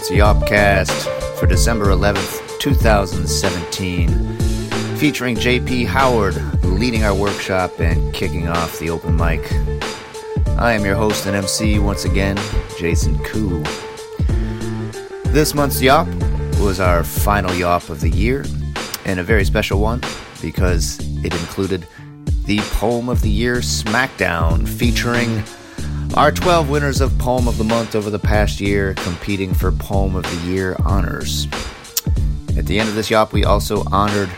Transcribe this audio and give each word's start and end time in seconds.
Brooklyn 0.00 0.20
Poets 0.22 0.48
Yawpcast 0.48 1.38
for 1.38 1.46
December 1.46 1.86
11th, 1.86 2.58
2017, 2.58 4.08
featuring 4.96 5.36
JP 5.36 5.86
Howard 5.86 6.36
leading 6.64 7.04
our 7.04 7.14
workshop 7.14 7.78
and 7.80 8.12
kicking 8.14 8.48
off 8.48 8.78
the 8.78 8.88
open 8.90 9.16
mic. 9.16 9.40
I 10.58 10.72
am 10.72 10.84
your 10.84 10.94
host 10.94 11.26
and 11.26 11.36
MC 11.36 11.78
once 11.78 12.04
again, 12.04 12.38
Jason 12.78 13.18
Koo. 13.24 13.62
This 15.24 15.54
month's 15.54 15.80
Yawp 15.80 16.08
was 16.60 16.80
our 16.80 17.04
final 17.04 17.50
Yawp 17.50 17.90
of 17.90 18.00
the 18.00 18.10
year, 18.10 18.44
and 19.04 19.20
a 19.20 19.24
very 19.24 19.44
special 19.44 19.80
one 19.80 20.00
because 20.40 20.98
it 21.24 21.34
included 21.34 21.86
the 22.46 22.60
Poem 22.72 23.08
of 23.08 23.20
the 23.20 23.30
Year 23.30 23.56
Smackdown 23.56 24.66
featuring 24.66 25.42
our 26.16 26.32
12 26.32 26.68
winners 26.68 27.00
of 27.00 27.16
Poem 27.18 27.46
of 27.46 27.56
the 27.56 27.64
Month 27.64 27.94
over 27.94 28.10
the 28.10 28.18
past 28.18 28.60
year 28.60 28.94
competing 28.94 29.54
for 29.54 29.70
Poem 29.70 30.16
of 30.16 30.24
the 30.24 30.50
Year 30.50 30.76
honors. 30.84 31.46
At 32.56 32.66
the 32.66 32.80
end 32.80 32.88
of 32.88 32.96
this 32.96 33.10
Yawp, 33.10 33.32
we 33.32 33.44
also 33.44 33.84
honored 33.92 34.28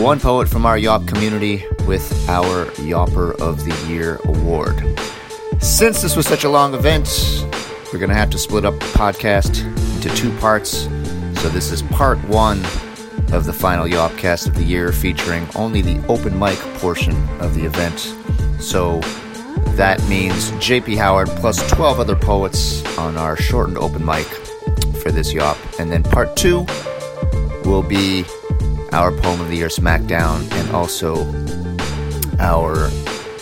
one 0.00 0.20
poet 0.20 0.48
from 0.48 0.64
our 0.64 0.78
Yawp 0.78 1.08
community 1.08 1.64
with 1.86 2.28
our 2.28 2.66
Yawper 2.76 3.38
of 3.40 3.64
the 3.64 3.92
Year 3.92 4.20
award. 4.24 4.98
Since 5.60 6.00
this 6.00 6.14
was 6.14 6.26
such 6.26 6.44
a 6.44 6.48
long 6.48 6.74
event, 6.74 7.08
we're 7.92 7.98
going 7.98 8.08
to 8.08 8.14
have 8.14 8.30
to 8.30 8.38
split 8.38 8.64
up 8.64 8.74
the 8.74 8.86
podcast 8.86 9.64
into 9.96 10.14
two 10.16 10.34
parts. 10.38 10.88
So 11.42 11.48
this 11.48 11.72
is 11.72 11.82
part 11.82 12.18
one 12.28 12.58
of 13.32 13.46
the 13.46 13.52
final 13.52 13.86
Yawpcast 13.86 14.46
of 14.46 14.54
the 14.54 14.64
year, 14.64 14.92
featuring 14.92 15.46
only 15.56 15.82
the 15.82 16.04
open 16.06 16.38
mic 16.38 16.58
portion 16.78 17.16
of 17.40 17.54
the 17.54 17.64
event. 17.64 18.14
So 18.62 19.00
that 19.76 20.02
means 20.08 20.50
JP 20.52 20.96
Howard 20.98 21.28
plus 21.28 21.68
12 21.70 22.00
other 22.00 22.16
poets 22.16 22.84
on 22.98 23.16
our 23.16 23.36
shortened 23.36 23.78
open 23.78 24.04
mic 24.04 24.26
for 25.02 25.10
this 25.10 25.32
Yawp. 25.32 25.56
And 25.78 25.90
then 25.90 26.02
part 26.02 26.36
two 26.36 26.66
will 27.64 27.82
be 27.82 28.24
our 28.92 29.10
Poem 29.10 29.40
of 29.40 29.48
the 29.48 29.56
Year 29.56 29.68
Smackdown 29.68 30.50
and 30.52 30.70
also 30.70 31.24
our 32.38 32.90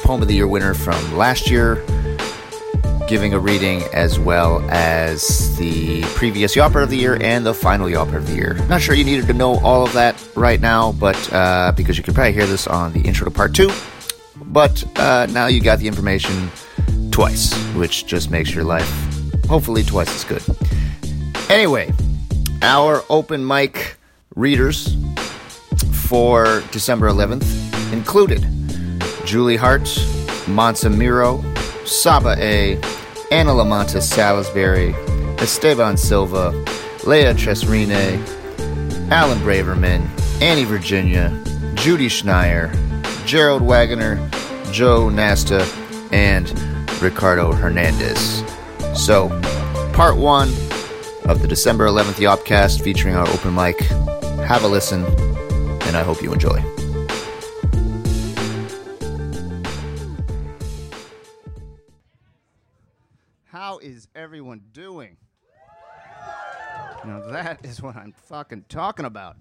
Poem 0.03 0.23
of 0.23 0.29
the 0.29 0.35
Year 0.35 0.49
winner 0.49 0.75
from 0.75 1.17
last 1.17 1.51
year 1.51 1.85
giving 3.11 3.35
a 3.35 3.39
reading 3.41 3.83
as 3.93 4.21
well 4.21 4.65
as 4.71 5.57
the 5.59 6.01
previous 6.15 6.55
Yawper 6.55 6.85
of 6.85 6.91
the 6.91 6.97
Year 6.97 7.19
and 7.21 7.45
the 7.45 7.53
final 7.53 7.89
Yawper 7.89 8.15
of 8.15 8.29
the 8.29 8.35
Year. 8.35 8.55
Not 8.69 8.81
sure 8.81 8.95
you 8.95 9.03
needed 9.03 9.27
to 9.27 9.33
know 9.33 9.59
all 9.59 9.85
of 9.85 9.93
that 9.95 10.15
right 10.37 10.61
now, 10.61 10.93
but 10.93 11.33
uh, 11.33 11.73
because 11.77 11.99
you 11.99 12.05
can 12.05 12.15
probably 12.15 12.35
hear 12.35 12.47
this 12.47 12.69
on 12.69 12.93
the 12.93 13.01
intro 13.01 13.25
to 13.25 13.31
part 13.33 13.53
two. 13.53 13.69
But 14.53 14.85
uh, 14.99 15.27
now 15.31 15.47
you 15.47 15.61
got 15.61 15.79
the 15.79 15.87
information 15.87 16.51
twice, 17.13 17.55
which 17.75 18.07
just 18.07 18.31
makes 18.31 18.53
your 18.55 18.65
life 18.65 18.89
hopefully 19.49 19.83
twice 19.83 20.09
as 20.15 20.25
good. 20.25 20.43
Anyway, 21.49 21.93
our 22.63 23.03
open 23.11 23.47
mic 23.47 23.97
readers 24.35 24.97
for 25.93 26.63
December 26.73 27.09
11th 27.09 27.93
included 27.93 28.47
Julie 29.25 29.57
Hart, 29.57 29.89
Mansa 30.49 30.91
Miro, 30.91 31.45
Saba 31.85 32.35
A, 32.39 32.77
Anna 33.31 33.53
Lamanta 33.53 34.03
Salisbury, 34.03 34.95
Esteban 35.39 35.97
Silva, 35.97 36.51
Leah 37.07 37.35
Tresrine, 37.35 38.19
Alan 39.11 39.39
Braverman, 39.39 40.09
Annie 40.41 40.65
Virginia, 40.65 41.31
Judy 41.75 42.09
Schneier, 42.09 42.73
Gerald 43.27 43.63
Wagoner, 43.63 44.17
Joe 44.73 45.09
Nasta, 45.09 45.63
and 46.13 46.51
Ricardo 47.01 47.53
Hernandez. 47.53 48.45
So, 48.95 49.29
part 49.93 50.17
one 50.17 50.49
of 51.25 51.43
the 51.43 51.49
December 51.49 51.87
11th 51.87 52.15
Yawpcast 52.15 52.83
featuring 52.83 53.15
our 53.15 53.29
open 53.29 53.55
mic. 53.55 53.79
Have 54.47 54.65
a 54.65 54.69
listen, 54.69 55.05
and 55.05 55.97
I 55.97 56.03
hope 56.03 56.23
you 56.23 56.33
enjoy. 56.33 56.61
How 63.45 63.79
is 63.79 64.09
everyone 64.15 64.63
doing? 64.73 65.17
Now 67.05 67.21
that 67.31 67.65
is 67.65 67.81
what 67.81 67.97
I'm 67.97 68.13
fucking 68.13 68.67
talking 68.69 69.07
about. 69.07 69.37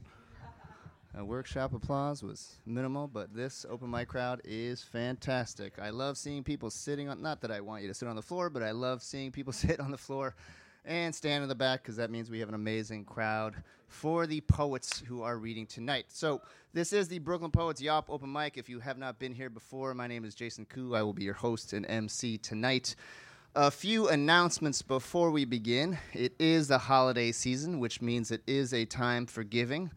A 1.15 1.25
workshop 1.25 1.73
applause 1.73 2.21
was 2.21 2.59
minimal, 2.67 3.07
but 3.07 3.33
this 3.33 3.65
open 3.67 3.89
mic 3.89 4.09
crowd 4.09 4.41
is 4.45 4.83
fantastic. 4.83 5.79
I 5.79 5.89
love 5.89 6.17
seeing 6.17 6.43
people 6.43 6.69
sitting 6.69 7.09
on, 7.09 7.21
not 7.21 7.41
that 7.41 7.51
I 7.51 7.61
want 7.61 7.81
you 7.81 7.87
to 7.87 7.95
sit 7.95 8.07
on 8.07 8.15
the 8.15 8.21
floor, 8.21 8.49
but 8.49 8.61
I 8.61 8.71
love 8.71 9.01
seeing 9.01 9.31
people 9.31 9.51
sit 9.53 9.79
on 9.79 9.89
the 9.89 9.97
floor 9.97 10.35
and 10.85 11.13
stand 11.13 11.41
in 11.41 11.49
the 11.49 11.55
back 11.55 11.81
because 11.81 11.95
that 11.95 12.11
means 12.11 12.29
we 12.29 12.39
have 12.39 12.49
an 12.49 12.55
amazing 12.55 13.05
crowd 13.05 13.55
for 13.87 14.27
the 14.27 14.41
poets 14.41 15.01
who 15.07 15.23
are 15.23 15.37
reading 15.37 15.65
tonight. 15.65 16.05
So, 16.09 16.41
this 16.73 16.93
is 16.93 17.07
the 17.07 17.17
Brooklyn 17.17 17.49
Poets 17.49 17.81
Yawp 17.81 18.05
open 18.09 18.31
mic. 18.31 18.55
If 18.55 18.69
you 18.69 18.79
have 18.79 18.99
not 18.99 19.17
been 19.17 19.33
here 19.33 19.49
before, 19.49 19.95
my 19.95 20.05
name 20.05 20.23
is 20.23 20.35
Jason 20.35 20.65
Koo. 20.65 20.93
I 20.93 21.01
will 21.01 21.13
be 21.13 21.23
your 21.23 21.33
host 21.33 21.73
and 21.73 21.87
MC 21.89 22.37
tonight. 22.37 22.95
A 23.55 23.71
few 23.71 24.07
announcements 24.07 24.83
before 24.83 25.31
we 25.31 25.43
begin. 25.43 25.97
It 26.13 26.35
is 26.37 26.67
the 26.67 26.77
holiday 26.77 27.31
season, 27.31 27.79
which 27.79 27.99
means 27.99 28.29
it 28.29 28.43
is 28.45 28.75
a 28.75 28.85
time 28.85 29.25
for 29.25 29.43
giving 29.43 29.89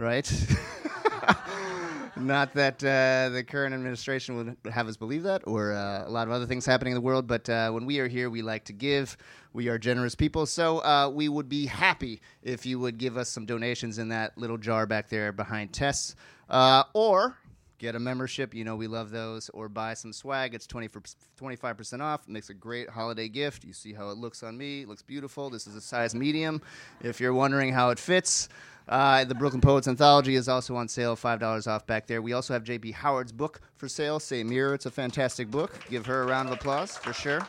right? 0.00 0.30
Not 2.16 2.52
that 2.54 2.82
uh, 2.84 3.30
the 3.30 3.44
current 3.44 3.74
administration 3.74 4.36
would 4.36 4.72
have 4.72 4.88
us 4.88 4.96
believe 4.96 5.22
that, 5.22 5.42
or 5.46 5.72
uh, 5.72 6.04
a 6.06 6.10
lot 6.10 6.26
of 6.26 6.32
other 6.32 6.46
things 6.46 6.66
happening 6.66 6.92
in 6.92 6.94
the 6.94 7.00
world, 7.00 7.26
but 7.26 7.48
uh, 7.48 7.70
when 7.70 7.86
we 7.86 7.98
are 7.98 8.08
here, 8.08 8.28
we 8.28 8.42
like 8.42 8.64
to 8.64 8.72
give. 8.72 9.16
We 9.52 9.68
are 9.68 9.78
generous 9.78 10.14
people, 10.14 10.46
so 10.46 10.78
uh, 10.78 11.10
we 11.12 11.28
would 11.28 11.48
be 11.48 11.66
happy 11.66 12.20
if 12.42 12.66
you 12.66 12.78
would 12.78 12.98
give 12.98 13.16
us 13.16 13.28
some 13.28 13.46
donations 13.46 13.98
in 13.98 14.08
that 14.10 14.36
little 14.36 14.58
jar 14.58 14.86
back 14.86 15.08
there 15.08 15.32
behind 15.32 15.72
Tess, 15.72 16.14
uh, 16.50 16.84
or 16.92 17.36
get 17.78 17.94
a 17.94 17.98
membership. 17.98 18.54
You 18.54 18.64
know, 18.64 18.76
we 18.76 18.86
love 18.86 19.10
those, 19.10 19.48
or 19.48 19.68
buy 19.68 19.94
some 19.94 20.12
swag. 20.12 20.54
It's 20.54 20.66
20 20.66 20.88
for 20.88 21.00
25% 21.40 22.00
off. 22.00 22.28
Makes 22.28 22.50
a 22.50 22.54
great 22.54 22.90
holiday 22.90 23.28
gift. 23.28 23.64
You 23.64 23.72
see 23.72 23.92
how 23.92 24.10
it 24.10 24.18
looks 24.18 24.42
on 24.42 24.56
me. 24.56 24.82
It 24.82 24.88
looks 24.88 25.02
beautiful. 25.02 25.50
This 25.50 25.66
is 25.66 25.74
a 25.74 25.80
size 25.80 26.14
medium. 26.14 26.60
If 27.00 27.18
you're 27.18 27.34
wondering 27.34 27.72
how 27.72 27.90
it 27.90 27.98
fits, 27.98 28.48
uh, 28.90 29.24
the 29.24 29.34
Brooklyn 29.36 29.60
Poets 29.60 29.86
Anthology 29.86 30.34
is 30.34 30.48
also 30.48 30.74
on 30.74 30.88
sale, 30.88 31.16
$5 31.16 31.68
off 31.68 31.86
back 31.86 32.08
there. 32.08 32.20
We 32.20 32.32
also 32.32 32.52
have 32.52 32.64
J.P. 32.64 32.90
Howard's 32.90 33.30
book 33.30 33.60
for 33.76 33.88
sale, 33.88 34.18
Say 34.18 34.42
Mirror. 34.42 34.74
It's 34.74 34.86
a 34.86 34.90
fantastic 34.90 35.48
book. 35.48 35.72
Give 35.88 36.04
her 36.06 36.22
a 36.22 36.26
round 36.26 36.48
of 36.48 36.54
applause 36.54 36.96
for 36.96 37.12
sure. 37.12 37.40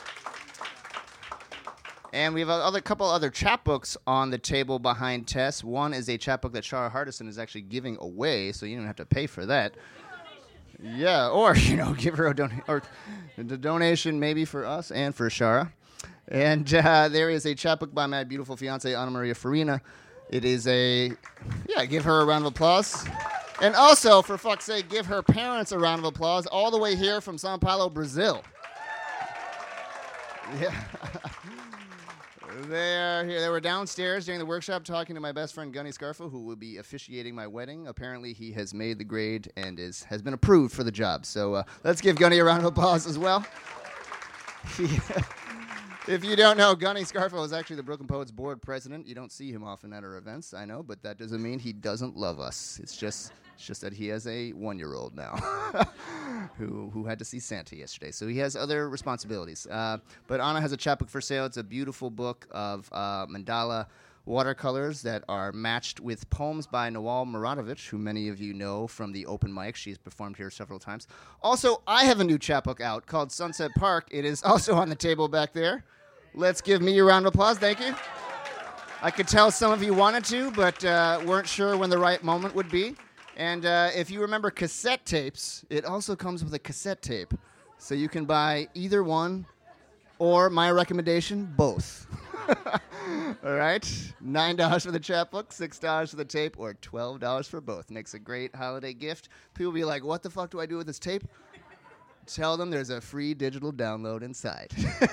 And 2.13 2.35
we 2.35 2.41
have 2.41 2.49
a 2.49 2.53
other 2.53 2.79
couple 2.79 3.09
other 3.09 3.31
chapbooks 3.31 3.97
on 4.05 4.29
the 4.29 4.37
table 4.37 4.77
behind 4.77 5.27
Tess. 5.27 5.63
One 5.63 5.95
is 5.95 6.09
a 6.09 6.17
chapbook 6.17 6.53
that 6.53 6.63
Shara 6.63 6.91
Hardison 6.91 7.27
is 7.27 7.39
actually 7.39 7.61
giving 7.61 7.97
away, 7.99 8.51
so 8.51 8.67
you 8.67 8.77
don't 8.77 8.85
have 8.85 8.97
to 8.97 9.05
pay 9.05 9.25
for 9.25 9.45
that. 9.47 9.73
Yeah, 10.79 11.29
or 11.29 11.55
you 11.57 11.75
know, 11.75 11.93
give 11.93 12.15
her 12.17 12.27
a 12.27 12.35
donation 12.35 12.63
or 12.67 12.83
the 13.37 13.57
donation 13.57 14.19
maybe 14.19 14.45
for 14.45 14.63
us 14.63 14.91
and 14.91 15.15
for 15.15 15.27
Shara. 15.29 15.71
And 16.27 16.71
uh, 16.71 17.09
there 17.09 17.31
is 17.31 17.47
a 17.47 17.55
chapbook 17.55 17.95
by 17.95 18.05
my 18.05 18.25
beautiful 18.25 18.55
fiance 18.55 18.93
Anna 18.93 19.09
Maria 19.09 19.33
Farina. 19.33 19.81
It 20.31 20.45
is 20.45 20.67
a 20.67 21.11
yeah, 21.67 21.85
give 21.85 22.05
her 22.05 22.21
a 22.21 22.25
round 22.25 22.45
of 22.45 22.53
applause. 22.53 23.05
And 23.61 23.75
also, 23.75 24.21
for 24.21 24.37
fuck's 24.37 24.65
sake, 24.65 24.89
give 24.89 25.05
her 25.05 25.21
parents 25.21 25.71
a 25.71 25.77
round 25.77 25.99
of 25.99 26.05
applause 26.05 26.47
all 26.47 26.71
the 26.71 26.79
way 26.79 26.95
here 26.95 27.21
from 27.21 27.37
Sao 27.37 27.57
Paulo, 27.57 27.89
Brazil. 27.89 28.43
Yeah. 30.59 30.73
They 32.67 32.97
are 32.97 33.25
here. 33.25 33.41
They 33.41 33.49
were 33.49 33.59
downstairs 33.59 34.25
during 34.25 34.39
the 34.39 34.45
workshop 34.45 34.83
talking 34.83 35.15
to 35.15 35.21
my 35.21 35.31
best 35.31 35.55
friend 35.55 35.73
Gunny 35.73 35.89
Scarfo, 35.89 36.29
who 36.29 36.43
will 36.43 36.55
be 36.55 36.77
officiating 36.77 37.33
my 37.33 37.47
wedding. 37.47 37.87
Apparently, 37.87 38.33
he 38.33 38.51
has 38.51 38.73
made 38.73 38.97
the 38.97 39.03
grade 39.03 39.51
and 39.55 39.79
is 39.79 40.03
has 40.03 40.21
been 40.21 40.33
approved 40.33 40.73
for 40.73 40.83
the 40.83 40.91
job. 40.91 41.25
So 41.25 41.55
uh, 41.55 41.63
let's 41.83 42.01
give 42.01 42.17
Gunny 42.17 42.39
a 42.39 42.43
round 42.43 42.59
of 42.59 42.65
applause 42.65 43.07
as 43.07 43.17
well. 43.17 43.45
if 46.07 46.23
you 46.25 46.35
don't 46.35 46.57
know, 46.57 46.75
Gunny 46.75 47.01
Scarfo 47.01 47.43
is 47.45 47.53
actually 47.53 47.75
the 47.75 47.83
Brooklyn 47.83 48.07
Poets 48.07 48.31
board 48.31 48.61
president. 48.61 49.07
You 49.07 49.15
don't 49.15 49.31
see 49.31 49.51
him 49.51 49.63
often 49.63 49.93
at 49.93 50.03
our 50.03 50.17
events, 50.17 50.53
I 50.53 50.65
know, 50.65 50.81
but 50.83 51.03
that 51.03 51.17
doesn't 51.17 51.41
mean 51.41 51.59
he 51.59 51.73
doesn't 51.73 52.17
love 52.17 52.39
us. 52.39 52.79
It's 52.81 52.97
just 52.97 53.31
it's 53.55 53.65
just 53.65 53.81
that 53.81 53.93
he 53.93 54.07
has 54.07 54.25
a 54.25 54.51
one-year-old 54.51 55.15
now 55.15 55.35
who 56.57 56.89
who 56.93 57.05
had 57.05 57.19
to 57.19 57.25
see 57.25 57.39
Santa 57.39 57.75
yesterday, 57.75 58.11
so 58.11 58.27
he 58.27 58.37
has 58.39 58.55
other 58.55 58.89
responsibilities. 58.89 59.67
Uh, 59.67 59.97
but 60.27 60.41
Anna 60.41 60.59
has 60.59 60.71
a 60.71 60.77
chapbook 60.77 61.09
for 61.09 61.21
sale. 61.21 61.45
It's 61.45 61.57
a 61.57 61.63
beautiful 61.63 62.09
book 62.09 62.47
of 62.51 62.89
uh, 62.91 63.27
mandala 63.27 63.85
watercolors 64.31 65.01
that 65.01 65.23
are 65.27 65.51
matched 65.51 65.99
with 65.99 66.27
poems 66.29 66.65
by 66.65 66.89
Nawal 66.89 67.27
Muradovic, 67.27 67.89
who 67.89 67.97
many 67.97 68.29
of 68.29 68.39
you 68.39 68.53
know 68.53 68.87
from 68.87 69.11
the 69.11 69.25
open 69.25 69.53
mic. 69.53 69.75
She's 69.75 69.97
performed 69.97 70.37
here 70.37 70.49
several 70.49 70.79
times. 70.79 71.05
Also, 71.43 71.81
I 71.85 72.05
have 72.05 72.21
a 72.21 72.23
new 72.23 72.39
chapbook 72.39 72.79
out 72.79 73.05
called 73.05 73.29
Sunset 73.29 73.71
Park. 73.75 74.07
It 74.09 74.23
is 74.23 74.41
also 74.45 74.73
on 74.75 74.87
the 74.87 74.95
table 74.95 75.27
back 75.27 75.51
there. 75.51 75.83
Let's 76.33 76.61
give 76.61 76.81
me 76.81 76.97
a 76.97 77.03
round 77.03 77.27
of 77.27 77.35
applause. 77.35 77.59
Thank 77.59 77.81
you. 77.81 77.93
I 79.01 79.11
could 79.11 79.27
tell 79.27 79.51
some 79.51 79.73
of 79.73 79.83
you 79.83 79.93
wanted 79.93 80.23
to, 80.25 80.49
but 80.51 80.83
uh, 80.85 81.19
weren't 81.25 81.47
sure 81.47 81.75
when 81.75 81.89
the 81.89 81.97
right 81.97 82.23
moment 82.23 82.55
would 82.55 82.71
be. 82.71 82.95
And 83.35 83.65
uh, 83.65 83.89
if 83.93 84.09
you 84.09 84.21
remember 84.21 84.49
cassette 84.49 85.05
tapes, 85.05 85.65
it 85.69 85.83
also 85.83 86.15
comes 86.15 86.41
with 86.41 86.53
a 86.53 86.59
cassette 86.59 87.01
tape. 87.01 87.33
So 87.77 87.95
you 87.95 88.07
can 88.07 88.23
buy 88.23 88.69
either 88.75 89.03
one 89.03 89.45
or 90.19 90.49
my 90.49 90.71
recommendation, 90.71 91.53
both. 91.57 92.07
All 93.43 93.53
right, 93.53 94.13
nine 94.21 94.55
dollars 94.55 94.85
for 94.85 94.91
the 94.91 94.99
chapbook, 94.99 95.51
six 95.51 95.79
dollars 95.79 96.11
for 96.11 96.15
the 96.17 96.25
tape, 96.25 96.59
or 96.59 96.73
twelve 96.75 97.19
dollars 97.19 97.47
for 97.47 97.61
both. 97.61 97.89
Makes 97.89 98.13
a 98.13 98.19
great 98.19 98.55
holiday 98.55 98.93
gift. 98.93 99.29
People 99.53 99.71
be 99.71 99.83
like, 99.83 100.03
"What 100.03 100.23
the 100.23 100.29
fuck 100.29 100.51
do 100.51 100.59
I 100.59 100.65
do 100.65 100.77
with 100.77 100.87
this 100.87 100.99
tape?" 100.99 101.23
Tell 102.27 102.55
them 102.55 102.69
there's 102.69 102.89
a 102.89 103.01
free 103.01 103.33
digital 103.33 103.73
download 103.73 104.21
inside. 104.21 104.71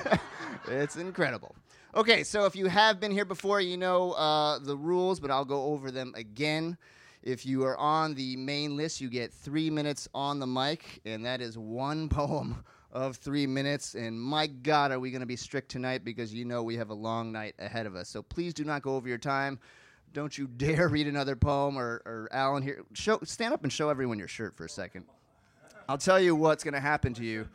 it's 0.68 0.96
incredible. 0.96 1.56
Okay, 1.94 2.22
so 2.22 2.44
if 2.44 2.54
you 2.54 2.66
have 2.66 3.00
been 3.00 3.10
here 3.10 3.24
before, 3.24 3.60
you 3.60 3.76
know 3.76 4.12
uh, 4.12 4.58
the 4.58 4.76
rules, 4.76 5.18
but 5.18 5.30
I'll 5.30 5.44
go 5.44 5.64
over 5.64 5.90
them 5.90 6.12
again. 6.16 6.76
If 7.22 7.44
you 7.44 7.64
are 7.64 7.76
on 7.76 8.14
the 8.14 8.36
main 8.36 8.76
list, 8.76 9.00
you 9.00 9.08
get 9.08 9.32
three 9.32 9.70
minutes 9.70 10.08
on 10.14 10.38
the 10.38 10.46
mic, 10.46 11.00
and 11.04 11.24
that 11.24 11.40
is 11.40 11.58
one 11.58 12.08
poem 12.10 12.62
of 12.92 13.16
three 13.16 13.46
minutes. 13.46 13.94
And 13.94 14.20
my 14.20 14.46
God, 14.46 14.92
are 14.92 15.00
we 15.00 15.10
going 15.10 15.20
to 15.20 15.26
be 15.26 15.36
strict 15.36 15.70
tonight 15.70 16.04
because 16.04 16.32
you 16.32 16.44
know 16.44 16.62
we 16.62 16.76
have 16.76 16.90
a 16.90 16.94
long 16.94 17.32
night 17.32 17.54
ahead 17.58 17.86
of 17.86 17.94
us. 17.94 18.08
So 18.08 18.22
please 18.22 18.54
do 18.54 18.64
not 18.64 18.82
go 18.82 18.96
over 18.96 19.08
your 19.08 19.18
time. 19.18 19.58
Don't 20.12 20.36
you 20.36 20.46
dare 20.56 20.88
read 20.88 21.06
another 21.06 21.36
poem 21.36 21.78
or, 21.78 22.02
or 22.04 22.28
Alan 22.32 22.62
here. 22.62 22.82
Show, 22.94 23.18
stand 23.24 23.52
up 23.52 23.62
and 23.62 23.72
show 23.72 23.88
everyone 23.90 24.18
your 24.18 24.28
shirt 24.28 24.56
for 24.56 24.64
a 24.64 24.68
second. 24.68 25.04
I'll 25.88 25.98
tell 25.98 26.20
you 26.20 26.36
what's 26.36 26.64
going 26.64 26.74
to 26.74 26.80
happen 26.80 27.14
to 27.14 27.24
you 27.24 27.48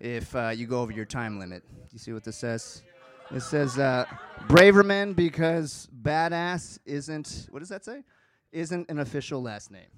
if 0.00 0.34
uh, 0.34 0.48
you 0.48 0.66
go 0.66 0.80
over 0.80 0.92
your 0.92 1.04
time 1.04 1.38
limit. 1.38 1.62
You 1.92 1.98
see 1.98 2.12
what 2.12 2.24
this 2.24 2.36
says? 2.36 2.82
It 3.30 3.40
says 3.40 3.78
uh, 3.78 4.04
Braverman 4.46 5.16
because 5.16 5.88
badass 6.02 6.78
isn't, 6.86 7.48
what 7.50 7.58
does 7.58 7.68
that 7.70 7.84
say? 7.84 8.04
Isn't 8.52 8.88
an 8.88 9.00
official 9.00 9.42
last 9.42 9.70
name. 9.70 9.88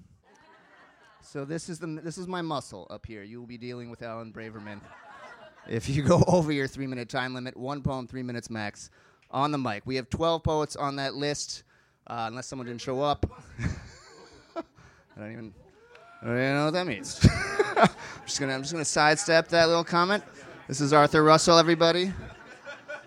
So 1.21 1.45
this 1.45 1.69
is 1.69 1.79
the 1.79 1.87
this 1.87 2.17
is 2.17 2.27
my 2.27 2.41
muscle 2.41 2.87
up 2.89 3.05
here. 3.05 3.23
You 3.23 3.39
will 3.39 3.47
be 3.47 3.57
dealing 3.57 3.89
with 3.89 4.01
Alan 4.01 4.31
Braverman. 4.31 4.81
if 5.67 5.89
you 5.89 6.01
go 6.01 6.23
over 6.27 6.51
your 6.51 6.67
three 6.67 6.87
minute 6.87 7.09
time 7.09 7.33
limit, 7.33 7.55
one 7.57 7.81
poem, 7.81 8.07
three 8.07 8.23
minutes 8.23 8.49
max, 8.49 8.89
on 9.31 9.51
the 9.51 9.57
mic. 9.57 9.83
We 9.85 9.95
have 9.97 10.09
12 10.09 10.43
poets 10.43 10.75
on 10.75 10.95
that 10.95 11.15
list, 11.15 11.63
uh, 12.07 12.25
unless 12.27 12.47
someone 12.47 12.67
didn't 12.67 12.81
show 12.81 13.01
up. 13.01 13.25
I 14.55 14.63
don't 15.17 15.31
even 15.31 15.53
I 16.21 16.25
don't 16.25 16.37
even 16.37 16.55
know 16.55 16.65
what 16.65 16.73
that 16.73 16.87
means. 16.87 17.19
I'm 17.77 17.89
just 18.25 18.39
gonna 18.39 18.53
I'm 18.53 18.61
just 18.61 18.73
gonna 18.73 18.85
sidestep 18.85 19.49
that 19.49 19.67
little 19.67 19.83
comment. 19.83 20.23
This 20.67 20.81
is 20.81 20.93
Arthur 20.93 21.23
Russell, 21.23 21.57
everybody. 21.57 22.13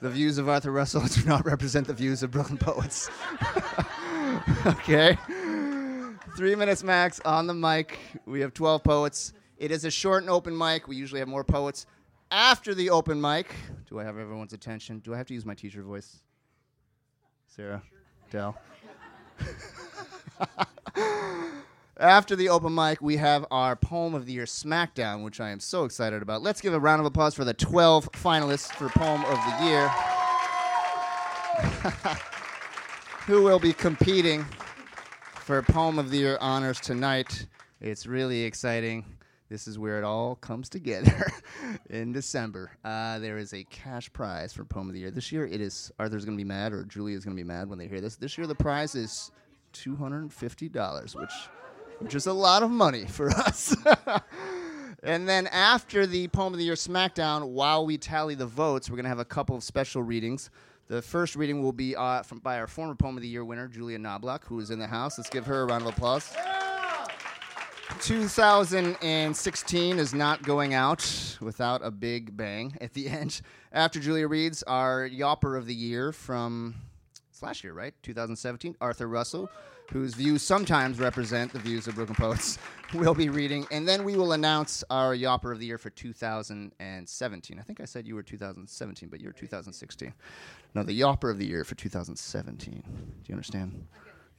The 0.00 0.10
views 0.10 0.38
of 0.38 0.48
Arthur 0.48 0.72
Russell 0.72 1.02
do 1.06 1.24
not 1.24 1.44
represent 1.46 1.86
the 1.86 1.94
views 1.94 2.22
of 2.22 2.30
Brooklyn 2.30 2.58
poets. 2.58 3.08
okay. 4.66 5.16
Three 6.34 6.54
minutes 6.54 6.82
max 6.82 7.20
on 7.26 7.46
the 7.46 7.52
mic. 7.52 7.98
We 8.24 8.40
have 8.40 8.54
12 8.54 8.82
poets. 8.82 9.34
It 9.58 9.70
is 9.70 9.84
a 9.84 9.90
short 9.90 10.22
and 10.22 10.30
open 10.30 10.56
mic. 10.56 10.88
We 10.88 10.96
usually 10.96 11.18
have 11.18 11.28
more 11.28 11.44
poets 11.44 11.84
after 12.30 12.74
the 12.74 12.88
open 12.88 13.20
mic. 13.20 13.54
Do 13.86 14.00
I 14.00 14.04
have 14.04 14.16
everyone's 14.16 14.54
attention? 14.54 15.00
Do 15.00 15.12
I 15.12 15.18
have 15.18 15.26
to 15.26 15.34
use 15.34 15.44
my 15.44 15.54
teacher 15.54 15.82
voice? 15.82 16.20
Sarah? 17.46 17.82
Dell? 18.30 18.56
after 21.98 22.34
the 22.34 22.48
open 22.48 22.74
mic, 22.74 23.02
we 23.02 23.18
have 23.18 23.44
our 23.50 23.76
Poem 23.76 24.14
of 24.14 24.24
the 24.24 24.32
Year 24.32 24.46
Smackdown, 24.46 25.22
which 25.22 25.38
I 25.38 25.50
am 25.50 25.60
so 25.60 25.84
excited 25.84 26.22
about. 26.22 26.40
Let's 26.40 26.62
give 26.62 26.72
a 26.72 26.80
round 26.80 27.00
of 27.00 27.06
applause 27.06 27.34
for 27.34 27.44
the 27.44 27.52
12 27.52 28.10
finalists 28.12 28.72
for 28.72 28.88
Poem 28.88 29.22
of 29.26 29.36
the 29.36 29.66
Year. 29.66 29.88
Who 33.26 33.42
will 33.42 33.58
be 33.58 33.74
competing 33.74 34.46
for 35.42 35.60
Poem 35.60 35.98
of 35.98 36.10
the 36.10 36.18
Year 36.18 36.38
honors 36.40 36.78
tonight. 36.78 37.46
It's 37.80 38.06
really 38.06 38.44
exciting. 38.44 39.04
This 39.48 39.66
is 39.66 39.76
where 39.76 39.98
it 39.98 40.04
all 40.04 40.36
comes 40.36 40.68
together 40.68 41.26
in 41.90 42.12
December. 42.12 42.70
Uh, 42.84 43.18
there 43.18 43.38
is 43.38 43.52
a 43.52 43.64
cash 43.64 44.12
prize 44.12 44.52
for 44.52 44.64
Poem 44.64 44.86
of 44.86 44.94
the 44.94 45.00
Year. 45.00 45.10
This 45.10 45.32
year 45.32 45.44
it 45.44 45.60
is 45.60 45.90
Arthur's 45.98 46.24
going 46.24 46.38
to 46.38 46.40
be 46.40 46.46
mad 46.48 46.72
or 46.72 46.84
Julia's 46.84 47.24
going 47.24 47.36
to 47.36 47.42
be 47.42 47.46
mad 47.46 47.68
when 47.68 47.76
they 47.76 47.88
hear 47.88 48.00
this. 48.00 48.14
This 48.14 48.38
year 48.38 48.46
the 48.46 48.54
prize 48.54 48.94
is 48.94 49.32
$250, 49.72 51.16
which, 51.16 51.32
which 51.98 52.14
is 52.14 52.26
a 52.26 52.32
lot 52.32 52.62
of 52.62 52.70
money 52.70 53.04
for 53.06 53.28
us. 53.36 53.74
and 55.02 55.28
then 55.28 55.48
after 55.48 56.06
the 56.06 56.28
Poem 56.28 56.52
of 56.52 56.58
the 56.60 56.64
Year 56.64 56.74
Smackdown, 56.74 57.48
while 57.48 57.84
we 57.84 57.98
tally 57.98 58.36
the 58.36 58.46
votes, 58.46 58.88
we're 58.88 58.96
going 58.96 59.04
to 59.04 59.10
have 59.10 59.18
a 59.18 59.24
couple 59.24 59.56
of 59.56 59.64
special 59.64 60.04
readings. 60.04 60.50
The 60.92 61.00
first 61.00 61.36
reading 61.36 61.62
will 61.62 61.72
be 61.72 61.96
uh, 61.96 62.22
from, 62.22 62.40
by 62.40 62.58
our 62.58 62.66
former 62.66 62.94
Poem 62.94 63.16
of 63.16 63.22
the 63.22 63.28
Year 63.28 63.46
winner, 63.46 63.66
Julia 63.66 63.98
Knobloch, 63.98 64.44
who 64.44 64.60
is 64.60 64.70
in 64.70 64.78
the 64.78 64.86
house. 64.86 65.16
Let's 65.16 65.30
give 65.30 65.46
her 65.46 65.62
a 65.62 65.64
round 65.64 65.86
of 65.86 65.88
applause. 65.88 66.30
2016 68.02 69.98
is 69.98 70.12
not 70.12 70.42
going 70.42 70.74
out 70.74 71.38
without 71.40 71.80
a 71.82 71.90
big 71.90 72.36
bang 72.36 72.76
at 72.78 72.92
the 72.92 73.08
end. 73.20 73.40
After 73.72 74.00
Julia 74.00 74.28
reads 74.28 74.62
our 74.64 75.08
Yawper 75.08 75.56
of 75.56 75.64
the 75.64 75.74
Year 75.74 76.12
from 76.12 76.74
last 77.42 77.64
year, 77.64 77.72
right? 77.72 77.94
2017, 78.02 78.76
Arthur 78.80 79.08
Russell, 79.08 79.50
whose 79.90 80.14
views 80.14 80.42
sometimes 80.42 80.98
represent 80.98 81.52
the 81.52 81.58
views 81.58 81.86
of 81.86 81.94
Brooklyn 81.94 82.16
Poets, 82.16 82.58
will 82.94 83.14
be 83.14 83.28
reading. 83.28 83.66
And 83.70 83.86
then 83.86 84.04
we 84.04 84.16
will 84.16 84.32
announce 84.32 84.84
our 84.90 85.14
Yawper 85.14 85.52
of 85.52 85.58
the 85.58 85.66
Year 85.66 85.78
for 85.78 85.90
2017. 85.90 87.58
I 87.58 87.62
think 87.62 87.80
I 87.80 87.84
said 87.84 88.06
you 88.06 88.14
were 88.14 88.22
2017, 88.22 89.08
but 89.08 89.20
you're 89.20 89.32
2016. 89.32 90.12
No, 90.74 90.82
the 90.82 90.98
Yawper 90.98 91.30
of 91.30 91.38
the 91.38 91.46
Year 91.46 91.64
for 91.64 91.74
2017. 91.74 92.74
Do 92.74 92.82
you 93.26 93.34
understand? 93.34 93.86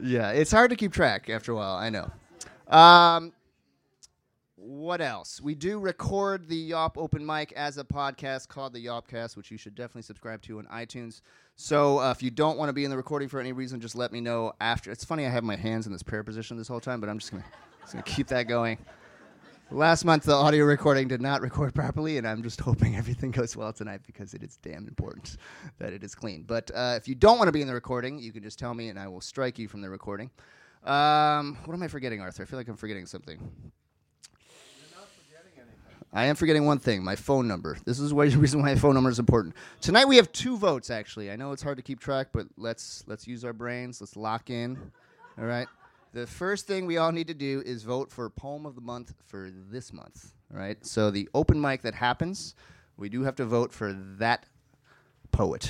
yeah, 0.00 0.30
it's 0.30 0.52
hard 0.52 0.70
to 0.70 0.76
keep 0.76 0.92
track 0.92 1.28
after 1.28 1.52
a 1.52 1.56
while, 1.56 1.74
I 1.74 1.90
know. 1.90 2.10
Um, 2.68 3.32
what 4.68 5.00
else? 5.00 5.40
We 5.40 5.54
do 5.54 5.78
record 5.78 6.46
the 6.46 6.70
Yawp 6.72 6.98
open 6.98 7.24
mic 7.24 7.52
as 7.52 7.78
a 7.78 7.84
podcast 7.84 8.48
called 8.48 8.74
the 8.74 8.84
Yawpcast, 8.84 9.34
which 9.34 9.50
you 9.50 9.56
should 9.56 9.74
definitely 9.74 10.02
subscribe 10.02 10.42
to 10.42 10.58
on 10.58 10.66
iTunes. 10.66 11.22
So 11.56 11.98
uh, 12.00 12.10
if 12.10 12.22
you 12.22 12.30
don't 12.30 12.58
want 12.58 12.68
to 12.68 12.74
be 12.74 12.84
in 12.84 12.90
the 12.90 12.96
recording 12.96 13.28
for 13.28 13.40
any 13.40 13.52
reason, 13.52 13.80
just 13.80 13.96
let 13.96 14.12
me 14.12 14.20
know 14.20 14.52
after. 14.60 14.90
It's 14.90 15.06
funny 15.06 15.24
I 15.24 15.30
have 15.30 15.42
my 15.42 15.56
hands 15.56 15.86
in 15.86 15.92
this 15.92 16.02
prayer 16.02 16.22
position 16.22 16.58
this 16.58 16.68
whole 16.68 16.80
time, 16.80 17.00
but 17.00 17.08
I'm 17.08 17.18
just 17.18 17.32
gonna, 17.32 17.44
just 17.80 17.94
gonna 17.94 18.02
keep 18.02 18.26
that 18.26 18.42
going. 18.42 18.76
Last 19.70 20.04
month 20.04 20.24
the 20.24 20.34
audio 20.34 20.66
recording 20.66 21.08
did 21.08 21.22
not 21.22 21.40
record 21.40 21.74
properly, 21.74 22.18
and 22.18 22.28
I'm 22.28 22.42
just 22.42 22.60
hoping 22.60 22.94
everything 22.94 23.30
goes 23.30 23.56
well 23.56 23.72
tonight 23.72 24.02
because 24.06 24.34
it 24.34 24.42
is 24.42 24.58
damn 24.58 24.86
important 24.86 25.38
that 25.78 25.94
it 25.94 26.04
is 26.04 26.14
clean. 26.14 26.44
But 26.46 26.70
uh, 26.74 26.92
if 26.98 27.08
you 27.08 27.14
don't 27.14 27.38
want 27.38 27.48
to 27.48 27.52
be 27.52 27.62
in 27.62 27.68
the 27.68 27.74
recording, 27.74 28.18
you 28.18 28.32
can 28.32 28.42
just 28.42 28.58
tell 28.58 28.74
me, 28.74 28.90
and 28.90 28.98
I 28.98 29.08
will 29.08 29.22
strike 29.22 29.58
you 29.58 29.66
from 29.66 29.80
the 29.80 29.88
recording. 29.88 30.30
Um, 30.84 31.56
what 31.64 31.72
am 31.72 31.82
I 31.82 31.88
forgetting, 31.88 32.20
Arthur? 32.20 32.42
I 32.42 32.46
feel 32.46 32.58
like 32.58 32.68
I'm 32.68 32.76
forgetting 32.76 33.06
something. 33.06 33.72
I 36.12 36.26
am 36.26 36.36
forgetting 36.36 36.64
one 36.64 36.78
thing: 36.78 37.04
my 37.04 37.16
phone 37.16 37.46
number. 37.46 37.76
This 37.84 37.98
is 38.00 38.14
why, 38.14 38.28
the 38.30 38.38
reason 38.38 38.62
why 38.62 38.74
my 38.74 38.80
phone 38.80 38.94
number 38.94 39.10
is 39.10 39.18
important. 39.18 39.54
Tonight 39.80 40.06
we 40.06 40.16
have 40.16 40.32
two 40.32 40.56
votes. 40.56 40.90
Actually, 40.90 41.30
I 41.30 41.36
know 41.36 41.52
it's 41.52 41.62
hard 41.62 41.76
to 41.76 41.82
keep 41.82 42.00
track, 42.00 42.28
but 42.32 42.46
let's 42.56 43.04
let's 43.06 43.26
use 43.26 43.44
our 43.44 43.52
brains. 43.52 44.00
Let's 44.00 44.16
lock 44.16 44.50
in. 44.50 44.78
All 45.38 45.44
right. 45.44 45.68
The 46.12 46.26
first 46.26 46.66
thing 46.66 46.86
we 46.86 46.96
all 46.96 47.12
need 47.12 47.28
to 47.28 47.34
do 47.34 47.62
is 47.66 47.82
vote 47.82 48.10
for 48.10 48.28
poem 48.30 48.64
of 48.64 48.74
the 48.74 48.80
month 48.80 49.12
for 49.26 49.50
this 49.70 49.92
month. 49.92 50.32
All 50.52 50.58
right. 50.58 50.84
So 50.84 51.10
the 51.10 51.28
open 51.34 51.60
mic 51.60 51.82
that 51.82 51.94
happens, 51.94 52.54
we 52.96 53.08
do 53.10 53.22
have 53.24 53.36
to 53.36 53.44
vote 53.44 53.72
for 53.72 53.92
that 54.18 54.46
poet 55.30 55.64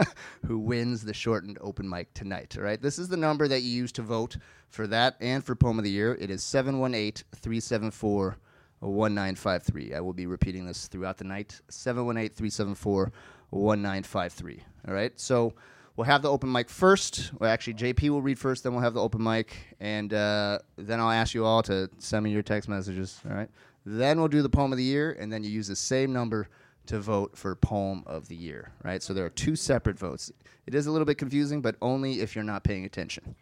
who 0.46 0.58
wins 0.58 1.04
the 1.04 1.14
shortened 1.14 1.58
open 1.60 1.88
mic 1.88 2.12
tonight. 2.12 2.56
All 2.58 2.64
right. 2.64 2.82
This 2.82 2.98
is 2.98 3.08
the 3.08 3.16
number 3.16 3.46
that 3.46 3.60
you 3.60 3.70
use 3.70 3.92
to 3.92 4.02
vote 4.02 4.36
for 4.68 4.88
that 4.88 5.16
and 5.20 5.44
for 5.44 5.54
poem 5.54 5.78
of 5.78 5.84
the 5.84 5.90
year. 5.90 6.16
It 6.20 6.28
is 6.28 6.42
718 6.42 7.24
374 7.36 8.36
1953. 8.80 9.94
I 9.94 10.00
will 10.00 10.12
be 10.12 10.26
repeating 10.26 10.66
this 10.66 10.88
throughout 10.88 11.18
the 11.18 11.24
night 11.24 11.60
718 11.68 12.34
374 12.34 13.12
1953. 13.50 14.62
All 14.88 14.94
right. 14.94 15.18
So 15.18 15.54
we'll 15.96 16.04
have 16.06 16.22
the 16.22 16.30
open 16.30 16.50
mic 16.50 16.68
first. 16.68 17.32
Well, 17.38 17.50
actually, 17.50 17.74
JP 17.74 18.10
will 18.10 18.22
read 18.22 18.38
first, 18.38 18.64
then 18.64 18.72
we'll 18.72 18.82
have 18.82 18.94
the 18.94 19.00
open 19.00 19.22
mic, 19.22 19.56
and 19.80 20.12
uh, 20.12 20.58
then 20.76 21.00
I'll 21.00 21.10
ask 21.10 21.34
you 21.34 21.44
all 21.44 21.62
to 21.64 21.88
send 21.98 22.24
me 22.24 22.30
your 22.30 22.42
text 22.42 22.68
messages. 22.68 23.20
All 23.28 23.36
right. 23.36 23.48
Then 23.86 24.18
we'll 24.18 24.28
do 24.28 24.42
the 24.42 24.48
poem 24.48 24.72
of 24.72 24.78
the 24.78 24.84
year, 24.84 25.16
and 25.18 25.32
then 25.32 25.44
you 25.44 25.50
use 25.50 25.68
the 25.68 25.76
same 25.76 26.12
number 26.12 26.48
to 26.86 27.00
vote 27.00 27.36
for 27.36 27.54
poem 27.54 28.02
of 28.06 28.28
the 28.28 28.36
year. 28.36 28.72
Right. 28.82 29.02
So 29.02 29.14
there 29.14 29.24
are 29.24 29.30
two 29.30 29.56
separate 29.56 29.98
votes. 29.98 30.32
It 30.66 30.74
is 30.74 30.86
a 30.86 30.90
little 30.90 31.04
bit 31.04 31.18
confusing, 31.18 31.60
but 31.60 31.76
only 31.82 32.20
if 32.20 32.34
you're 32.34 32.44
not 32.44 32.64
paying 32.64 32.84
attention. 32.84 33.34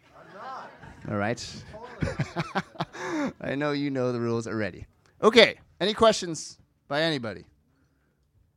All 1.09 1.17
right. 1.17 1.63
I 3.41 3.55
know 3.55 3.71
you 3.71 3.89
know 3.89 4.11
the 4.11 4.19
rules 4.19 4.47
already. 4.47 4.85
Okay. 5.23 5.55
Any 5.79 5.93
questions 5.93 6.57
by 6.87 7.01
anybody? 7.01 7.45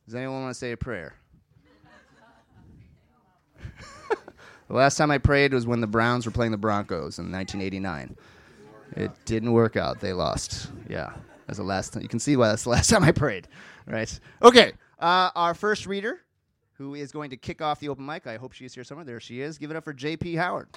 Does 0.04 0.14
anyone 0.14 0.42
want 0.42 0.50
to 0.54 0.58
say 0.58 0.72
a 0.72 0.76
prayer? 0.76 1.14
the 4.68 4.74
last 4.74 4.96
time 4.96 5.10
I 5.10 5.18
prayed 5.18 5.54
was 5.54 5.66
when 5.66 5.80
the 5.80 5.86
Browns 5.86 6.26
were 6.26 6.32
playing 6.32 6.52
the 6.52 6.58
Broncos 6.58 7.18
in 7.18 7.30
1989. 7.30 8.16
It 8.96 9.12
didn't 9.24 9.52
work 9.52 9.76
out. 9.76 10.00
They 10.00 10.12
lost. 10.12 10.70
Yeah. 10.88 11.12
That's 11.46 11.58
the 11.58 11.64
last 11.64 11.92
time. 11.92 12.02
You 12.02 12.08
can 12.08 12.18
see 12.18 12.36
why 12.36 12.48
that's 12.48 12.64
the 12.64 12.70
last 12.76 12.90
time 12.90 13.04
I 13.04 13.12
prayed. 13.12 13.48
Right. 13.86 14.18
Okay. 14.42 14.72
Uh, 14.98 15.30
our 15.34 15.54
first 15.54 15.86
reader, 15.86 16.20
who 16.72 16.94
is 16.94 17.12
going 17.12 17.30
to 17.30 17.36
kick 17.36 17.62
off 17.62 17.80
the 17.80 17.88
open 17.88 18.04
mic. 18.04 18.26
I 18.26 18.36
hope 18.36 18.52
she 18.52 18.64
is 18.64 18.74
here 18.74 18.84
somewhere. 18.84 19.04
There 19.04 19.20
she 19.20 19.40
is. 19.40 19.56
Give 19.56 19.70
it 19.70 19.76
up 19.76 19.84
for 19.84 19.92
J.P. 19.92 20.34
Howard. 20.34 20.68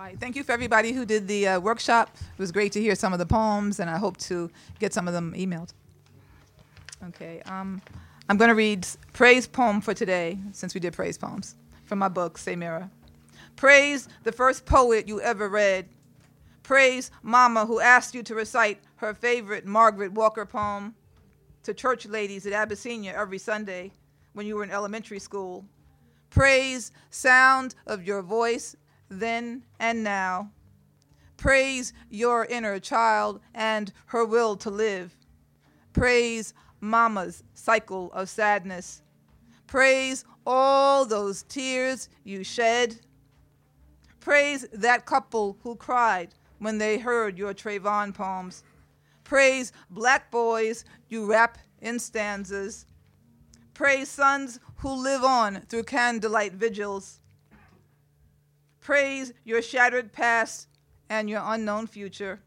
Right. 0.00 0.18
Thank 0.18 0.36
you 0.36 0.42
for 0.42 0.52
everybody 0.52 0.92
who 0.92 1.04
did 1.04 1.28
the 1.28 1.46
uh, 1.46 1.60
workshop. 1.60 2.16
It 2.18 2.38
was 2.38 2.52
great 2.52 2.72
to 2.72 2.80
hear 2.80 2.94
some 2.94 3.12
of 3.12 3.18
the 3.18 3.26
poems, 3.26 3.80
and 3.80 3.90
I 3.90 3.98
hope 3.98 4.16
to 4.18 4.50
get 4.78 4.94
some 4.94 5.06
of 5.06 5.14
them 5.14 5.34
emailed. 5.36 5.72
Okay. 7.08 7.42
Um, 7.42 7.82
I'm 8.28 8.36
going 8.36 8.48
to 8.48 8.54
read 8.54 8.86
praise 9.12 9.46
poem 9.46 9.80
for 9.80 9.94
today, 9.94 10.38
since 10.52 10.74
we 10.74 10.80
did 10.80 10.92
praise 10.92 11.18
poems, 11.18 11.56
from 11.84 11.98
my 11.98 12.08
book, 12.08 12.38
Say 12.38 12.56
Mirror. 12.56 12.90
Praise 13.56 14.08
the 14.24 14.32
first 14.32 14.64
poet 14.64 15.06
you 15.06 15.20
ever 15.20 15.48
read. 15.48 15.86
Praise 16.62 17.10
Mama 17.22 17.66
who 17.66 17.80
asked 17.80 18.14
you 18.14 18.22
to 18.22 18.34
recite 18.34 18.78
her 18.96 19.12
favorite 19.12 19.66
Margaret 19.66 20.12
Walker 20.12 20.46
poem 20.46 20.94
to 21.64 21.74
church 21.74 22.06
ladies 22.06 22.46
at 22.46 22.52
Abyssinia 22.52 23.12
every 23.12 23.38
Sunday 23.38 23.90
when 24.32 24.46
you 24.46 24.56
were 24.56 24.64
in 24.64 24.70
elementary 24.70 25.18
school. 25.18 25.64
Praise 26.30 26.92
sound 27.10 27.74
of 27.86 28.06
your 28.06 28.22
voice 28.22 28.76
then 29.10 29.64
and 29.78 30.02
now. 30.02 30.50
Praise 31.36 31.92
your 32.08 32.44
inner 32.46 32.78
child 32.78 33.40
and 33.54 33.92
her 34.06 34.24
will 34.24 34.56
to 34.56 34.70
live. 34.70 35.16
Praise 35.92 36.54
mama's 36.80 37.42
cycle 37.54 38.12
of 38.12 38.28
sadness. 38.28 39.02
Praise 39.66 40.24
all 40.46 41.04
those 41.04 41.42
tears 41.44 42.08
you 42.24 42.44
shed. 42.44 43.00
Praise 44.20 44.66
that 44.72 45.06
couple 45.06 45.58
who 45.62 45.76
cried 45.76 46.34
when 46.58 46.78
they 46.78 46.98
heard 46.98 47.38
your 47.38 47.54
Trayvon 47.54 48.14
poems. 48.14 48.62
Praise 49.24 49.72
black 49.90 50.30
boys 50.30 50.84
you 51.08 51.24
rap 51.24 51.58
in 51.80 51.98
stanzas. 51.98 52.86
Praise 53.74 54.08
sons 54.08 54.60
who 54.76 54.92
live 54.92 55.24
on 55.24 55.62
through 55.68 55.84
candlelight 55.84 56.52
vigils. 56.52 57.20
Praise 58.90 59.32
your 59.44 59.62
shattered 59.62 60.12
past 60.12 60.66
and 61.08 61.30
your 61.30 61.42
unknown 61.44 61.86
future. 61.86 62.40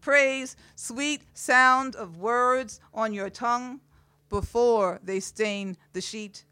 Praise 0.00 0.56
sweet 0.74 1.22
sound 1.32 1.94
of 1.94 2.16
words 2.18 2.80
on 2.92 3.14
your 3.14 3.30
tongue 3.30 3.78
before 4.28 4.98
they 5.04 5.20
stain 5.20 5.76
the 5.92 6.00
sheet. 6.00 6.44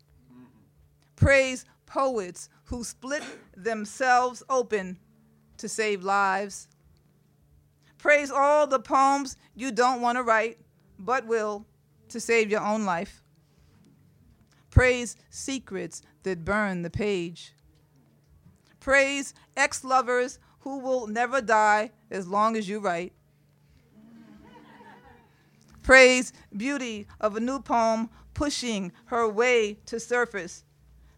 Praise 1.16 1.64
poets 1.84 2.48
who 2.66 2.84
split 2.84 3.24
themselves 3.56 4.44
open 4.48 5.00
to 5.56 5.68
save 5.68 6.04
lives. 6.04 6.68
Praise 7.98 8.30
all 8.30 8.68
the 8.68 8.78
poems 8.78 9.36
you 9.56 9.72
don't 9.72 10.00
want 10.00 10.16
to 10.16 10.22
write, 10.22 10.58
but 10.96 11.26
will 11.26 11.66
to 12.08 12.20
save 12.20 12.52
your 12.52 12.62
own 12.62 12.84
life. 12.84 13.24
Praise 14.70 15.16
secrets 15.28 16.02
that 16.22 16.44
burn 16.44 16.82
the 16.82 16.90
page. 16.90 17.53
Praise 18.84 19.32
ex 19.56 19.82
lovers 19.82 20.38
who 20.60 20.78
will 20.78 21.06
never 21.06 21.40
die 21.40 21.90
as 22.10 22.28
long 22.28 22.54
as 22.54 22.68
you 22.68 22.80
write. 22.80 23.14
Praise 25.82 26.34
beauty 26.54 27.06
of 27.18 27.34
a 27.34 27.40
new 27.40 27.60
poem 27.60 28.10
pushing 28.34 28.92
her 29.06 29.26
way 29.26 29.78
to 29.86 29.98
surface. 29.98 30.64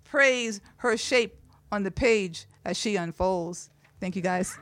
Praise 0.04 0.60
her 0.76 0.96
shape 0.96 1.40
on 1.72 1.82
the 1.82 1.90
page 1.90 2.46
as 2.64 2.76
she 2.76 2.94
unfolds. 2.94 3.70
Thank 3.98 4.14
you 4.14 4.22
guys. 4.22 4.56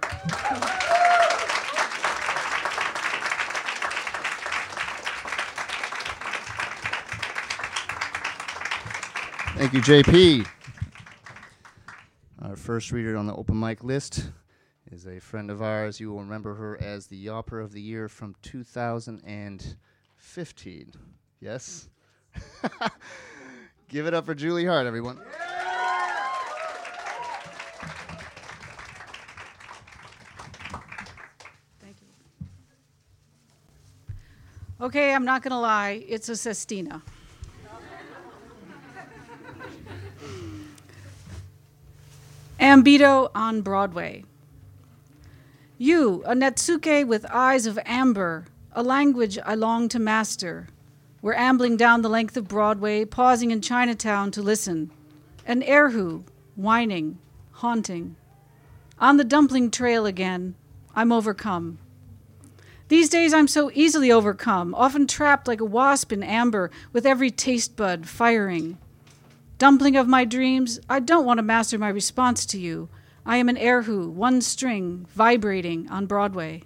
Thank 9.58 9.74
you, 9.74 9.82
JP. 9.82 10.53
Our 12.44 12.56
first 12.56 12.90
reader 12.92 13.16
on 13.16 13.26
the 13.26 13.34
open 13.34 13.58
mic 13.58 13.82
list 13.82 14.30
is 14.92 15.06
a 15.06 15.18
friend 15.18 15.50
of 15.50 15.62
ours. 15.62 15.98
You 15.98 16.10
will 16.10 16.20
remember 16.20 16.54
her 16.56 16.78
as 16.78 17.06
the 17.06 17.26
Yawper 17.26 17.64
of 17.64 17.72
the 17.72 17.80
Year 17.80 18.06
from 18.06 18.34
2015. 18.42 20.92
Yes? 21.40 21.88
Give 23.88 24.06
it 24.06 24.12
up 24.12 24.26
for 24.26 24.34
Julie 24.34 24.66
Hart, 24.66 24.86
everyone. 24.86 25.22
Thank 31.80 31.96
you. 32.02 32.08
Okay, 34.82 35.14
I'm 35.14 35.24
not 35.24 35.42
going 35.42 35.52
to 35.52 35.58
lie, 35.58 36.04
it's 36.06 36.28
a 36.28 36.36
sestina. 36.36 37.00
Ambido 42.74 43.30
on 43.36 43.60
Broadway. 43.60 44.24
You, 45.78 46.24
a 46.26 46.34
Netsuke 46.34 47.06
with 47.06 47.24
eyes 47.30 47.66
of 47.66 47.78
amber, 47.84 48.46
a 48.72 48.82
language 48.82 49.38
I 49.46 49.54
long 49.54 49.88
to 49.90 50.00
master. 50.00 50.66
We're 51.22 51.34
ambling 51.34 51.76
down 51.76 52.02
the 52.02 52.08
length 52.08 52.36
of 52.36 52.48
Broadway, 52.48 53.04
pausing 53.04 53.52
in 53.52 53.60
Chinatown 53.60 54.32
to 54.32 54.42
listen. 54.42 54.90
An 55.46 55.62
erhu, 55.62 56.24
whining, 56.56 57.20
haunting. 57.52 58.16
On 58.98 59.18
the 59.18 59.24
dumpling 59.24 59.70
trail 59.70 60.04
again, 60.04 60.56
I'm 60.96 61.12
overcome. 61.12 61.78
These 62.88 63.08
days 63.08 63.32
I'm 63.32 63.46
so 63.46 63.70
easily 63.72 64.10
overcome, 64.10 64.74
often 64.74 65.06
trapped 65.06 65.46
like 65.46 65.60
a 65.60 65.64
wasp 65.64 66.12
in 66.12 66.24
amber, 66.24 66.72
with 66.92 67.06
every 67.06 67.30
taste 67.30 67.76
bud 67.76 68.08
firing. 68.08 68.78
Dumpling 69.64 69.96
of 69.96 70.06
my 70.06 70.26
dreams, 70.26 70.78
I 70.90 71.00
don't 71.00 71.24
want 71.24 71.38
to 71.38 71.42
master 71.42 71.78
my 71.78 71.88
response 71.88 72.44
to 72.44 72.60
you. 72.60 72.90
I 73.24 73.38
am 73.38 73.48
an 73.48 73.56
erhu, 73.56 74.10
one 74.10 74.42
string, 74.42 75.06
vibrating 75.08 75.88
on 75.88 76.04
Broadway. 76.04 76.64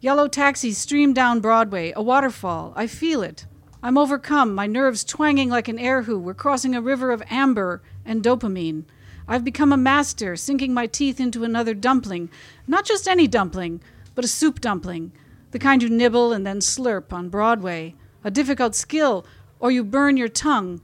Yellow 0.00 0.26
taxis 0.26 0.78
stream 0.78 1.12
down 1.12 1.38
Broadway, 1.38 1.92
a 1.94 2.02
waterfall. 2.02 2.72
I 2.74 2.88
feel 2.88 3.22
it. 3.22 3.46
I'm 3.84 3.96
overcome, 3.96 4.52
my 4.52 4.66
nerves 4.66 5.04
twanging 5.04 5.48
like 5.48 5.68
an 5.68 5.78
erhu. 5.78 6.20
We're 6.20 6.34
crossing 6.34 6.74
a 6.74 6.80
river 6.80 7.12
of 7.12 7.22
amber 7.30 7.82
and 8.04 8.20
dopamine. 8.20 8.82
I've 9.28 9.44
become 9.44 9.72
a 9.72 9.76
master, 9.76 10.34
sinking 10.34 10.74
my 10.74 10.88
teeth 10.88 11.20
into 11.20 11.44
another 11.44 11.72
dumpling. 11.72 12.30
Not 12.66 12.84
just 12.84 13.06
any 13.06 13.28
dumpling, 13.28 13.80
but 14.16 14.24
a 14.24 14.28
soup 14.28 14.60
dumpling, 14.60 15.12
the 15.52 15.60
kind 15.60 15.84
you 15.84 15.88
nibble 15.88 16.32
and 16.32 16.44
then 16.44 16.58
slurp 16.58 17.12
on 17.12 17.28
Broadway. 17.28 17.94
A 18.24 18.30
difficult 18.32 18.74
skill, 18.74 19.24
or 19.60 19.70
you 19.70 19.84
burn 19.84 20.16
your 20.16 20.26
tongue. 20.26 20.80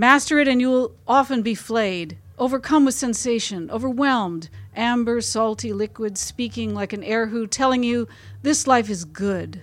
Master 0.00 0.38
it 0.38 0.46
and 0.46 0.60
you'll 0.60 0.94
often 1.08 1.42
be 1.42 1.56
flayed, 1.56 2.18
overcome 2.38 2.84
with 2.84 2.94
sensation, 2.94 3.68
overwhelmed, 3.68 4.48
amber, 4.76 5.20
salty 5.20 5.72
liquid 5.72 6.16
speaking 6.16 6.72
like 6.72 6.92
an 6.92 7.02
erhu 7.02 7.50
telling 7.50 7.82
you 7.82 8.06
this 8.42 8.68
life 8.68 8.88
is 8.88 9.04
good. 9.04 9.60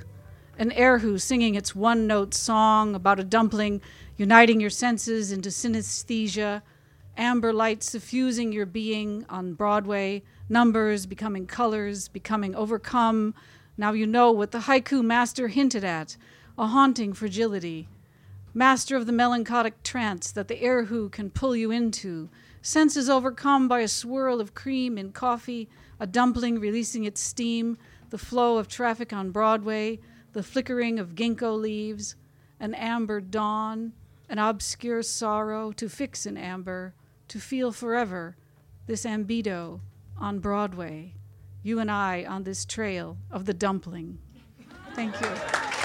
An 0.59 0.71
erhu 0.71 1.21
singing 1.21 1.55
its 1.55 1.73
one 1.73 2.05
note 2.05 2.33
song 2.33 2.95
about 2.95 3.17
a 3.17 3.23
dumpling, 3.23 3.79
uniting 4.17 4.59
your 4.59 4.69
senses 4.69 5.31
into 5.31 5.47
synesthesia, 5.47 6.61
amber 7.15 7.53
light 7.53 7.81
suffusing 7.81 8.51
your 8.51 8.65
being 8.65 9.25
on 9.29 9.53
Broadway, 9.53 10.21
numbers 10.49 11.05
becoming 11.05 11.47
colors, 11.47 12.09
becoming 12.09 12.53
overcome. 12.55 13.33
Now 13.77 13.93
you 13.93 14.05
know 14.05 14.33
what 14.33 14.51
the 14.51 14.59
haiku 14.67 15.01
master 15.01 15.47
hinted 15.47 15.85
at 15.85 16.17
a 16.57 16.67
haunting 16.67 17.13
fragility. 17.13 17.87
Master 18.57 18.95
of 18.95 19.05
the 19.05 19.11
melancholic 19.11 19.83
trance 19.83 20.31
that 20.31 20.47
the 20.47 20.55
erhu 20.55 21.11
can 21.11 21.29
pull 21.29 21.57
you 21.57 21.71
into, 21.71 22.29
senses 22.61 23.09
overcome 23.09 23.67
by 23.67 23.81
a 23.81 23.87
swirl 23.89 24.39
of 24.39 24.53
cream 24.53 24.97
in 24.97 25.11
coffee, 25.11 25.67
a 25.99 26.07
dumpling 26.07 26.57
releasing 26.61 27.03
its 27.03 27.19
steam, 27.19 27.77
the 28.11 28.17
flow 28.17 28.57
of 28.57 28.69
traffic 28.69 29.11
on 29.11 29.31
Broadway, 29.31 29.99
the 30.31 30.41
flickering 30.41 30.99
of 30.99 31.15
ginkgo 31.15 31.59
leaves, 31.59 32.15
an 32.57 32.73
amber 32.73 33.19
dawn, 33.19 33.91
an 34.29 34.39
obscure 34.39 35.03
sorrow 35.03 35.73
to 35.73 35.89
fix 35.89 36.25
in 36.25 36.37
amber, 36.37 36.93
to 37.27 37.39
feel 37.39 37.73
forever, 37.73 38.37
this 38.87 39.03
ambido 39.03 39.81
on 40.17 40.39
Broadway, 40.39 41.13
you 41.61 41.79
and 41.79 41.91
I 41.91 42.23
on 42.23 42.43
this 42.43 42.63
trail 42.63 43.17
of 43.29 43.43
the 43.43 43.53
dumpling. 43.53 44.17
Thank 44.93 45.19
you. 45.19 45.84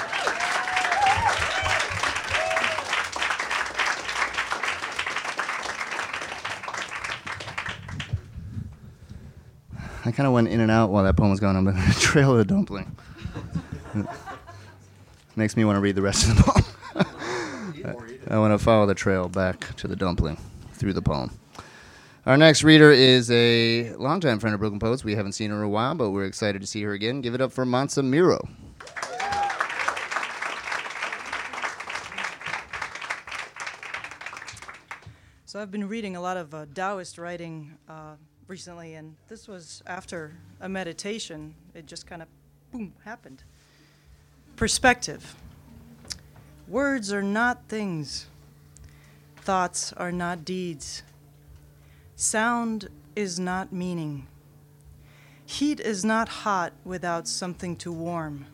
I 10.05 10.13
kind 10.13 10.27
of 10.27 10.33
went 10.33 10.49
in 10.49 10.61
and 10.61 10.71
out 10.71 10.91
while 10.91 11.05
that 11.05 11.17
poem 11.17 11.31
was 11.31 11.41
going 11.41 11.57
on, 11.57 11.65
but 11.65 11.75
the 11.89 11.97
trail 12.01 12.33
of 12.33 12.39
the 12.39 12.45
dumpling 12.45 12.97
makes 15.37 15.57
me 15.57 15.65
want 15.65 15.77
to 15.77 15.81
read 15.81 15.95
the 15.95 16.03
rest 16.03 16.29
of 16.29 16.37
the 16.37 16.43
poem. 16.43 16.65
I 18.29 18.39
want 18.39 18.53
to 18.53 18.59
follow 18.59 18.87
the 18.87 18.95
trail 18.95 19.29
back 19.29 19.75
to 19.77 19.89
the 19.89 19.97
dumpling 19.97 20.39
through 20.75 20.93
the 20.93 21.03
poem. 21.03 21.31
Our 22.27 22.37
next 22.37 22.63
reader 22.63 22.91
is 22.91 23.31
a 23.31 23.95
longtime 23.95 24.39
friend 24.39 24.55
of 24.55 24.61
Brooklyn 24.61 24.79
Poets. 24.79 25.03
We 25.03 25.15
haven't 25.15 25.33
seen 25.33 25.51
her 25.51 25.57
in 25.57 25.63
a 25.63 25.69
while, 25.69 25.95
but 25.95 26.11
we're 26.11 26.27
excited 26.27 26.61
to 26.61 26.67
see 26.67 26.83
her 26.83 26.93
again. 26.93 27.23
Give 27.23 27.35
it 27.35 27.41
up 27.41 27.51
for 27.51 27.65
Mansa 27.65 28.03
Miro. 28.03 28.47
So 35.47 35.61
I've 35.61 35.73
been 35.73 35.89
reading 35.89 36.15
a 36.15 36.21
lot 36.21 36.37
of 36.37 36.55
uh, 36.55 36.67
Taoist 36.73 37.19
writing 37.19 37.77
uh, 37.89 38.15
recently, 38.51 38.95
and 38.95 39.15
this 39.29 39.47
was 39.47 39.81
after 39.87 40.33
a 40.61 40.69
meditation. 40.69 41.55
It 41.73 41.87
just 41.87 42.05
kind 42.07 42.21
of, 42.21 42.29
boom, 42.73 42.93
happened. 43.05 43.45
Perspective. 44.57 45.37
Words 46.67 47.13
are 47.13 47.23
not 47.23 47.69
things, 47.69 48.27
thoughts 49.37 49.93
are 49.93 50.11
not 50.11 50.45
deeds. 50.45 51.05
Sound 52.17 52.89
is 53.15 53.39
not 53.39 53.73
meaning. 53.73 54.27
Heat 55.47 55.79
is 55.81 56.05
not 56.05 56.29
hot 56.29 56.73
without 56.85 57.29
something 57.29 57.77
to 57.77 57.93
warm. 57.93 58.47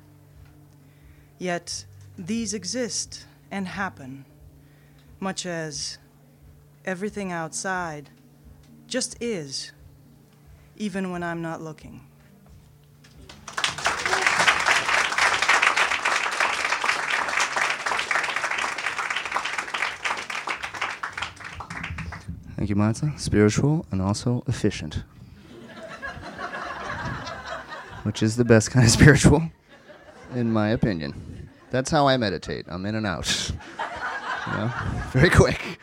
Yet 1.39 1.87
these 2.19 2.53
exist 2.55 3.25
and 3.51 3.67
happen, 3.67 4.27
much 5.21 5.47
as 5.47 5.99
everything 6.85 7.33
outside 7.33 8.11
just 8.87 9.17
is, 9.21 9.73
even 10.77 11.11
when 11.11 11.23
I'm 11.23 11.43
not 11.43 11.61
looking. 11.63 12.01
Thank 22.57 22.71
you, 22.71 22.77
Martha. 22.77 23.13
Spiritual 23.17 23.87
and 23.91 24.01
also 24.01 24.43
efficient. 24.47 25.03
Which 28.03 28.23
is 28.23 28.37
the 28.37 28.45
best 28.45 28.71
kind 28.71 28.85
of 28.87 28.91
spiritual, 28.91 29.51
in 30.35 30.53
my 30.53 30.69
opinion. 30.69 31.49
That's 31.71 31.91
how 31.91 32.09
I 32.09 32.17
meditate. 32.17 32.65
I'm 32.69 32.87
in 32.87 32.95
and 32.95 33.07
out. 33.07 33.53
you 34.47 34.53
know? 34.53 34.73
Very 35.11 35.31
quick. 35.31 35.79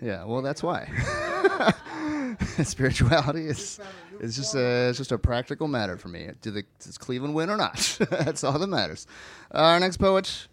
Yeah, 0.00 0.24
well, 0.24 0.42
that's 0.42 0.62
why. 0.64 0.88
Spirituality 2.64 3.46
is 3.46 3.80
is 4.20 4.36
just 4.36 4.54
a 4.54 4.88
it's 4.88 4.98
just 4.98 5.12
a 5.12 5.18
practical 5.18 5.68
matter 5.68 5.96
for 5.96 6.08
me. 6.08 6.30
Do 6.40 6.50
the, 6.50 6.64
does 6.80 6.98
Cleveland 6.98 7.34
win 7.34 7.50
or 7.50 7.56
not? 7.56 7.98
that's 8.10 8.44
all 8.44 8.58
that 8.58 8.66
matters. 8.66 9.06
Our 9.50 9.80
next 9.80 9.96
poet 9.98 10.48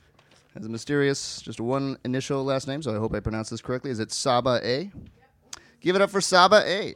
has 0.56 0.66
a 0.66 0.70
mysterious, 0.70 1.42
just 1.42 1.62
one 1.62 1.98
initial 2.04 2.44
last 2.44 2.68
name, 2.68 2.82
so 2.82 2.96
I 2.96 3.00
hope 3.00 3.14
I 3.14 3.20
pronounce 3.20 3.50
this 3.50 3.62
correctly. 3.62 3.92
Is 3.92 4.00
it 4.00 4.12
Saba 4.12 4.60
A? 4.64 4.92
Give 5.82 5.96
it 5.96 6.02
up 6.02 6.10
for 6.10 6.22
Saba 6.22 6.64
A. 6.66 6.96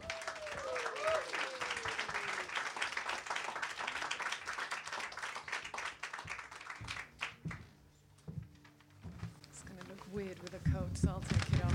It's 9.50 9.62
going 9.64 9.80
to 9.80 9.88
look 9.90 10.02
weird 10.12 10.42
with 10.42 10.54
a 10.54 10.70
coat, 10.70 10.90
so 10.98 11.10
I'll 11.10 11.22
take 11.22 11.60
it 11.60 11.66
off. 11.66 11.74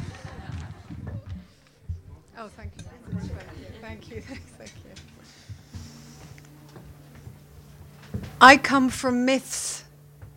Oh, 2.40 2.48
thank 2.48 2.72
you 2.76 2.84
very 2.84 3.14
much. 3.14 3.30
Thank 3.80 4.10
you. 4.10 4.20
Thank 4.20 4.40
you. 4.40 4.44
Thank 4.58 4.72
you. 4.84 4.90
I 8.40 8.56
come 8.56 8.88
from 8.88 9.24
myths, 9.24 9.82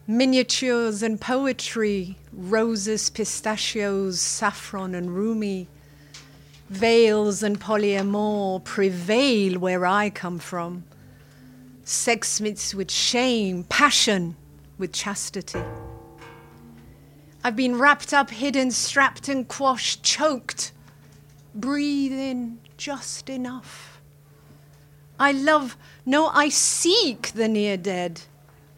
miniatures, 0.07 1.03
and 1.03 1.21
poetry 1.21 2.17
roses, 2.33 3.11
pistachios, 3.11 4.19
saffron, 4.19 4.95
and 4.95 5.13
rumi. 5.13 5.67
Veils 6.69 7.43
and 7.43 7.61
polyamour 7.61 8.63
prevail 8.63 9.59
where 9.59 9.85
I 9.85 10.09
come 10.09 10.39
from. 10.39 10.83
Sex 11.83 12.41
meets 12.41 12.73
with 12.73 12.89
shame, 12.89 13.65
passion 13.65 14.35
with 14.79 14.93
chastity. 14.93 15.61
I've 17.43 17.55
been 17.55 17.77
wrapped 17.77 18.15
up, 18.15 18.31
hidden, 18.31 18.71
strapped 18.71 19.29
and 19.29 19.47
quashed, 19.47 20.01
choked. 20.01 20.71
Breathe 21.53 22.13
in 22.13 22.57
just 22.77 23.29
enough. 23.29 23.90
I 25.21 25.33
love, 25.33 25.77
no, 26.03 26.29
I 26.29 26.49
seek 26.49 27.33
the 27.33 27.47
near 27.47 27.77
dead. 27.77 28.21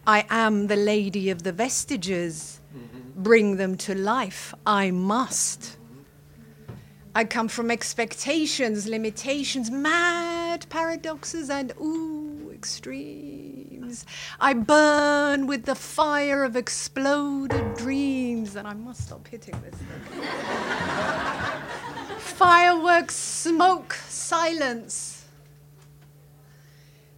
I 0.06 0.26
am 0.30 0.68
the 0.68 0.76
lady 0.76 1.30
of 1.30 1.44
the 1.44 1.54
vestiges. 1.54 2.60
Mm-hmm. 2.76 3.24
Bring 3.24 3.56
them 3.56 3.78
to 3.78 3.96
life. 3.96 4.54
I 4.66 4.92
must. 4.92 5.62
Mm-hmm. 5.62 6.74
I 7.16 7.24
come 7.24 7.48
from 7.48 7.72
expectations, 7.72 8.86
limitations, 8.86 9.72
mad 9.72 10.66
paradoxes, 10.68 11.50
and 11.50 11.72
ooh, 11.80 12.52
extremes. 12.54 14.06
I 14.38 14.52
burn 14.52 15.48
with 15.48 15.64
the 15.64 15.76
fire 15.76 16.44
of 16.44 16.58
exploded 16.58 17.76
dreams, 17.76 18.58
and 18.58 18.68
I 18.68 18.74
must 18.74 19.06
stop 19.08 19.30
hitting 19.30 19.56
this 19.62 19.76
thing. 19.76 20.24
Fireworks, 22.20 23.16
smoke, 23.16 23.94
silence. 24.10 25.23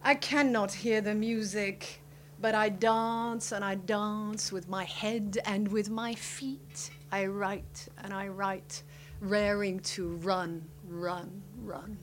I 0.06 0.14
cannot 0.14 0.72
hear 0.72 1.00
the 1.00 1.16
music, 1.16 2.00
but 2.40 2.54
I 2.54 2.68
dance 2.68 3.50
and 3.50 3.64
I 3.64 3.74
dance 3.74 4.52
with 4.52 4.68
my 4.68 4.84
head 4.84 5.38
and 5.44 5.66
with 5.66 5.90
my 5.90 6.14
feet. 6.14 6.90
I 7.10 7.26
write 7.26 7.88
and 8.04 8.14
I 8.14 8.28
write 8.28 8.84
raring 9.20 9.80
to 9.80 10.10
run, 10.18 10.62
run, 10.86 11.42
run. 11.64 11.98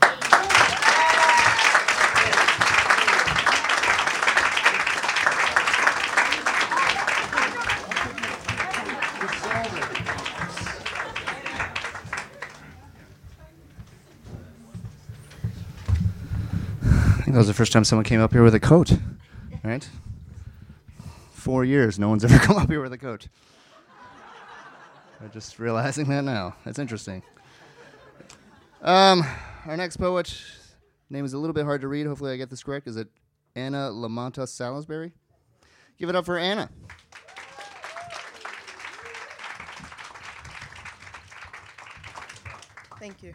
I 0.00 0.50
think 17.30 17.36
that 17.36 17.42
was 17.42 17.46
the 17.46 17.54
first 17.54 17.70
time 17.70 17.84
someone 17.84 18.04
came 18.04 18.20
up 18.20 18.32
here 18.32 18.42
with 18.42 18.56
a 18.56 18.58
coat, 18.58 18.92
right? 19.62 19.88
Four 21.32 21.64
years, 21.64 21.96
no 21.96 22.08
one's 22.08 22.24
ever 22.28 22.36
come 22.38 22.56
up 22.56 22.68
here 22.68 22.82
with 22.82 22.92
a 22.92 22.98
coat. 22.98 23.28
I'm 25.20 25.30
just 25.30 25.60
realizing 25.60 26.08
that 26.08 26.24
now. 26.24 26.56
That's 26.64 26.80
interesting. 26.80 27.22
Um, 28.82 29.24
our 29.64 29.76
next 29.76 29.98
poet, 29.98 30.42
name 31.08 31.24
is 31.24 31.32
a 31.32 31.38
little 31.38 31.54
bit 31.54 31.64
hard 31.64 31.82
to 31.82 31.88
read. 31.88 32.04
Hopefully, 32.04 32.32
I 32.32 32.36
get 32.36 32.50
this 32.50 32.64
correct. 32.64 32.88
Is 32.88 32.96
it 32.96 33.06
Anna 33.54 33.90
Lamanta 33.92 34.48
Salisbury? 34.48 35.12
Give 35.98 36.08
it 36.08 36.16
up 36.16 36.24
for 36.24 36.36
Anna. 36.36 36.68
Thank 42.98 43.22
you. 43.22 43.34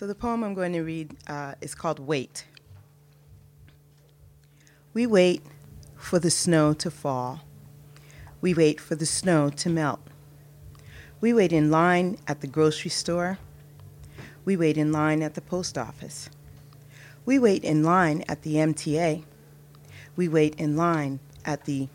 So 0.00 0.06
the 0.06 0.14
poem 0.14 0.42
I'm 0.42 0.54
going 0.54 0.72
to 0.72 0.80
read 0.80 1.14
uh, 1.26 1.56
is 1.60 1.74
called 1.74 1.98
Wait. 1.98 2.46
We 4.94 5.06
wait 5.06 5.42
for 5.94 6.18
the 6.18 6.30
snow 6.30 6.72
to 6.72 6.90
fall. 6.90 7.42
We 8.40 8.54
wait 8.54 8.80
for 8.80 8.94
the 8.94 9.04
snow 9.04 9.50
to 9.50 9.68
melt. 9.68 10.00
We 11.20 11.34
wait 11.34 11.52
in 11.52 11.70
line 11.70 12.16
at 12.26 12.40
the 12.40 12.46
grocery 12.46 12.90
store. 12.90 13.36
We 14.46 14.56
wait 14.56 14.78
in 14.78 14.90
line 14.90 15.20
at 15.20 15.34
the 15.34 15.42
post 15.42 15.76
office. 15.76 16.30
We 17.26 17.38
wait 17.38 17.62
in 17.62 17.84
line 17.84 18.24
at 18.26 18.40
the 18.40 18.54
MTA. 18.54 19.22
We 20.16 20.28
wait 20.28 20.54
in 20.54 20.78
line 20.78 21.20
at 21.44 21.66
the 21.66 21.88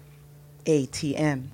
ATM. 0.65 1.47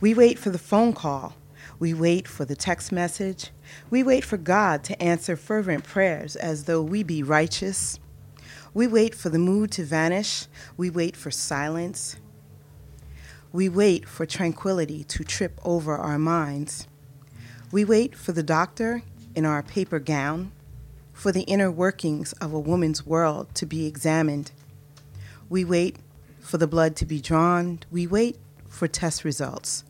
We 0.00 0.14
wait 0.14 0.38
for 0.38 0.50
the 0.50 0.58
phone 0.58 0.92
call. 0.92 1.34
We 1.82 1.94
wait 1.94 2.28
for 2.28 2.44
the 2.44 2.54
text 2.54 2.92
message. 2.92 3.50
We 3.90 4.04
wait 4.04 4.24
for 4.24 4.36
God 4.36 4.84
to 4.84 5.02
answer 5.02 5.36
fervent 5.36 5.82
prayers 5.82 6.36
as 6.36 6.66
though 6.66 6.80
we 6.80 7.02
be 7.02 7.24
righteous. 7.24 7.98
We 8.72 8.86
wait 8.86 9.16
for 9.16 9.30
the 9.30 9.40
mood 9.40 9.72
to 9.72 9.84
vanish. 9.84 10.46
We 10.76 10.90
wait 10.90 11.16
for 11.16 11.32
silence. 11.32 12.18
We 13.50 13.68
wait 13.68 14.08
for 14.08 14.24
tranquility 14.26 15.02
to 15.02 15.24
trip 15.24 15.58
over 15.64 15.96
our 15.96 16.20
minds. 16.20 16.86
We 17.72 17.84
wait 17.84 18.14
for 18.14 18.30
the 18.30 18.44
doctor 18.44 19.02
in 19.34 19.44
our 19.44 19.64
paper 19.64 19.98
gown, 19.98 20.52
for 21.12 21.32
the 21.32 21.42
inner 21.42 21.68
workings 21.68 22.32
of 22.34 22.52
a 22.52 22.60
woman's 22.60 23.04
world 23.04 23.52
to 23.56 23.66
be 23.66 23.86
examined. 23.86 24.52
We 25.48 25.64
wait 25.64 25.96
for 26.38 26.58
the 26.58 26.68
blood 26.68 26.94
to 26.98 27.04
be 27.04 27.20
drawn. 27.20 27.80
We 27.90 28.06
wait 28.06 28.38
for 28.68 28.86
test 28.86 29.24
results. 29.24 29.82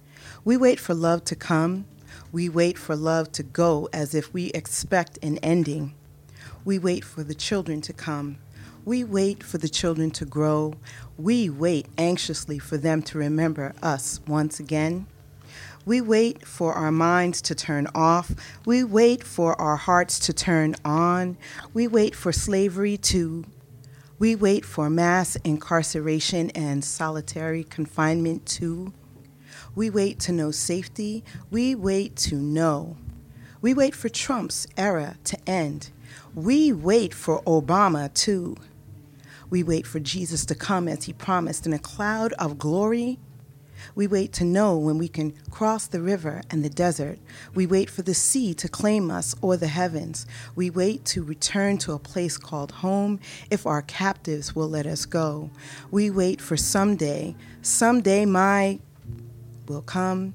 We 0.44 0.56
wait 0.56 0.80
for 0.80 0.92
love 0.92 1.24
to 1.26 1.36
come. 1.36 1.84
We 2.32 2.48
wait 2.48 2.76
for 2.76 2.96
love 2.96 3.30
to 3.32 3.44
go 3.44 3.88
as 3.92 4.12
if 4.12 4.34
we 4.34 4.46
expect 4.46 5.16
an 5.22 5.38
ending. 5.38 5.94
We 6.64 6.80
wait 6.80 7.04
for 7.04 7.22
the 7.22 7.34
children 7.34 7.80
to 7.82 7.92
come. 7.92 8.38
We 8.84 9.04
wait 9.04 9.44
for 9.44 9.58
the 9.58 9.68
children 9.68 10.10
to 10.12 10.24
grow. 10.24 10.74
We 11.16 11.48
wait 11.48 11.86
anxiously 11.96 12.58
for 12.58 12.76
them 12.76 13.02
to 13.02 13.18
remember 13.18 13.72
us 13.84 14.20
once 14.26 14.58
again. 14.58 15.06
We 15.86 16.00
wait 16.00 16.44
for 16.44 16.74
our 16.74 16.90
minds 16.90 17.40
to 17.42 17.54
turn 17.54 17.86
off. 17.94 18.32
We 18.66 18.82
wait 18.82 19.22
for 19.22 19.60
our 19.60 19.76
hearts 19.76 20.18
to 20.20 20.32
turn 20.32 20.74
on. 20.84 21.36
We 21.72 21.86
wait 21.86 22.16
for 22.16 22.32
slavery 22.32 22.96
to. 22.96 23.44
We 24.18 24.34
wait 24.34 24.64
for 24.64 24.90
mass 24.90 25.36
incarceration 25.44 26.50
and 26.50 26.84
solitary 26.84 27.62
confinement 27.62 28.46
to. 28.46 28.92
We 29.74 29.90
wait 29.90 30.18
to 30.20 30.32
know 30.32 30.50
safety. 30.50 31.24
We 31.50 31.74
wait 31.74 32.16
to 32.16 32.36
know. 32.36 32.96
We 33.60 33.74
wait 33.74 33.94
for 33.94 34.08
Trump's 34.08 34.66
era 34.76 35.16
to 35.24 35.38
end. 35.46 35.90
We 36.34 36.72
wait 36.72 37.14
for 37.14 37.42
Obama 37.42 38.12
too. 38.12 38.56
We 39.48 39.62
wait 39.62 39.86
for 39.86 40.00
Jesus 40.00 40.44
to 40.46 40.54
come 40.54 40.88
as 40.88 41.04
he 41.04 41.12
promised 41.12 41.66
in 41.66 41.72
a 41.72 41.78
cloud 41.78 42.32
of 42.34 42.58
glory. 42.58 43.18
We 43.94 44.06
wait 44.06 44.32
to 44.34 44.44
know 44.44 44.76
when 44.76 44.98
we 44.98 45.08
can 45.08 45.32
cross 45.50 45.86
the 45.86 46.00
river 46.00 46.42
and 46.50 46.64
the 46.64 46.70
desert. 46.70 47.18
We 47.54 47.66
wait 47.66 47.90
for 47.90 48.02
the 48.02 48.14
sea 48.14 48.54
to 48.54 48.68
claim 48.68 49.10
us 49.10 49.34
or 49.40 49.56
the 49.56 49.66
heavens. 49.68 50.26
We 50.54 50.70
wait 50.70 51.04
to 51.06 51.22
return 51.22 51.78
to 51.78 51.92
a 51.92 51.98
place 51.98 52.36
called 52.36 52.72
home 52.72 53.20
if 53.50 53.66
our 53.66 53.82
captives 53.82 54.54
will 54.54 54.68
let 54.68 54.86
us 54.86 55.04
go. 55.04 55.50
We 55.90 56.10
wait 56.10 56.40
for 56.40 56.56
someday, 56.56 57.34
someday 57.60 58.24
my 58.24 58.78
will 59.66 59.82
come. 59.82 60.34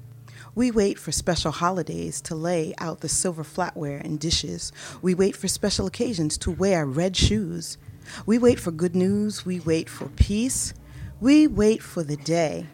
We 0.54 0.70
wait 0.70 0.98
for 0.98 1.12
special 1.12 1.52
holidays 1.52 2.20
to 2.22 2.34
lay 2.34 2.74
out 2.78 3.00
the 3.00 3.08
silver 3.08 3.44
flatware 3.44 4.02
and 4.02 4.18
dishes. 4.18 4.72
We 5.02 5.14
wait 5.14 5.36
for 5.36 5.48
special 5.48 5.86
occasions 5.86 6.36
to 6.38 6.50
wear 6.50 6.84
red 6.84 7.16
shoes. 7.16 7.78
We 8.26 8.38
wait 8.38 8.58
for 8.58 8.70
good 8.70 8.96
news. 8.96 9.44
We 9.44 9.60
wait 9.60 9.88
for 9.88 10.08
peace. 10.08 10.74
We 11.20 11.46
wait 11.46 11.82
for 11.82 12.02
the 12.02 12.16
day. 12.16 12.66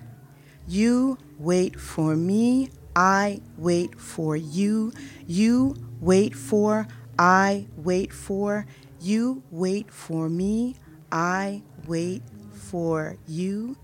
You 0.66 1.18
wait 1.38 1.78
for 1.78 2.16
me. 2.16 2.70
I 2.96 3.40
wait 3.58 3.98
for 3.98 4.36
you. 4.36 4.92
You 5.26 5.76
wait 6.00 6.34
for. 6.34 6.86
I 7.18 7.66
wait 7.76 8.12
for. 8.12 8.66
You 9.00 9.42
wait 9.50 9.90
for 9.90 10.28
me. 10.28 10.76
I 11.10 11.62
wait 11.86 12.22
for 12.52 13.16
you. 13.26 13.76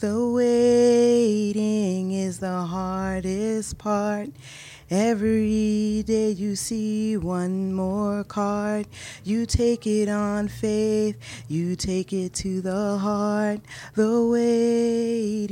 The 0.00 0.30
waiting 0.30 2.12
is 2.12 2.38
the 2.38 2.62
hardest 2.62 3.78
part. 3.78 4.28
Every 4.88 6.04
day 6.06 6.30
you 6.30 6.54
see 6.54 7.16
one 7.16 7.74
more 7.74 8.22
card. 8.22 8.86
You 9.24 9.44
take 9.44 9.88
it 9.88 10.08
on 10.08 10.46
faith, 10.46 11.16
you 11.48 11.74
take 11.74 12.12
it 12.12 12.32
to 12.34 12.60
the 12.60 12.98
heart. 12.98 13.58
The 13.94 14.24
waiting 14.24 15.48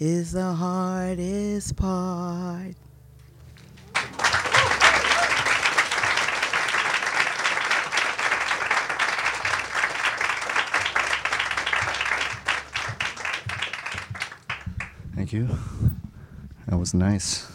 is 0.00 0.32
the 0.32 0.54
hardest 0.54 1.76
part. 1.76 2.74
Thank 15.22 15.34
you. 15.34 15.48
That 16.66 16.76
was 16.78 16.94
nice. 16.94 17.48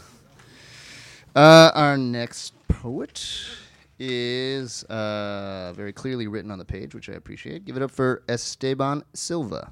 Uh, 1.35 1.69
our 1.75 1.97
next 1.97 2.53
poet 2.69 3.45
is 3.99 4.83
uh, 4.83 5.73
very 5.75 5.91
clearly 5.91 6.27
written 6.27 6.49
on 6.49 6.59
the 6.59 6.63
page, 6.63 6.95
which 6.95 7.09
I 7.09 7.13
appreciate. 7.15 7.65
Give 7.65 7.75
it 7.75 7.81
up 7.81 7.91
for 7.91 8.23
Esteban 8.29 9.03
Silva. 9.13 9.69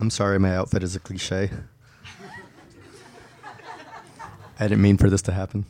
I'm 0.00 0.10
sorry, 0.10 0.40
my 0.40 0.56
outfit 0.56 0.82
is 0.82 0.96
a 0.96 0.98
cliche. 0.98 1.50
I 4.58 4.64
didn't 4.64 4.82
mean 4.82 4.96
for 4.96 5.08
this 5.08 5.22
to 5.22 5.32
happen. 5.32 5.66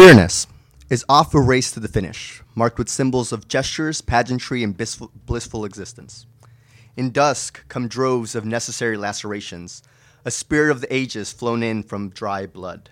Queerness 0.00 0.46
is 0.88 1.04
off 1.10 1.34
a 1.34 1.40
race 1.42 1.70
to 1.72 1.78
the 1.78 1.86
finish, 1.86 2.42
marked 2.54 2.78
with 2.78 2.88
symbols 2.88 3.32
of 3.32 3.48
gestures, 3.48 4.00
pageantry, 4.00 4.64
and 4.64 4.74
blissful, 4.74 5.10
blissful 5.26 5.66
existence. 5.66 6.24
In 6.96 7.10
dusk 7.10 7.68
come 7.68 7.86
droves 7.86 8.34
of 8.34 8.46
necessary 8.46 8.96
lacerations, 8.96 9.82
a 10.24 10.30
spirit 10.30 10.70
of 10.70 10.80
the 10.80 10.90
ages 10.90 11.34
flown 11.34 11.62
in 11.62 11.82
from 11.82 12.08
dry 12.08 12.46
blood. 12.46 12.88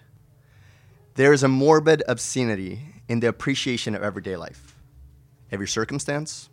There 1.14 1.32
is 1.32 1.42
a 1.42 1.48
morbid 1.48 2.02
obscenity 2.06 2.82
in 3.08 3.20
the 3.20 3.28
appreciation 3.28 3.94
of 3.94 4.02
everyday 4.02 4.36
life, 4.36 4.76
every 5.50 5.66
circumstance, 5.66 6.50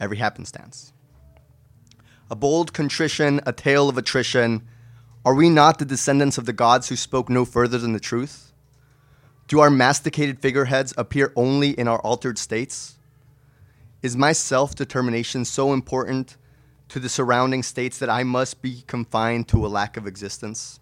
every 0.00 0.16
happenstance. 0.16 0.94
A 2.30 2.34
bold 2.34 2.72
contrition, 2.72 3.42
a 3.44 3.52
tale 3.52 3.90
of 3.90 3.98
attrition. 3.98 4.66
Are 5.22 5.34
we 5.34 5.50
not 5.50 5.78
the 5.78 5.84
descendants 5.84 6.38
of 6.38 6.46
the 6.46 6.54
gods 6.54 6.88
who 6.88 6.96
spoke 6.96 7.28
no 7.28 7.44
further 7.44 7.76
than 7.76 7.92
the 7.92 8.00
truth? 8.00 8.43
Do 9.46 9.60
our 9.60 9.68
masticated 9.68 10.38
figureheads 10.38 10.94
appear 10.96 11.30
only 11.36 11.70
in 11.70 11.86
our 11.86 11.98
altered 11.98 12.38
states? 12.38 12.96
Is 14.00 14.16
my 14.16 14.32
self 14.32 14.74
determination 14.74 15.44
so 15.44 15.74
important 15.74 16.38
to 16.88 16.98
the 16.98 17.10
surrounding 17.10 17.62
states 17.62 17.98
that 17.98 18.08
I 18.08 18.22
must 18.22 18.62
be 18.62 18.84
confined 18.86 19.48
to 19.48 19.66
a 19.66 19.68
lack 19.68 19.98
of 19.98 20.06
existence? 20.06 20.80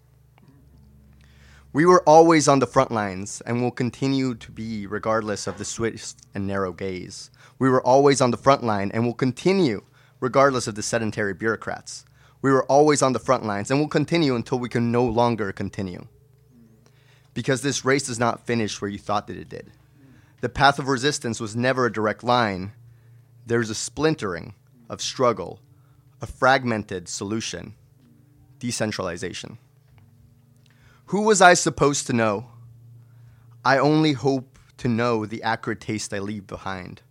We 1.73 1.85
were 1.85 2.03
always 2.03 2.47
on 2.47 2.59
the 2.59 2.67
front 2.67 2.89
lines 2.89 3.41
and 3.45 3.61
will 3.61 3.71
continue 3.71 4.33
to 4.35 4.51
be 4.51 4.87
regardless 4.87 5.45
of 5.45 5.57
the 5.57 5.65
swift 5.65 6.15
and 6.33 6.47
narrow 6.47 6.71
gaze. 6.71 7.31
We 7.59 7.69
were 7.69 7.85
always 7.85 8.21
on 8.21 8.31
the 8.31 8.37
front 8.37 8.63
line 8.63 8.91
and 8.93 9.05
will 9.05 9.13
continue 9.13 9.83
regardless 10.21 10.67
of 10.67 10.75
the 10.75 10.83
sedentary 10.83 11.33
bureaucrats. 11.33 12.05
We 12.41 12.51
were 12.51 12.63
always 12.65 13.01
on 13.01 13.11
the 13.11 13.19
front 13.19 13.43
lines 13.43 13.71
and 13.71 13.79
will 13.79 13.89
continue 13.89 14.35
until 14.35 14.59
we 14.59 14.69
can 14.69 14.89
no 14.89 15.03
longer 15.03 15.51
continue 15.51 16.07
because 17.33 17.61
this 17.61 17.85
race 17.85 18.09
is 18.09 18.19
not 18.19 18.45
finished 18.45 18.81
where 18.81 18.91
you 18.91 18.99
thought 18.99 19.27
that 19.27 19.37
it 19.37 19.49
did. 19.49 19.71
The 20.41 20.49
path 20.49 20.79
of 20.79 20.87
resistance 20.87 21.39
was 21.39 21.55
never 21.55 21.85
a 21.85 21.91
direct 21.91 22.23
line. 22.23 22.73
There's 23.45 23.69
a 23.69 23.75
splintering 23.75 24.53
of 24.89 25.01
struggle, 25.01 25.59
a 26.21 26.27
fragmented 26.27 27.07
solution, 27.07 27.75
decentralization. 28.59 29.57
Who 31.07 31.21
was 31.21 31.41
I 31.41 31.53
supposed 31.53 32.07
to 32.07 32.13
know? 32.13 32.47
I 33.65 33.77
only 33.77 34.13
hope 34.13 34.59
to 34.77 34.87
know 34.87 35.25
the 35.25 35.43
acrid 35.43 35.79
taste 35.79 36.13
I 36.13 36.19
leave 36.19 36.47
behind. 36.47 37.01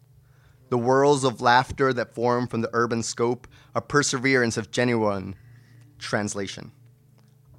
The 0.69 0.79
whirls 0.79 1.25
of 1.25 1.41
laughter 1.41 1.93
that 1.93 2.15
form 2.15 2.47
from 2.47 2.63
the 2.63 2.71
urban 2.73 3.03
scope, 3.03 3.47
a 3.75 3.81
perseverance 3.81 4.57
of 4.57 4.71
genuine 4.71 5.35
translation. 5.99 6.73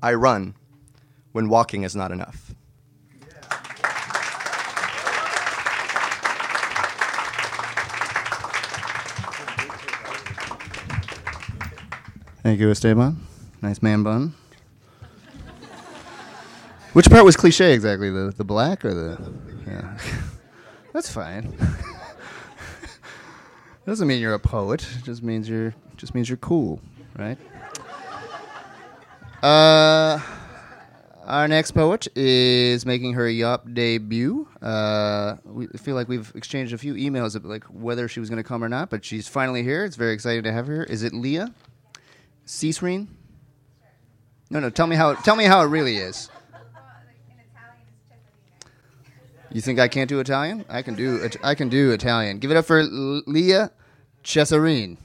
I 0.02 0.14
run 0.14 0.56
when 1.34 1.50
walking 1.50 1.84
is 1.84 1.96
not 1.96 2.12
enough. 2.12 2.54
Thank 12.44 12.60
you, 12.60 12.70
Esteban. 12.70 13.18
Nice 13.62 13.82
man 13.82 14.04
bun. 14.04 14.34
Which 16.92 17.10
part 17.10 17.26
was 17.26 17.36
cliche 17.36 17.74
exactly? 17.74 18.10
The 18.10 18.34
the 18.36 18.44
black 18.44 18.86
or 18.86 18.94
the? 18.94 19.34
Yeah, 19.66 19.98
that's 20.94 21.10
fine. 21.10 21.58
Doesn't 23.86 24.08
mean 24.08 24.22
you're 24.22 24.34
a 24.34 24.40
poet. 24.40 24.86
It 24.98 25.04
just 25.04 25.24
means 25.24 25.50
you're 25.50 25.74
just 25.98 26.14
means 26.14 26.30
you're 26.30 26.38
cool, 26.38 26.80
right? 27.18 27.38
Uh, 29.42 30.20
our 31.26 31.48
next 31.48 31.72
poet 31.72 32.08
is 32.16 32.86
making 32.86 33.14
her 33.14 33.30
Yawp 33.30 33.74
debut. 33.74 34.48
Uh, 34.62 35.36
we 35.46 35.68
feel 35.68 35.96
like 35.96 36.08
we've 36.08 36.32
exchanged 36.36 36.74
a 36.74 36.78
few 36.78 36.94
emails 36.96 37.36
of 37.36 37.46
like 37.46 37.64
whether 37.66 38.08
she 38.08 38.20
was 38.20 38.30
going 38.30 38.42
to 38.42 38.48
come 38.48 38.64
or 38.64 38.70
not, 38.70 38.90
but 38.90 39.04
she's 39.06 39.28
finally 39.28 39.64
here. 39.64 39.86
It's 39.86 39.96
very 39.96 40.14
exciting 40.14 40.44
to 40.44 40.52
have 40.52 40.68
her. 40.68 40.84
Is 40.84 41.04
it 41.04 41.14
Leah? 41.14 41.54
Ceasreen? 42.46 43.08
No, 44.50 44.60
no. 44.60 44.70
Tell 44.70 44.88
me 44.88 44.96
how. 44.96 45.14
Tell 45.14 45.36
me 45.36 45.46
how 45.46 45.62
it 45.62 45.68
really 45.68 45.98
is. 45.98 46.30
You 49.52 49.62
think 49.62 49.80
I 49.80 49.88
can't 49.88 50.10
do 50.10 50.20
Italian? 50.20 50.66
I 50.68 50.82
can 50.82 50.96
do. 50.96 51.30
I 51.44 51.56
can 51.56 51.70
do 51.70 51.92
Italian. 51.92 52.40
Give 52.40 52.52
it 52.52 52.58
up 52.58 52.66
for 52.66 52.84
Leah 52.84 53.72
Cesarini. 54.24 54.98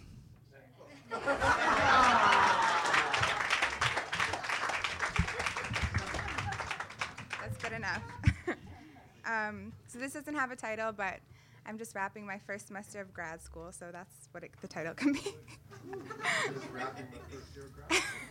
So 9.99 10.05
this 10.05 10.13
doesn't 10.13 10.37
have 10.37 10.53
a 10.53 10.57
title, 10.57 10.93
but 10.93 11.19
I'm 11.67 11.77
just 11.77 11.95
wrapping 11.95 12.25
my 12.25 12.39
first 12.39 12.69
semester 12.69 13.01
of 13.01 13.13
grad 13.13 13.43
school, 13.43 13.73
so 13.73 13.87
that's 13.93 14.29
what 14.31 14.45
it, 14.45 14.53
the 14.61 14.69
title 14.69 14.95
can 14.95 15.13
be. 15.13 15.35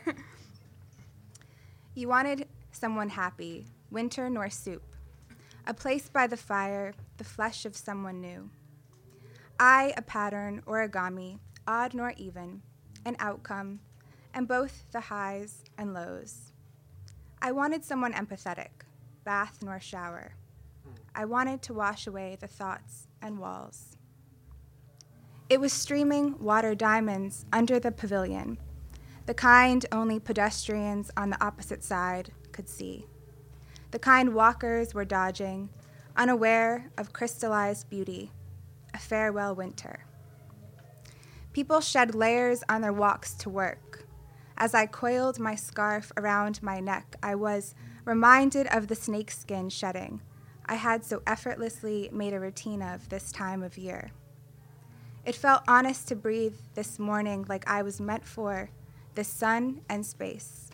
you 1.95 2.07
wanted 2.07 2.47
someone 2.71 3.09
happy, 3.09 3.65
winter 3.91 4.29
nor 4.29 4.49
soup, 4.49 4.83
a 5.65 5.73
place 5.73 6.07
by 6.07 6.25
the 6.25 6.37
fire, 6.37 6.93
the 7.17 7.25
flesh 7.25 7.65
of 7.65 7.75
someone 7.75 8.21
new. 8.21 8.49
I, 9.59 9.93
a 9.97 10.01
pattern, 10.01 10.61
origami, 10.65 11.39
odd 11.67 11.93
nor 11.93 12.13
even, 12.15 12.61
an 13.03 13.17
outcome, 13.19 13.81
and 14.33 14.47
both 14.47 14.85
the 14.91 15.01
highs 15.01 15.63
and 15.77 15.93
lows. 15.93 16.53
I 17.41 17.51
wanted 17.51 17.83
someone 17.83 18.13
empathetic, 18.13 18.85
bath 19.25 19.59
nor 19.61 19.81
shower. 19.81 20.31
I 21.19 21.25
wanted 21.25 21.63
to 21.63 21.73
wash 21.73 22.05
away 22.05 22.37
the 22.39 22.45
thoughts 22.45 23.07
and 23.23 23.39
walls. 23.39 23.97
It 25.49 25.59
was 25.59 25.73
streaming 25.73 26.37
water 26.37 26.75
diamonds 26.75 27.43
under 27.51 27.79
the 27.79 27.91
pavilion, 27.91 28.59
the 29.25 29.33
kind 29.33 29.83
only 29.91 30.19
pedestrians 30.19 31.09
on 31.17 31.31
the 31.31 31.43
opposite 31.43 31.83
side 31.83 32.33
could 32.51 32.69
see. 32.69 33.07
The 33.89 33.97
kind 33.97 34.35
walkers 34.35 34.93
were 34.93 35.05
dodging, 35.05 35.69
unaware 36.15 36.91
of 36.99 37.13
crystallized 37.13 37.89
beauty, 37.89 38.31
a 38.93 38.99
farewell 38.99 39.55
winter. 39.55 40.05
People 41.51 41.81
shed 41.81 42.13
layers 42.13 42.63
on 42.69 42.81
their 42.81 42.93
walks 42.93 43.33
to 43.37 43.49
work. 43.49 44.05
As 44.55 44.75
I 44.75 44.85
coiled 44.85 45.39
my 45.39 45.55
scarf 45.55 46.11
around 46.15 46.61
my 46.61 46.79
neck, 46.79 47.15
I 47.23 47.33
was 47.33 47.73
reminded 48.05 48.67
of 48.67 48.87
the 48.87 48.95
snakeskin 48.95 49.69
shedding 49.69 50.21
I 50.69 50.75
had 50.75 51.05
so 51.05 51.21
effortlessly 51.25 52.09
made 52.11 52.33
a 52.33 52.39
routine 52.39 52.81
of 52.81 53.07
this 53.09 53.31
time 53.31 53.63
of 53.63 53.77
year. 53.77 54.11
It 55.25 55.35
felt 55.35 55.63
honest 55.67 56.07
to 56.09 56.15
breathe 56.15 56.55
this 56.75 56.99
morning 56.99 57.45
like 57.47 57.69
I 57.69 57.81
was 57.81 57.99
meant 57.99 58.25
for 58.25 58.69
the 59.15 59.23
sun 59.23 59.81
and 59.89 60.05
space. 60.05 60.69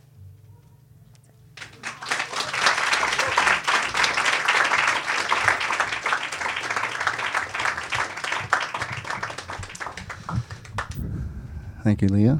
Thank 11.84 12.01
you, 12.01 12.08
Leah. 12.08 12.39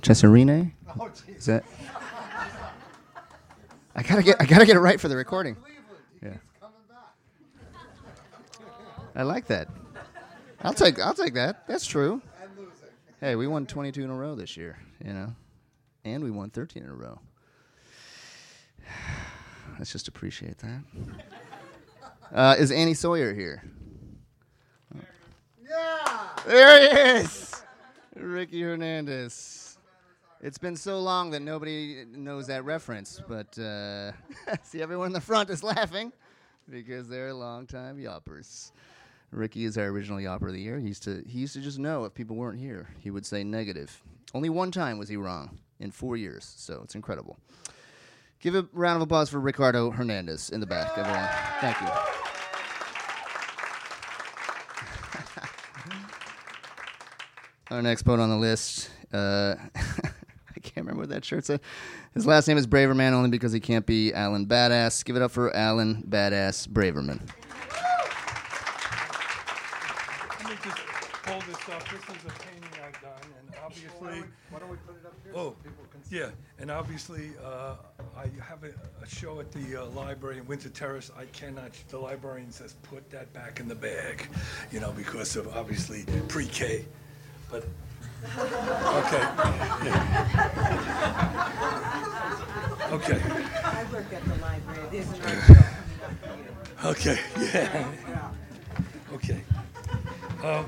Cesarine? 0.00 0.72
Oh, 0.98 1.10
Is 1.28 1.46
that? 1.46 1.64
I 3.94 4.02
gotta 4.02 4.22
get 4.22 4.40
I 4.40 4.46
gotta 4.46 4.64
get 4.64 4.76
it 4.76 4.80
right 4.80 4.98
for 5.00 5.08
the 5.08 5.16
recording. 5.16 5.56
Yeah. 6.22 6.36
I 9.14 9.22
like 9.22 9.46
that. 9.46 9.68
I'll 10.62 10.74
take 10.74 11.00
I'll 11.00 11.14
take 11.14 11.34
that. 11.34 11.66
That's 11.66 11.86
true. 11.86 12.22
Hey, 13.20 13.34
we 13.36 13.46
won 13.46 13.66
22 13.66 14.02
in 14.02 14.10
a 14.10 14.14
row 14.14 14.34
this 14.34 14.56
year, 14.56 14.78
you 15.04 15.12
know, 15.12 15.34
and 16.04 16.24
we 16.24 16.30
won 16.30 16.50
13 16.50 16.82
in 16.82 16.88
a 16.88 16.94
row. 16.94 17.20
Let's 19.78 19.92
just 19.92 20.08
appreciate 20.08 20.58
that. 20.58 20.82
Uh, 22.32 22.56
is 22.58 22.70
Annie 22.70 22.94
Sawyer 22.94 23.34
here? 23.34 23.62
Yeah. 25.68 26.28
There 26.46 26.80
he 26.80 27.20
is. 27.20 27.62
Ricky 28.16 28.62
Hernandez. 28.62 29.78
It's 30.40 30.58
been 30.58 30.76
so 30.76 31.00
long 31.00 31.30
that 31.30 31.40
nobody 31.40 32.04
knows 32.06 32.46
that 32.46 32.64
reference, 32.64 33.20
but 33.28 33.58
uh, 33.58 34.12
see, 34.62 34.80
everyone 34.80 35.08
in 35.08 35.12
the 35.12 35.20
front 35.20 35.50
is 35.50 35.62
laughing 35.62 36.12
because 36.68 37.08
they're 37.08 37.34
longtime 37.34 37.98
yawpers. 37.98 38.72
Ricky 39.32 39.64
is 39.64 39.78
our 39.78 39.86
original 39.86 40.18
yawper 40.18 40.48
of 40.48 40.52
the 40.52 40.60
year. 40.60 40.78
He 40.78 40.88
used 40.88 41.04
to 41.04 41.22
he 41.26 41.38
used 41.38 41.54
to 41.54 41.60
just 41.60 41.78
know 41.78 42.04
if 42.04 42.14
people 42.14 42.36
weren't 42.36 42.58
here. 42.58 42.88
He 42.98 43.10
would 43.10 43.24
say 43.24 43.44
negative. 43.44 44.02
Only 44.34 44.48
one 44.48 44.70
time 44.70 44.98
was 44.98 45.08
he 45.08 45.16
wrong 45.16 45.58
in 45.78 45.90
four 45.90 46.16
years, 46.16 46.52
so 46.56 46.80
it's 46.84 46.94
incredible. 46.94 47.38
Give 48.40 48.54
a 48.54 48.66
round 48.72 48.96
of 48.96 49.02
applause 49.02 49.28
for 49.30 49.38
Ricardo 49.38 49.90
Hernandez 49.90 50.50
in 50.50 50.60
the 50.60 50.66
back, 50.66 50.96
everyone. 50.96 51.28
Thank 51.60 51.80
you. 51.80 51.88
Our 57.76 57.82
next 57.82 58.02
poet 58.02 58.18
on 58.18 58.30
the 58.30 58.36
list, 58.36 58.90
uh, 59.12 59.56
I 59.76 60.60
can't 60.62 60.86
remember 60.86 61.02
what 61.02 61.10
that 61.10 61.24
shirt 61.24 61.44
said. 61.44 61.60
His 62.14 62.26
last 62.26 62.48
name 62.48 62.56
is 62.56 62.66
Braverman 62.66 63.12
only 63.12 63.30
because 63.30 63.52
he 63.52 63.60
can't 63.60 63.86
be 63.86 64.12
Alan 64.12 64.46
Badass. 64.46 65.04
Give 65.04 65.16
it 65.16 65.22
up 65.22 65.30
for 65.30 65.54
Alan 65.54 66.02
Badass 66.08 66.66
Braverman. 66.66 67.20
Hold 71.40 71.54
this 71.54 71.68
up. 71.68 71.88
This 71.88 72.02
is 72.02 72.24
a 72.24 72.32
painting 72.40 72.80
I've 72.84 73.00
done, 73.00 73.12
and 73.38 73.48
obviously. 73.64 74.24
Why 74.50 74.58
don't 74.58 74.68
we 74.70 74.76
put 74.78 74.96
it 74.96 75.06
up 75.06 75.14
here 75.22 75.32
oh, 75.34 75.50
so 75.50 75.56
people 75.62 75.84
can 75.90 76.02
see? 76.04 76.18
Yeah, 76.18 76.30
and 76.58 76.70
obviously, 76.70 77.30
uh, 77.44 77.76
I 78.16 78.26
have 78.42 78.64
a, 78.64 78.72
a 79.02 79.08
show 79.08 79.40
at 79.40 79.52
the 79.52 79.82
uh, 79.82 79.86
library 79.86 80.38
in 80.38 80.46
Winter 80.46 80.68
Terrace. 80.68 81.10
I 81.16 81.24
cannot, 81.26 81.72
the 81.88 81.98
librarian 81.98 82.50
says, 82.52 82.74
put 82.82 83.08
that 83.10 83.32
back 83.32 83.60
in 83.60 83.68
the 83.68 83.74
bag, 83.74 84.28
you 84.70 84.80
know, 84.80 84.92
because 84.92 85.36
of 85.36 85.48
obviously 85.56 86.04
pre-K. 86.28 86.84
But, 87.50 87.64
okay. 88.24 89.26
Okay. 92.90 93.20
I 93.22 93.84
work 93.92 94.12
at 94.12 94.24
the 94.24 94.34
library. 94.42 94.88
There's 94.90 95.06
an 95.12 95.20
art 95.22 95.38
show 95.46 95.54
coming 96.26 96.46
up 96.48 96.66
for 96.66 96.82
you. 96.82 96.90
Okay, 96.90 97.20
yeah. 97.38 97.86
Okay. 99.12 99.44
Um, 100.42 100.66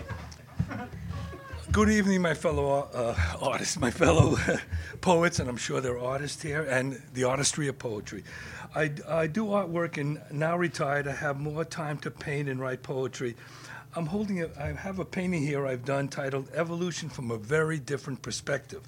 Good 1.72 1.88
evening, 1.88 2.20
my 2.20 2.34
fellow 2.34 2.86
uh, 2.92 3.14
artists, 3.40 3.80
my 3.80 3.90
fellow 3.90 4.36
poets, 5.00 5.38
and 5.38 5.48
I'm 5.48 5.56
sure 5.56 5.80
there 5.80 5.94
are 5.94 6.04
artists 6.04 6.42
here, 6.42 6.64
and 6.64 7.00
the 7.14 7.24
artistry 7.24 7.66
of 7.66 7.78
poetry. 7.78 8.24
I, 8.74 8.90
I 9.08 9.26
do 9.26 9.46
artwork 9.46 9.96
and 9.96 10.20
now 10.30 10.54
retired. 10.54 11.08
I 11.08 11.12
have 11.12 11.40
more 11.40 11.64
time 11.64 11.96
to 12.00 12.10
paint 12.10 12.50
and 12.50 12.60
write 12.60 12.82
poetry. 12.82 13.36
I'm 13.96 14.04
holding 14.04 14.42
a, 14.42 14.50
I 14.60 14.74
have 14.74 14.98
a 14.98 15.04
painting 15.06 15.40
here 15.40 15.66
I've 15.66 15.86
done 15.86 16.08
titled 16.08 16.50
Evolution 16.52 17.08
from 17.08 17.30
a 17.30 17.38
Very 17.38 17.78
Different 17.78 18.20
Perspective. 18.20 18.82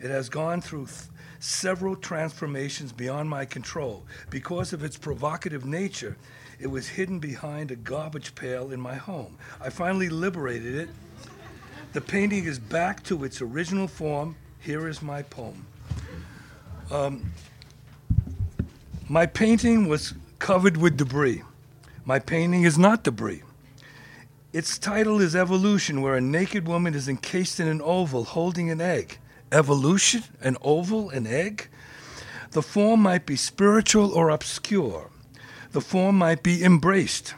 It 0.00 0.08
has 0.08 0.30
gone 0.30 0.62
through 0.62 0.86
th- 0.86 1.00
several 1.38 1.96
transformations 1.96 2.92
beyond 2.92 3.28
my 3.28 3.44
control. 3.44 4.06
Because 4.30 4.72
of 4.72 4.82
its 4.82 4.96
provocative 4.96 5.66
nature, 5.66 6.16
it 6.58 6.68
was 6.68 6.88
hidden 6.88 7.18
behind 7.18 7.70
a 7.70 7.76
garbage 7.76 8.34
pail 8.34 8.72
in 8.72 8.80
my 8.80 8.94
home. 8.94 9.36
I 9.60 9.68
finally 9.68 10.08
liberated 10.08 10.76
it. 10.76 10.88
The 11.96 12.02
painting 12.02 12.44
is 12.44 12.58
back 12.58 13.02
to 13.04 13.24
its 13.24 13.40
original 13.40 13.88
form. 13.88 14.36
Here 14.60 14.86
is 14.86 15.00
my 15.00 15.22
poem. 15.22 15.64
Um, 16.90 17.32
my 19.08 19.24
painting 19.24 19.88
was 19.88 20.12
covered 20.38 20.76
with 20.76 20.98
debris. 20.98 21.42
My 22.04 22.18
painting 22.18 22.64
is 22.64 22.76
not 22.76 23.02
debris. 23.02 23.44
Its 24.52 24.76
title 24.76 25.22
is 25.22 25.34
Evolution, 25.34 26.02
where 26.02 26.16
a 26.16 26.20
naked 26.20 26.68
woman 26.68 26.92
is 26.92 27.08
encased 27.08 27.60
in 27.60 27.66
an 27.66 27.80
oval 27.80 28.24
holding 28.24 28.70
an 28.70 28.82
egg. 28.82 29.16
Evolution? 29.50 30.22
An 30.42 30.58
oval? 30.60 31.08
An 31.08 31.26
egg? 31.26 31.70
The 32.50 32.60
form 32.60 33.00
might 33.00 33.24
be 33.24 33.36
spiritual 33.36 34.10
or 34.12 34.28
obscure. 34.28 35.08
The 35.72 35.80
form 35.80 36.18
might 36.18 36.42
be 36.42 36.62
embraced. 36.62 37.34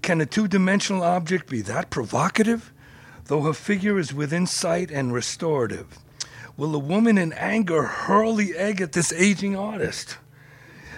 Can 0.00 0.22
a 0.22 0.24
two 0.24 0.48
dimensional 0.48 1.02
object 1.02 1.50
be 1.50 1.60
that 1.60 1.90
provocative? 1.90 2.72
Though 3.30 3.42
her 3.42 3.52
figure 3.52 3.96
is 3.96 4.12
within 4.12 4.44
sight 4.48 4.90
and 4.90 5.12
restorative. 5.12 5.86
Will 6.56 6.74
a 6.74 6.80
woman 6.80 7.16
in 7.16 7.32
anger 7.34 7.84
hurl 7.84 8.34
the 8.34 8.56
egg 8.56 8.80
at 8.80 8.90
this 8.90 9.12
aging 9.12 9.54
artist? 9.54 10.18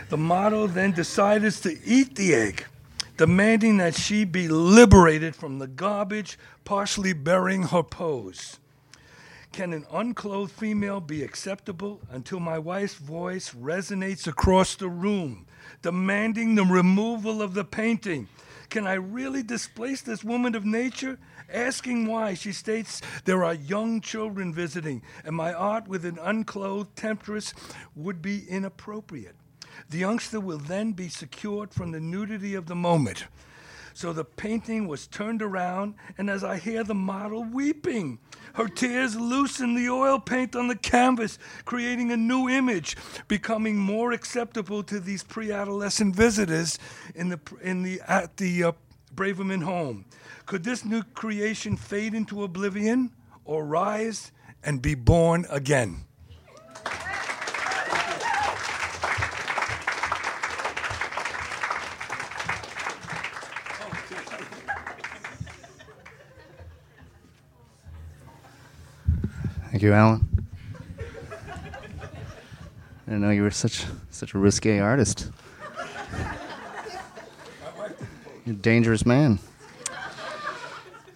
The 0.09 0.16
model 0.16 0.66
then 0.66 0.92
decides 0.92 1.61
to 1.61 1.79
eat 1.85 2.14
the 2.14 2.35
egg, 2.35 2.64
demanding 3.18 3.77
that 3.77 3.95
she 3.95 4.25
be 4.25 4.49
liberated 4.49 5.37
from 5.37 5.59
the 5.59 5.66
garbage, 5.66 6.38
partially 6.64 7.12
burying 7.12 7.64
her 7.64 7.83
pose. 7.83 8.59
Can 9.53 9.75
an 9.75 9.85
unclothed 9.92 10.53
female 10.53 11.01
be 11.01 11.23
acceptable 11.23 12.01
until 12.11 12.40
my 12.40 12.59
wife's 12.59 12.95
voice 12.95 13.51
resonates 13.53 14.27
across 14.27 14.75
the 14.75 14.88
room, 14.88 15.45
demanding 15.83 16.55
the 16.55 16.64
removal 16.64 17.42
of 17.42 17.53
the 17.53 17.64
painting? 17.64 18.27
Can 18.71 18.87
I 18.87 18.95
really 18.95 19.42
displace 19.42 20.01
this 20.01 20.25
woman 20.25 20.55
of 20.55 20.64
nature? 20.64 21.18
Asking 21.53 22.07
why, 22.07 22.35
she 22.35 22.53
states 22.53 23.03
there 23.25 23.45
are 23.45 23.55
young 23.55 24.01
children 24.01 24.53
visiting, 24.53 25.03
and 25.25 25.37
my 25.37 25.53
art 25.53 25.87
with 25.87 26.05
an 26.05 26.19
unclothed 26.21 26.97
temptress 26.97 27.53
would 27.95 28.23
be 28.23 28.45
inappropriate. 28.49 29.37
The 29.91 29.99
youngster 29.99 30.41
will 30.41 30.59
then 30.59 30.93
be 30.93 31.09
secured 31.09 31.73
from 31.73 31.93
the 31.93 32.01
nudity 32.01 32.55
of 32.55 32.67
the 32.67 32.75
moment. 32.75 33.27
So 33.95 34.12
the 34.12 34.25
painting 34.25 34.88
was 34.88 35.07
turned 35.07 35.43
around, 35.43 35.95
and 36.17 36.31
as 36.31 36.43
I 36.43 36.57
hear 36.57 36.83
the 36.83 36.95
model 36.95 37.45
weeping, 37.45 38.19
her 38.55 38.69
tears 38.69 39.17
loosen 39.17 39.75
the 39.75 39.88
oil 39.91 40.19
paint 40.19 40.57
on 40.57 40.69
the 40.69 40.77
canvas, 40.77 41.38
creating 41.65 42.11
a 42.11 42.17
new 42.17 42.49
image, 42.49 42.97
becoming 43.29 43.77
more 43.77 44.12
acceptable 44.12 44.83
to 44.85 44.99
these 44.99 45.23
pre-adolescent 45.23 46.17
visitors 46.17 46.79
in 47.15 47.29
the 47.29 47.41
in 47.62 47.83
the 47.83 48.01
at 48.07 48.37
the 48.38 48.65
uh, 48.65 48.73
Braverman 49.14 49.62
home. 49.62 50.05
Could 50.46 50.64
this 50.64 50.85
new 50.85 51.03
creation 51.03 51.77
fade 51.77 52.14
into 52.14 52.42
oblivion, 52.42 53.12
or 53.44 53.64
rise 53.64 54.33
and 54.62 54.81
be 54.81 54.94
born 54.94 55.46
again? 55.51 56.05
Thank 69.70 69.83
you, 69.83 69.92
Alan. 69.94 70.46
I 71.01 71.05
didn't 73.07 73.22
know 73.22 73.31
you 73.31 73.42
were 73.42 73.51
such 73.51 73.85
such 74.11 74.35
a 74.35 74.38
risque 74.38 74.79
artist. 74.79 75.31
A 78.47 78.53
dangerous 78.53 79.07
man. 79.07 79.39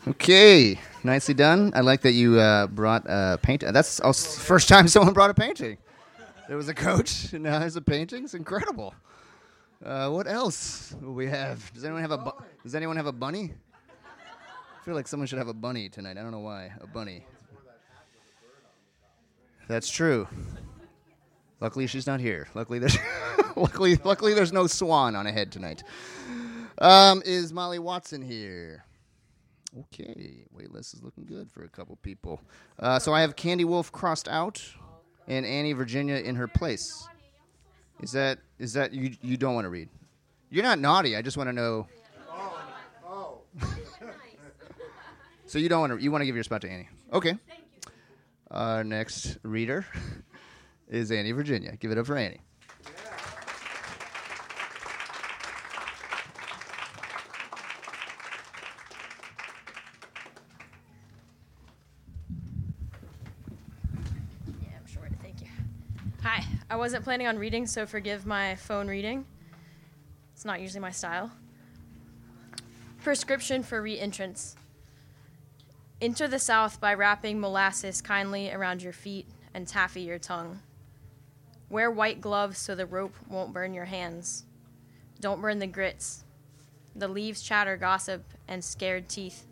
Okay, 0.09 0.79
nicely 1.03 1.35
done. 1.35 1.73
I 1.75 1.81
like 1.81 2.03
that 2.03 2.13
you 2.13 2.39
uh, 2.39 2.69
brought 2.69 3.05
a 3.07 3.39
paint. 3.43 3.65
That's 3.67 3.97
the 3.97 4.13
first 4.13 4.69
time 4.69 4.87
someone 4.89 5.13
brought 5.13 5.31
a 5.31 5.35
painting. 5.35 5.79
There 6.47 6.57
was 6.57 6.69
a 6.69 6.75
coach, 6.75 7.33
and 7.33 7.43
now 7.43 7.59
there's 7.59 7.75
a 7.75 7.81
painting. 7.83 8.25
It's 8.25 8.35
incredible. 8.35 8.95
Uh, 9.85 10.09
what 10.11 10.29
else 10.29 10.95
will 11.03 11.15
we 11.15 11.27
have? 11.27 11.73
Does 11.75 11.85
anyone 11.85 12.03
have 12.03 12.13
a 12.13 12.19
bu- 12.19 12.45
Does 12.63 12.75
anyone 12.77 12.97
have 12.97 13.07
a 13.07 13.13
bunny? 13.13 13.53
I 14.81 14.85
feel 14.85 14.95
like 14.95 15.09
someone 15.09 15.27
should 15.27 15.39
have 15.39 15.49
a 15.49 15.55
bunny 15.55 15.89
tonight. 15.89 16.17
I 16.17 16.23
don't 16.23 16.31
know 16.31 16.39
why. 16.39 16.71
A 16.81 16.87
bunny. 16.87 17.27
That's 19.67 19.91
true. 19.91 20.29
Luckily, 21.61 21.89
she's 21.89 22.07
not 22.07 22.21
here. 22.21 22.47
Luckily, 22.55 22.79
there's 22.79 22.97
luckily, 23.57 23.97
luckily 24.05 24.33
there's 24.33 24.53
no 24.53 24.69
swan 24.69 25.17
on 25.17 25.27
ahead 25.27 25.51
tonight. 25.51 25.83
Um, 26.79 27.23
is 27.25 27.53
Molly 27.53 27.79
Watson 27.79 28.23
here? 28.23 28.85
Okay, 29.79 30.45
wait 30.53 30.73
list 30.73 30.95
is 30.95 31.03
looking 31.03 31.25
good 31.25 31.51
for 31.51 31.65
a 31.65 31.69
couple 31.69 31.97
people. 31.97 32.41
Uh, 32.79 32.99
so 32.99 33.13
I 33.13 33.21
have 33.21 33.37
Candy 33.37 33.65
Wolf 33.65 33.93
crossed 33.93 34.29
out, 34.29 34.63
and 35.27 35.45
Annie 35.45 35.73
Virginia 35.75 36.17
in 36.17 36.35
her 36.37 36.49
place. 36.49 37.07
Is 38.03 38.13
that 38.13 38.39
is 38.59 38.73
that 38.75 38.93
you? 38.93 39.15
You 39.23 39.37
don't 39.37 39.55
want 39.55 39.65
to 39.65 39.71
read? 39.71 39.89
You're 40.51 40.65
not 40.65 40.79
naughty. 40.79 41.17
I 41.17 41.23
just 41.23 41.37
want 41.37 41.49
to 41.49 41.53
know. 41.53 41.87
so 45.47 45.59
you 45.59 45.69
don't 45.69 45.81
want 45.81 45.93
to? 45.95 46.03
You 46.03 46.11
want 46.11 46.23
to 46.23 46.27
give 46.27 46.35
your 46.35 46.45
spot 46.45 46.61
to 46.63 46.71
Annie? 46.71 46.89
Okay. 47.13 47.37
Our 48.51 48.85
next 48.85 49.39
reader 49.43 49.85
is 50.89 51.11
Annie 51.11 51.33
Virginia. 51.33 51.77
Give 51.77 51.91
it 51.91 51.99
up 51.99 52.07
for 52.07 52.17
Annie. 52.17 52.41
Yeah, 64.47 64.69
I'm 64.79 64.87
short. 64.87 65.11
Thank 65.23 65.41
you. 65.43 65.49
Hi. 66.29 66.45
I 66.69 66.75
wasn't 66.75 67.05
planning 67.05 67.29
on 67.29 67.39
reading, 67.39 67.69
so 67.69 67.87
forgive 67.87 68.27
my 68.27 68.57
phone 68.57 68.89
reading. 68.89 69.27
It's 70.35 70.45
not 70.45 70.61
usually 70.61 70.81
my 70.81 70.91
style. 70.91 71.31
Prescription 73.01 73.63
for 73.63 73.81
re-entrance. 73.81 74.57
Enter 76.01 76.27
the 76.27 76.41
South 76.41 76.81
by 76.81 76.95
wrapping 76.95 77.39
molasses 77.39 78.03
kindly 78.03 78.51
around 78.51 78.83
your 78.83 78.93
feet 78.93 79.29
and 79.55 79.69
taffy 79.69 80.01
your 80.01 80.19
tongue. 80.19 80.63
Wear 81.71 81.93
white 81.93 82.21
gloves 82.21 82.59
so 82.59 82.75
the 82.75 82.87
rope 82.87 83.15
won't 83.31 83.53
burn 83.53 83.73
your 83.73 83.85
hands. 83.85 84.47
Don't 85.21 85.41
burn 85.41 85.61
the 85.61 85.69
grits. 85.69 86.25
The 86.97 87.07
leaves 87.07 87.41
chatter 87.41 87.77
gossip 87.77 88.25
and 88.49 88.65
scared 88.65 89.09
teeth. 89.09 89.47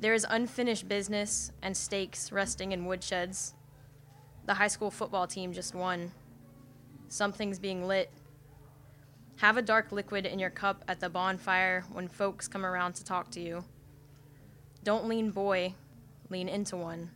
There 0.00 0.14
is 0.14 0.24
unfinished 0.30 0.88
business 0.88 1.52
and 1.60 1.76
stakes 1.76 2.32
resting 2.32 2.72
in 2.72 2.86
woodsheds. 2.86 3.52
The 4.48 4.54
high 4.54 4.68
school 4.68 4.90
football 4.90 5.26
team 5.26 5.52
just 5.52 5.74
won. 5.74 6.10
Something's 7.08 7.58
being 7.58 7.86
lit. 7.86 8.10
Have 9.36 9.58
a 9.58 9.62
dark 9.62 9.92
liquid 9.92 10.24
in 10.24 10.38
your 10.38 10.48
cup 10.48 10.82
at 10.88 11.00
the 11.00 11.10
bonfire 11.10 11.84
when 11.92 12.08
folks 12.08 12.48
come 12.48 12.64
around 12.64 12.94
to 12.94 13.04
talk 13.04 13.30
to 13.32 13.40
you. 13.40 13.62
Don't 14.82 15.06
lean 15.06 15.32
boy, 15.32 15.74
lean 16.30 16.48
into 16.48 16.78
one. 16.78 17.10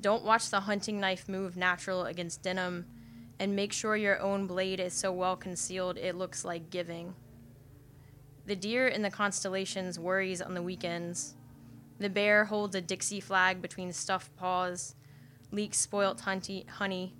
Don't 0.00 0.24
watch 0.24 0.50
the 0.50 0.58
hunting 0.58 0.98
knife 0.98 1.28
move 1.28 1.56
natural 1.56 2.06
against 2.06 2.42
denim 2.42 2.86
and 3.38 3.54
make 3.54 3.72
sure 3.72 3.94
your 3.94 4.18
own 4.18 4.48
blade 4.48 4.80
is 4.80 4.94
so 4.94 5.12
well 5.12 5.36
concealed 5.36 5.98
it 5.98 6.16
looks 6.16 6.44
like 6.44 6.68
giving. 6.68 7.14
The 8.44 8.56
deer 8.56 8.88
in 8.88 9.02
the 9.02 9.10
constellations 9.10 10.00
worries 10.00 10.42
on 10.42 10.54
the 10.54 10.62
weekends. 10.62 11.36
The 12.00 12.10
bear 12.10 12.46
holds 12.46 12.74
a 12.74 12.80
Dixie 12.80 13.20
flag 13.20 13.62
between 13.62 13.92
stuffed 13.92 14.34
paws, 14.34 14.96
leaks 15.50 15.78
spoilt 15.78 16.20
honey, 16.20 16.66
honey 16.68 17.14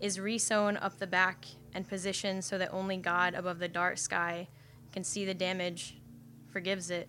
is 0.00 0.18
resewn 0.18 0.82
up 0.82 0.98
the 0.98 1.06
back 1.06 1.46
and 1.74 1.88
positioned 1.88 2.44
so 2.44 2.58
that 2.58 2.72
only 2.72 2.96
God 2.96 3.34
above 3.34 3.58
the 3.58 3.68
dark 3.68 3.98
sky 3.98 4.48
can 4.92 5.04
see 5.04 5.24
the 5.24 5.34
damage, 5.34 5.98
forgives 6.50 6.90
it. 6.90 7.08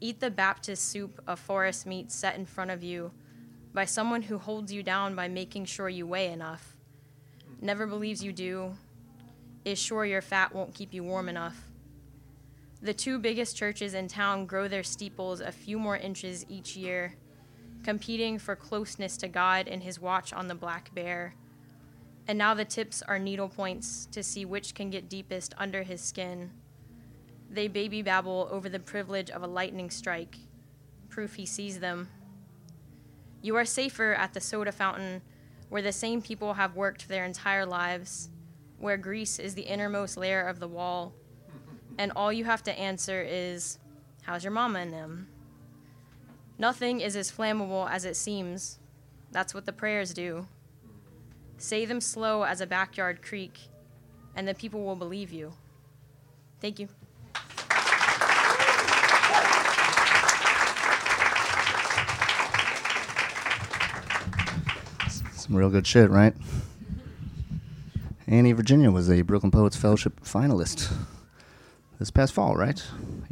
Eat 0.00 0.20
the 0.20 0.30
Baptist 0.30 0.88
soup 0.90 1.20
of 1.26 1.38
forest 1.38 1.86
meat 1.86 2.10
set 2.10 2.36
in 2.36 2.46
front 2.46 2.70
of 2.70 2.82
you 2.82 3.12
by 3.74 3.84
someone 3.84 4.22
who 4.22 4.38
holds 4.38 4.72
you 4.72 4.82
down 4.82 5.14
by 5.14 5.28
making 5.28 5.66
sure 5.66 5.88
you 5.88 6.06
weigh 6.06 6.32
enough, 6.32 6.76
never 7.60 7.86
believes 7.86 8.22
you 8.24 8.32
do, 8.32 8.74
is 9.64 9.78
sure 9.78 10.06
your 10.06 10.22
fat 10.22 10.54
won't 10.54 10.74
keep 10.74 10.94
you 10.94 11.02
warm 11.02 11.28
enough. 11.28 11.64
The 12.80 12.94
two 12.94 13.18
biggest 13.18 13.56
churches 13.56 13.94
in 13.94 14.08
town 14.08 14.46
grow 14.46 14.68
their 14.68 14.82
steeples 14.82 15.40
a 15.40 15.50
few 15.50 15.78
more 15.78 15.96
inches 15.96 16.46
each 16.48 16.76
year, 16.76 17.16
competing 17.86 18.36
for 18.36 18.56
closeness 18.56 19.16
to 19.16 19.28
God 19.28 19.68
and 19.68 19.80
his 19.80 20.00
watch 20.00 20.32
on 20.32 20.48
the 20.48 20.56
black 20.56 20.92
bear. 20.92 21.36
And 22.26 22.36
now 22.36 22.52
the 22.52 22.64
tips 22.64 23.00
are 23.00 23.16
needle 23.16 23.48
points 23.48 24.06
to 24.06 24.24
see 24.24 24.44
which 24.44 24.74
can 24.74 24.90
get 24.90 25.08
deepest 25.08 25.54
under 25.56 25.84
his 25.84 26.00
skin. 26.00 26.50
They 27.48 27.68
baby 27.68 28.02
babble 28.02 28.48
over 28.50 28.68
the 28.68 28.80
privilege 28.80 29.30
of 29.30 29.44
a 29.44 29.46
lightning 29.46 29.90
strike, 29.90 30.34
proof 31.08 31.34
he 31.34 31.46
sees 31.46 31.78
them. 31.78 32.08
You 33.40 33.54
are 33.54 33.64
safer 33.64 34.14
at 34.14 34.34
the 34.34 34.40
soda 34.40 34.72
fountain, 34.72 35.22
where 35.68 35.80
the 35.80 35.92
same 35.92 36.20
people 36.20 36.54
have 36.54 36.74
worked 36.74 37.06
their 37.06 37.24
entire 37.24 37.64
lives, 37.64 38.30
where 38.80 38.96
grease 38.96 39.38
is 39.38 39.54
the 39.54 39.62
innermost 39.62 40.16
layer 40.16 40.42
of 40.42 40.58
the 40.58 40.66
wall, 40.66 41.14
and 41.98 42.10
all 42.16 42.32
you 42.32 42.46
have 42.46 42.64
to 42.64 42.76
answer 42.76 43.22
is, 43.22 43.78
How's 44.22 44.42
your 44.42 44.52
mama 44.52 44.80
and 44.80 44.92
them? 44.92 45.28
Nothing 46.58 47.00
is 47.00 47.16
as 47.16 47.30
flammable 47.30 47.90
as 47.90 48.04
it 48.04 48.16
seems. 48.16 48.78
That's 49.30 49.52
what 49.52 49.66
the 49.66 49.72
prayers 49.72 50.14
do. 50.14 50.46
Say 51.58 51.84
them 51.84 52.00
slow 52.00 52.44
as 52.44 52.60
a 52.60 52.66
backyard 52.66 53.22
creek, 53.22 53.68
and 54.34 54.48
the 54.48 54.54
people 54.54 54.82
will 54.82 54.96
believe 54.96 55.32
you. 55.32 55.52
Thank 56.60 56.78
you. 56.78 56.88
Some 65.34 65.54
real 65.54 65.70
good 65.70 65.86
shit, 65.86 66.10
right? 66.10 66.34
Annie 68.26 68.52
Virginia 68.52 68.90
was 68.90 69.10
a 69.10 69.22
Brooklyn 69.22 69.52
Poets 69.52 69.76
Fellowship 69.76 70.20
finalist 70.24 70.92
this 71.98 72.10
past 72.10 72.32
fall, 72.32 72.56
right? 72.56 72.82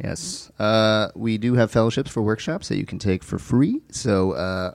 Yes. 0.03 0.51
Uh, 0.59 1.09
we 1.15 1.37
do 1.37 1.53
have 1.55 1.71
fellowships 1.71 2.11
for 2.11 2.21
workshops 2.21 2.67
that 2.69 2.77
you 2.77 2.85
can 2.85 2.99
take 2.99 3.23
for 3.23 3.37
free. 3.37 3.81
So 3.91 4.31
uh, 4.31 4.73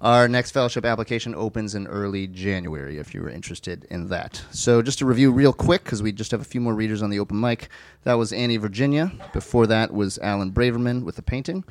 our 0.00 0.28
next 0.28 0.52
fellowship 0.52 0.84
application 0.84 1.34
opens 1.34 1.74
in 1.74 1.86
early 1.86 2.26
January 2.26 2.98
if 2.98 3.14
you 3.14 3.22
were 3.22 3.30
interested 3.30 3.86
in 3.90 4.08
that. 4.08 4.42
So 4.50 4.82
just 4.82 4.98
to 5.00 5.06
review 5.06 5.32
real 5.32 5.52
quick, 5.52 5.84
because 5.84 6.02
we 6.02 6.12
just 6.12 6.30
have 6.30 6.40
a 6.40 6.44
few 6.44 6.60
more 6.60 6.74
readers 6.74 7.02
on 7.02 7.10
the 7.10 7.18
open 7.18 7.40
mic, 7.40 7.68
that 8.04 8.14
was 8.14 8.32
Annie 8.32 8.56
Virginia. 8.56 9.12
Before 9.32 9.66
that 9.66 9.92
was 9.92 10.18
Alan 10.18 10.52
Braverman 10.52 11.04
with 11.04 11.16
the 11.16 11.22
painting, 11.22 11.64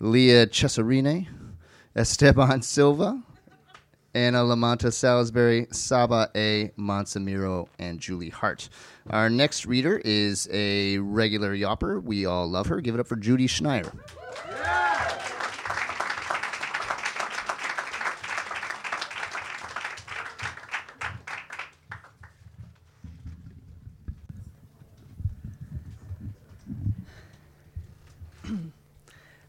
Leah 0.00 0.46
Cesarine, 0.46 1.26
Esteban 1.94 2.62
Silva, 2.62 3.22
Anna 4.14 4.40
Lamanta 4.40 4.92
Salisbury, 4.92 5.66
Saba 5.70 6.30
A. 6.36 6.70
Monsamiro, 6.78 7.68
and 7.78 7.98
Julie 7.98 8.28
Hart. 8.28 8.68
Our 9.08 9.30
next 9.30 9.64
reader 9.64 10.02
is 10.04 10.48
a 10.52 10.98
regular 10.98 11.56
yawper. 11.56 12.02
We 12.02 12.26
all 12.26 12.46
love 12.46 12.66
her. 12.66 12.80
Give 12.80 12.94
it 12.94 13.00
up 13.00 13.06
for 13.06 13.16
Judy 13.16 13.46
Schneier. 13.46 13.90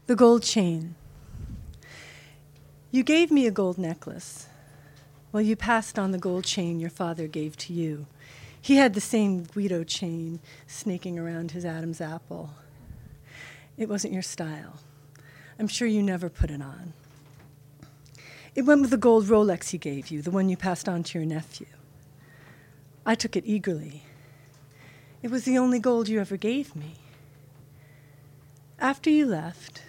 The 0.06 0.16
gold 0.16 0.42
chain. 0.42 0.94
You 2.90 3.02
gave 3.02 3.30
me 3.30 3.46
a 3.46 3.50
gold 3.50 3.78
necklace. 3.78 4.48
Well, 5.34 5.42
you 5.42 5.56
passed 5.56 5.98
on 5.98 6.12
the 6.12 6.18
gold 6.18 6.44
chain 6.44 6.78
your 6.78 6.90
father 6.90 7.26
gave 7.26 7.56
to 7.56 7.72
you. 7.72 8.06
He 8.62 8.76
had 8.76 8.94
the 8.94 9.00
same 9.00 9.42
Guido 9.42 9.82
chain 9.82 10.38
snaking 10.68 11.18
around 11.18 11.50
his 11.50 11.64
Adam's 11.64 12.00
apple. 12.00 12.50
It 13.76 13.88
wasn't 13.88 14.12
your 14.12 14.22
style. 14.22 14.78
I'm 15.58 15.66
sure 15.66 15.88
you 15.88 16.04
never 16.04 16.28
put 16.28 16.52
it 16.52 16.62
on. 16.62 16.92
It 18.54 18.62
went 18.62 18.82
with 18.82 18.90
the 18.90 18.96
gold 18.96 19.24
Rolex 19.24 19.70
he 19.70 19.76
gave 19.76 20.06
you, 20.06 20.22
the 20.22 20.30
one 20.30 20.48
you 20.48 20.56
passed 20.56 20.88
on 20.88 21.02
to 21.02 21.18
your 21.18 21.26
nephew. 21.26 21.66
I 23.04 23.16
took 23.16 23.34
it 23.34 23.42
eagerly. 23.44 24.04
It 25.20 25.32
was 25.32 25.42
the 25.42 25.58
only 25.58 25.80
gold 25.80 26.08
you 26.08 26.20
ever 26.20 26.36
gave 26.36 26.76
me. 26.76 26.94
After 28.78 29.10
you 29.10 29.26
left, 29.26 29.82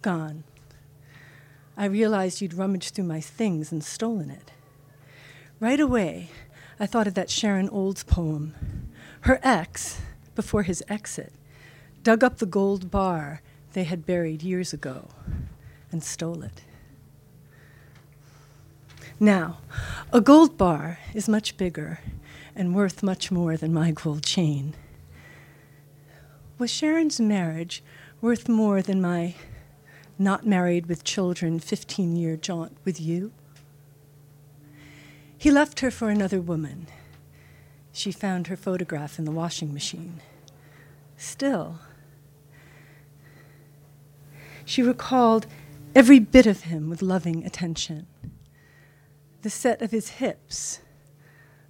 gone, 0.00 0.44
I 1.76 1.84
realized 1.84 2.40
you'd 2.40 2.54
rummaged 2.54 2.94
through 2.94 3.04
my 3.04 3.20
things 3.20 3.72
and 3.72 3.84
stolen 3.84 4.30
it. 4.30 4.52
Right 5.60 5.78
away, 5.78 6.30
I 6.78 6.86
thought 6.86 7.06
of 7.06 7.12
that 7.14 7.28
Sharon 7.28 7.68
Olds 7.68 8.02
poem. 8.02 8.54
Her 9.22 9.38
ex, 9.42 10.00
before 10.34 10.62
his 10.62 10.82
exit, 10.88 11.34
dug 12.02 12.24
up 12.24 12.38
the 12.38 12.46
gold 12.46 12.90
bar 12.90 13.42
they 13.74 13.84
had 13.84 14.06
buried 14.06 14.42
years 14.42 14.72
ago 14.72 15.08
and 15.92 16.02
stole 16.02 16.42
it. 16.42 16.62
Now, 19.20 19.58
a 20.14 20.22
gold 20.22 20.56
bar 20.56 20.98
is 21.12 21.28
much 21.28 21.58
bigger 21.58 22.00
and 22.56 22.74
worth 22.74 23.02
much 23.02 23.30
more 23.30 23.58
than 23.58 23.74
my 23.74 23.90
gold 23.90 24.24
chain. 24.24 24.74
Was 26.56 26.70
Sharon's 26.70 27.20
marriage 27.20 27.84
worth 28.22 28.48
more 28.48 28.80
than 28.80 29.02
my 29.02 29.34
not 30.18 30.46
married 30.46 30.86
with 30.86 31.04
children 31.04 31.60
15 31.60 32.16
year 32.16 32.38
jaunt 32.38 32.78
with 32.82 32.98
you? 32.98 33.32
He 35.40 35.50
left 35.50 35.80
her 35.80 35.90
for 35.90 36.10
another 36.10 36.38
woman. 36.38 36.86
She 37.92 38.12
found 38.12 38.48
her 38.48 38.58
photograph 38.58 39.18
in 39.18 39.24
the 39.24 39.30
washing 39.30 39.72
machine. 39.72 40.20
Still, 41.16 41.78
she 44.66 44.82
recalled 44.82 45.46
every 45.94 46.18
bit 46.18 46.44
of 46.44 46.64
him 46.64 46.90
with 46.90 47.00
loving 47.00 47.46
attention 47.46 48.06
the 49.40 49.48
set 49.48 49.80
of 49.80 49.92
his 49.92 50.10
hips, 50.10 50.80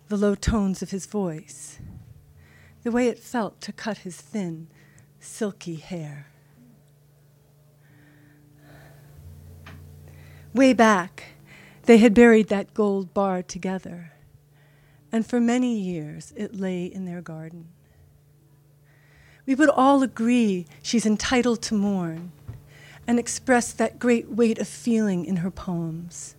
the 0.09 0.17
low 0.17 0.35
tones 0.35 0.83
of 0.83 0.91
his 0.91 1.07
voice, 1.07 1.79
the 2.83 2.91
way 2.91 3.07
it 3.07 3.21
felt 3.21 3.61
to 3.61 3.73
cut 3.73 3.99
his 3.99 4.17
thin, 4.17 4.67
silky 5.21 5.77
hair. 5.77 6.27
Way 10.53 10.73
back, 10.73 11.35
they 11.85 11.99
had 11.99 12.15
buried 12.15 12.49
that 12.49 12.75
gold 12.75 13.13
bar 13.15 13.43
together, 13.43 14.13
and 15.11 15.27
for 15.27 15.41
many 15.41 15.79
years 15.79 16.33
it 16.37 16.55
lay 16.55 16.85
in 16.85 17.05
their 17.05 17.21
garden. 17.23 17.69
We 19.47 19.55
would 19.55 19.71
all 19.71 20.03
agree 20.03 20.67
she's 20.83 21.07
entitled 21.07 21.63
to 21.63 21.75
mourn 21.75 22.33
and 23.07 23.19
express 23.19 23.73
that 23.73 23.99
great 23.99 24.29
weight 24.29 24.59
of 24.59 24.69
feeling 24.69 25.25
in 25.25 25.39
her 25.39 25.51
poems. 25.51 26.37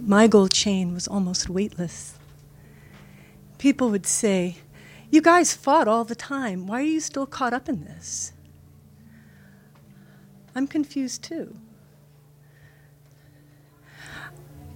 My 0.00 0.26
gold 0.26 0.52
chain 0.52 0.94
was 0.94 1.08
almost 1.08 1.48
weightless. 1.48 2.14
People 3.58 3.90
would 3.90 4.06
say, 4.06 4.56
You 5.10 5.22
guys 5.22 5.54
fought 5.54 5.88
all 5.88 6.04
the 6.04 6.14
time. 6.14 6.66
Why 6.66 6.80
are 6.80 6.84
you 6.84 7.00
still 7.00 7.26
caught 7.26 7.52
up 7.52 7.68
in 7.68 7.84
this? 7.84 8.32
I'm 10.54 10.66
confused 10.66 11.22
too. 11.22 11.56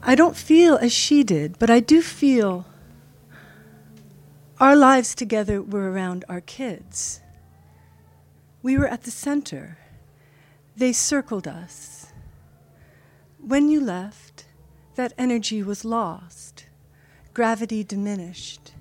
I 0.08 0.14
don't 0.14 0.36
feel 0.36 0.76
as 0.76 0.92
she 0.92 1.24
did, 1.24 1.58
but 1.58 1.68
I 1.68 1.80
do 1.80 2.00
feel 2.00 2.64
our 4.60 4.76
lives 4.76 5.16
together 5.16 5.60
were 5.60 5.90
around 5.90 6.24
our 6.28 6.40
kids. 6.40 7.20
We 8.62 8.78
were 8.78 8.86
at 8.86 9.02
the 9.02 9.10
center. 9.10 9.78
They 10.76 10.92
circled 10.92 11.48
us. 11.48 12.12
When 13.38 13.68
you 13.68 13.80
left, 13.80 14.46
that 14.94 15.12
energy 15.18 15.60
was 15.62 15.84
lost. 15.84 16.66
Gravity 17.34 17.82
diminished. 17.82 18.72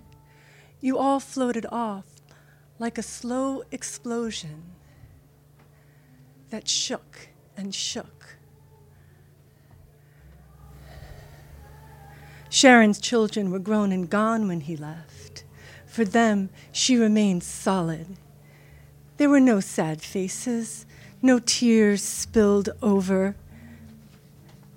You 0.79 0.99
all 0.99 1.19
floated 1.19 1.65
off 1.71 2.05
like 2.77 2.99
a 2.99 3.03
slow 3.03 3.63
explosion 3.71 4.63
that 6.51 6.67
shook 6.67 7.29
and 7.57 7.73
shook. 7.73 8.14
Sharon's 12.55 13.01
children 13.01 13.51
were 13.51 13.59
grown 13.59 13.91
and 13.91 14.09
gone 14.09 14.47
when 14.47 14.61
he 14.61 14.77
left. 14.77 15.43
For 15.85 16.05
them, 16.05 16.49
she 16.71 16.95
remained 16.95 17.43
solid. 17.43 18.15
There 19.17 19.29
were 19.29 19.41
no 19.41 19.59
sad 19.59 20.01
faces, 20.01 20.85
no 21.21 21.39
tears 21.39 22.01
spilled 22.01 22.69
over. 22.81 23.35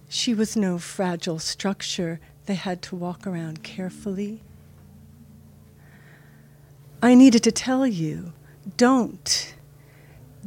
She 0.08 0.34
was 0.34 0.56
no 0.56 0.78
fragile 0.78 1.38
structure 1.38 2.18
they 2.46 2.56
had 2.56 2.82
to 2.82 2.96
walk 2.96 3.28
around 3.28 3.62
carefully. 3.62 4.42
I 7.00 7.14
needed 7.14 7.44
to 7.44 7.52
tell 7.52 7.86
you 7.86 8.32
don't 8.76 9.54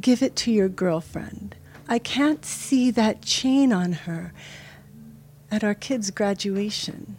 give 0.02 0.22
it 0.22 0.36
to 0.36 0.52
your 0.52 0.68
girlfriend. 0.68 1.56
I 1.88 1.98
can't 1.98 2.44
see 2.44 2.90
that 2.90 3.22
chain 3.22 3.72
on 3.72 3.92
her 4.04 4.34
at 5.50 5.64
our 5.64 5.74
kid's 5.74 6.10
graduation. 6.10 7.16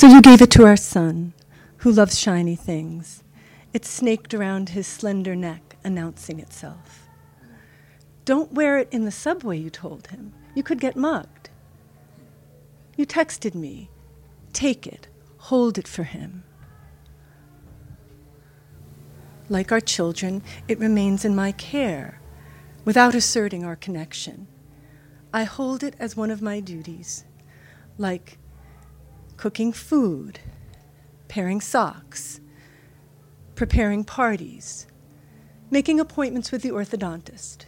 So 0.00 0.06
you 0.06 0.22
gave 0.22 0.40
it 0.40 0.50
to 0.52 0.64
our 0.64 0.78
son, 0.78 1.34
who 1.76 1.92
loves 1.92 2.18
shiny 2.18 2.56
things. 2.56 3.22
It 3.74 3.84
snaked 3.84 4.32
around 4.32 4.70
his 4.70 4.86
slender 4.86 5.36
neck, 5.36 5.76
announcing 5.84 6.40
itself. 6.40 7.06
Don't 8.24 8.50
wear 8.50 8.78
it 8.78 8.88
in 8.90 9.04
the 9.04 9.10
subway, 9.10 9.58
you 9.58 9.68
told 9.68 10.06
him. 10.06 10.32
You 10.54 10.62
could 10.62 10.80
get 10.80 10.96
mugged. 10.96 11.50
You 12.96 13.04
texted 13.04 13.54
me. 13.54 13.90
Take 14.54 14.86
it. 14.86 15.08
Hold 15.36 15.76
it 15.76 15.86
for 15.86 16.04
him. 16.04 16.44
Like 19.50 19.70
our 19.70 19.82
children, 19.82 20.42
it 20.66 20.78
remains 20.78 21.26
in 21.26 21.36
my 21.36 21.52
care, 21.52 22.22
without 22.86 23.14
asserting 23.14 23.66
our 23.66 23.76
connection. 23.76 24.46
I 25.30 25.44
hold 25.44 25.84
it 25.84 25.94
as 25.98 26.16
one 26.16 26.30
of 26.30 26.40
my 26.40 26.58
duties, 26.60 27.26
like 27.98 28.38
cooking 29.40 29.72
food, 29.72 30.38
pairing 31.26 31.62
socks, 31.62 32.42
preparing 33.54 34.04
parties, 34.04 34.86
making 35.70 35.98
appointments 35.98 36.52
with 36.52 36.60
the 36.60 36.68
orthodontist. 36.68 37.64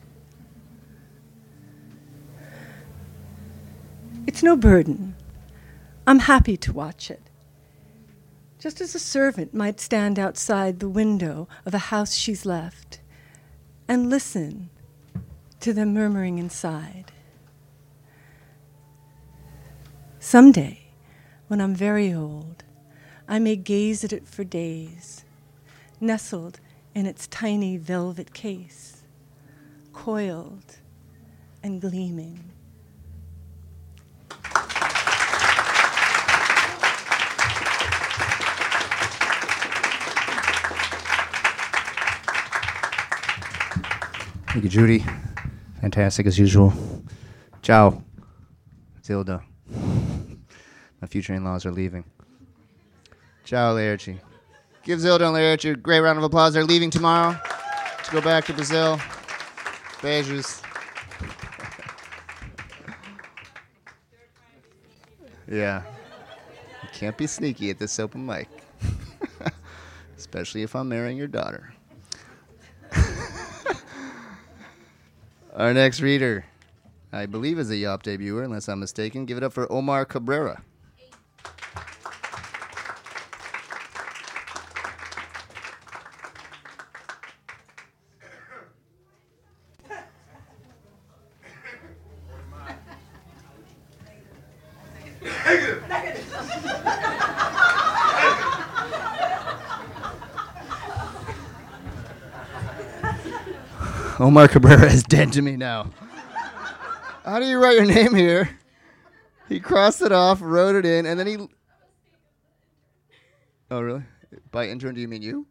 It's 4.26 4.42
no 4.42 4.54
burden. 4.54 5.14
I'm 6.06 6.18
happy 6.18 6.58
to 6.58 6.74
watch 6.74 7.10
it. 7.10 7.30
Just 8.58 8.82
as 8.82 8.94
a 8.94 8.98
servant 8.98 9.54
might 9.54 9.80
stand 9.80 10.18
outside 10.18 10.78
the 10.78 10.90
window 10.90 11.48
of 11.64 11.72
a 11.72 11.88
house 11.88 12.14
she's 12.14 12.44
left 12.44 13.00
and 13.88 14.10
listen 14.10 14.68
to 15.60 15.72
them 15.72 15.94
murmuring 15.94 16.36
inside. 16.36 17.12
Someday, 20.18 20.81
when 21.53 21.61
I'm 21.61 21.74
very 21.74 22.14
old, 22.14 22.64
I 23.28 23.38
may 23.38 23.57
gaze 23.57 24.05
at 24.05 24.12
it 24.14 24.26
for 24.26 24.42
days, 24.42 25.26
nestled 26.00 26.59
in 26.94 27.05
its 27.05 27.26
tiny 27.26 27.76
velvet 27.76 28.32
case, 28.32 29.03
coiled 29.92 30.78
and 31.62 31.78
gleaming. 31.78 32.42
Thank 44.48 44.64
you, 44.64 44.70
Judy. 44.70 45.05
Fantastic 45.82 46.24
as 46.24 46.38
usual. 46.38 46.72
Ciao, 47.61 48.03
Zilda. 49.03 49.42
My 51.03 51.09
future 51.09 51.34
in-laws 51.34 51.66
are 51.66 51.72
leaving. 51.72 52.05
Ciao, 53.44 53.74
Laerci. 53.74 54.20
Give 54.84 55.00
Zilda 55.00 55.26
and 55.26 55.34
Laerci 55.34 55.72
a 55.72 55.76
great 55.76 55.98
round 55.98 56.16
of 56.16 56.22
applause. 56.22 56.55
They're 56.55 56.62
leaving 56.64 56.90
tomorrow 56.90 57.36
to 58.05 58.12
go 58.12 58.20
back 58.20 58.44
to 58.46 58.53
Brazil. 58.53 58.98
Beijos. 60.00 60.62
yeah. 65.48 65.82
You 66.84 66.88
can't 66.92 67.18
be 67.18 67.26
sneaky 67.26 67.70
at 67.70 67.80
this 67.80 67.98
open 67.98 68.24
mic. 68.24 68.48
Especially 70.16 70.62
if 70.62 70.76
I'm 70.76 70.88
marrying 70.88 71.18
your 71.18 71.26
daughter. 71.26 71.74
Our 75.57 75.74
next 75.74 76.00
reader, 76.00 76.44
I 77.12 77.26
believe, 77.26 77.59
is 77.59 77.70
a 77.70 77.74
Yawp 77.74 78.05
debuter, 78.05 78.44
unless 78.44 78.68
I'm 78.68 78.78
mistaken. 78.78 79.26
Give 79.26 79.36
it 79.36 79.42
up 79.42 79.53
for 79.53 79.70
Omar 79.70 80.05
Cabrera. 80.05 80.62
Omar 104.32 104.48
Cabrera 104.48 104.90
is 104.90 105.02
dead 105.02 105.30
to 105.34 105.42
me 105.42 105.56
now. 105.58 105.90
How 107.22 107.38
do 107.38 107.44
you 107.44 107.62
write 107.62 107.76
your 107.76 107.84
name 107.84 108.14
here? 108.14 108.48
He 109.46 109.60
crossed 109.60 110.00
it 110.00 110.10
off, 110.10 110.40
wrote 110.40 110.74
it 110.74 110.86
in, 110.86 111.04
and 111.04 111.20
then 111.20 111.26
he. 111.26 111.36
Oh, 113.70 113.82
really? 113.82 114.04
By 114.50 114.68
intern, 114.68 114.94
do 114.94 115.02
you 115.02 115.08
mean 115.08 115.20
you? 115.20 115.46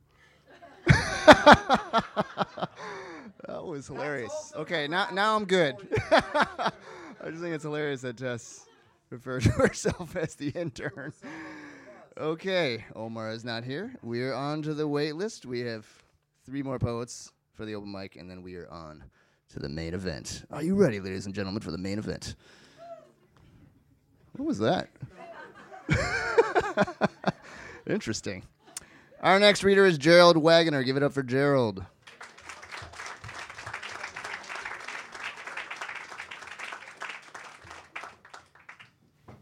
that 0.88 2.00
was 3.48 3.86
hilarious. 3.86 4.52
Okay, 4.56 4.88
now 4.88 5.10
now 5.14 5.36
I'm 5.36 5.46
good. 5.46 5.76
I 6.12 6.72
just 7.28 7.44
think 7.44 7.54
it's 7.54 7.64
hilarious 7.64 8.02
that 8.02 8.18
Tess 8.18 8.66
referred 9.12 9.44
to 9.44 9.52
herself 9.52 10.16
as 10.16 10.34
the 10.34 10.50
intern. 10.50 11.14
Okay, 12.18 12.84
Omar 12.96 13.30
is 13.30 13.46
not 13.46 13.64
here. 13.64 13.94
We 14.02 14.24
are 14.24 14.34
on 14.34 14.64
to 14.64 14.74
the 14.74 14.88
wait 14.88 15.16
list. 15.16 15.46
We 15.46 15.60
have 15.60 15.86
three 16.48 16.64
more 16.64 16.80
poets 16.80 17.32
for 17.62 17.66
the 17.68 17.76
open 17.76 17.92
mic, 17.92 18.16
and 18.16 18.28
then 18.28 18.42
we 18.42 18.56
are 18.56 18.68
on 18.72 19.04
to 19.50 19.60
the 19.60 19.70
main 19.70 19.94
event. 19.94 20.46
Are 20.50 20.64
you 20.64 20.74
ready, 20.74 21.00
ladies 21.00 21.28
and 21.28 21.36
gentlemen, 21.36 21.62
for 21.62 21.70
the 21.70 21.78
main 21.78 22.00
event? 22.00 22.34
What 24.36 24.48
was 24.48 24.58
that? 24.58 24.90
Interesting. 27.88 28.42
Our 29.22 29.40
next 29.40 29.64
reader 29.64 29.86
is 29.86 30.00
Gerald 30.00 30.38
Wagoner. 30.38 30.82
Give 30.82 30.98
it 30.98 31.04
up 31.04 31.14
for 31.14 31.22
Gerald. 31.22 31.86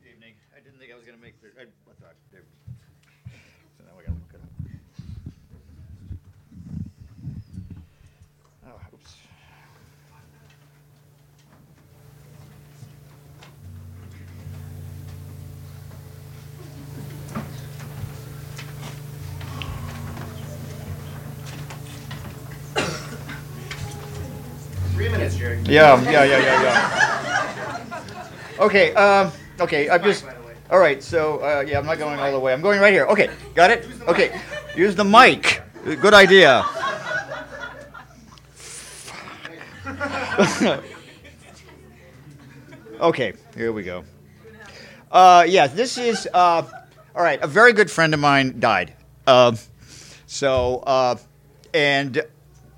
evening. 0.09 0.33
I 0.55 0.59
didn't 0.59 0.79
think 0.79 0.91
I 0.91 0.95
was 0.95 1.05
going 1.05 1.17
to 1.17 1.21
make 1.23 1.39
the. 1.41 1.47
I, 1.59 1.63
I 1.63 1.93
thought. 2.01 2.15
there- 2.31 2.43
So 3.77 3.83
now 3.85 3.91
I 3.97 4.03
got 4.03 4.07
to 4.07 4.19
look 4.19 4.33
it 4.33 4.41
up. 4.41 4.49
Oh, 8.67 8.93
oops. 8.93 9.15
Three 24.93 25.09
minutes, 25.09 25.37
Jerry. 25.37 25.58
Yeah, 25.69 26.01
yeah, 26.03 26.23
yeah, 26.23 26.39
yeah, 26.39 26.63
yeah. 26.63 27.99
Okay, 28.59 28.93
um, 28.93 29.31
okay, 29.59 29.89
I'm 29.89 30.03
just. 30.03 30.25
All 30.71 30.79
right, 30.79 31.01
so 31.01 31.39
uh, 31.39 31.63
yeah, 31.67 31.79
I'm 31.79 31.85
not 31.85 31.97
going 31.97 32.19
all 32.19 32.31
the 32.31 32.39
way. 32.39 32.53
I'm 32.53 32.61
going 32.61 32.79
right 32.79 32.93
here. 32.93 33.05
Okay, 33.07 33.29
got 33.55 33.71
it. 33.71 33.87
Okay, 34.07 34.39
use 34.75 34.95
the 34.95 35.03
mic. 35.03 35.63
Good 35.83 36.13
idea. 36.13 36.63
okay, 42.99 43.33
here 43.55 43.71
we 43.71 43.83
go. 43.83 44.03
Uh, 45.11 45.45
yeah, 45.47 45.67
this 45.67 45.97
is 45.97 46.27
uh, 46.33 46.63
all 47.15 47.23
right. 47.23 47.41
A 47.41 47.47
very 47.47 47.73
good 47.73 47.89
friend 47.89 48.13
of 48.13 48.19
mine 48.19 48.59
died. 48.59 48.93
Um, 49.25 49.57
so, 50.27 50.83
uh, 50.85 51.15
and 51.73 52.21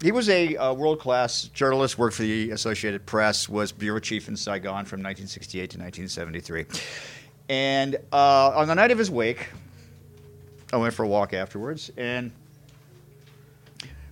he 0.02 0.12
was 0.12 0.30
a 0.30 0.56
uh, 0.56 0.74
world 0.74 1.00
class 1.00 1.44
journalist, 1.54 1.98
worked 1.98 2.16
for 2.16 2.24
the 2.24 2.52
Associated 2.52 3.06
Press, 3.06 3.48
was 3.48 3.72
bureau 3.72 4.00
chief 4.00 4.28
in 4.28 4.36
Saigon 4.36 4.86
from 4.86 5.00
1968 5.02 5.70
to 5.72 5.78
1973. 5.78 6.66
And 7.50 7.98
uh, 8.12 8.50
on 8.56 8.68
the 8.68 8.76
night 8.76 8.92
of 8.92 8.98
his 8.98 9.12
wake, 9.12 9.50
I 10.74 10.78
went 10.78 10.94
for 10.94 11.04
a 11.04 11.08
walk 11.08 11.34
afterwards, 11.34 11.92
and 11.98 12.32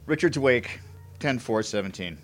Richard's 0.05 0.37
wake, 0.37 0.79
10 1.19 1.39
4 1.39 1.63
17. 1.63 2.17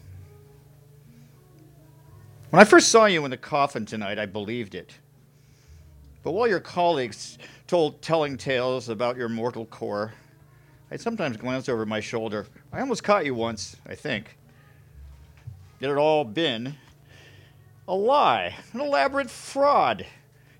When 2.52 2.62
I 2.62 2.66
first 2.66 2.90
saw 2.90 3.06
you 3.06 3.26
in 3.26 3.32
the 3.32 3.38
coffin 3.38 3.86
tonight, 3.86 4.20
I 4.20 4.26
believed 4.26 4.76
it. 4.76 4.94
But 6.22 6.32
while 6.32 6.48
your 6.48 6.60
colleagues 6.60 7.38
told 7.68 8.02
telling 8.02 8.38
tales 8.38 8.90
about 8.90 9.18
your 9.18 9.30
mortal 9.30 9.66
core, 9.66 10.14
I 10.92 10.98
sometimes 10.98 11.38
glanced 11.38 11.68
over 11.68 11.86
my 11.86 12.00
shoulder. 12.00 12.46
I 12.72 12.80
almost 12.80 13.04
caught 13.04 13.26
you 13.26 13.34
once, 13.34 13.76
I 13.88 13.96
think. 13.96 14.38
It 15.80 15.88
had 15.88 15.98
all 15.98 16.24
been 16.24 16.76
a 17.88 17.96
lie, 17.96 18.56
an 18.72 18.82
elaborate 18.82 19.30
fraud. 19.30 20.06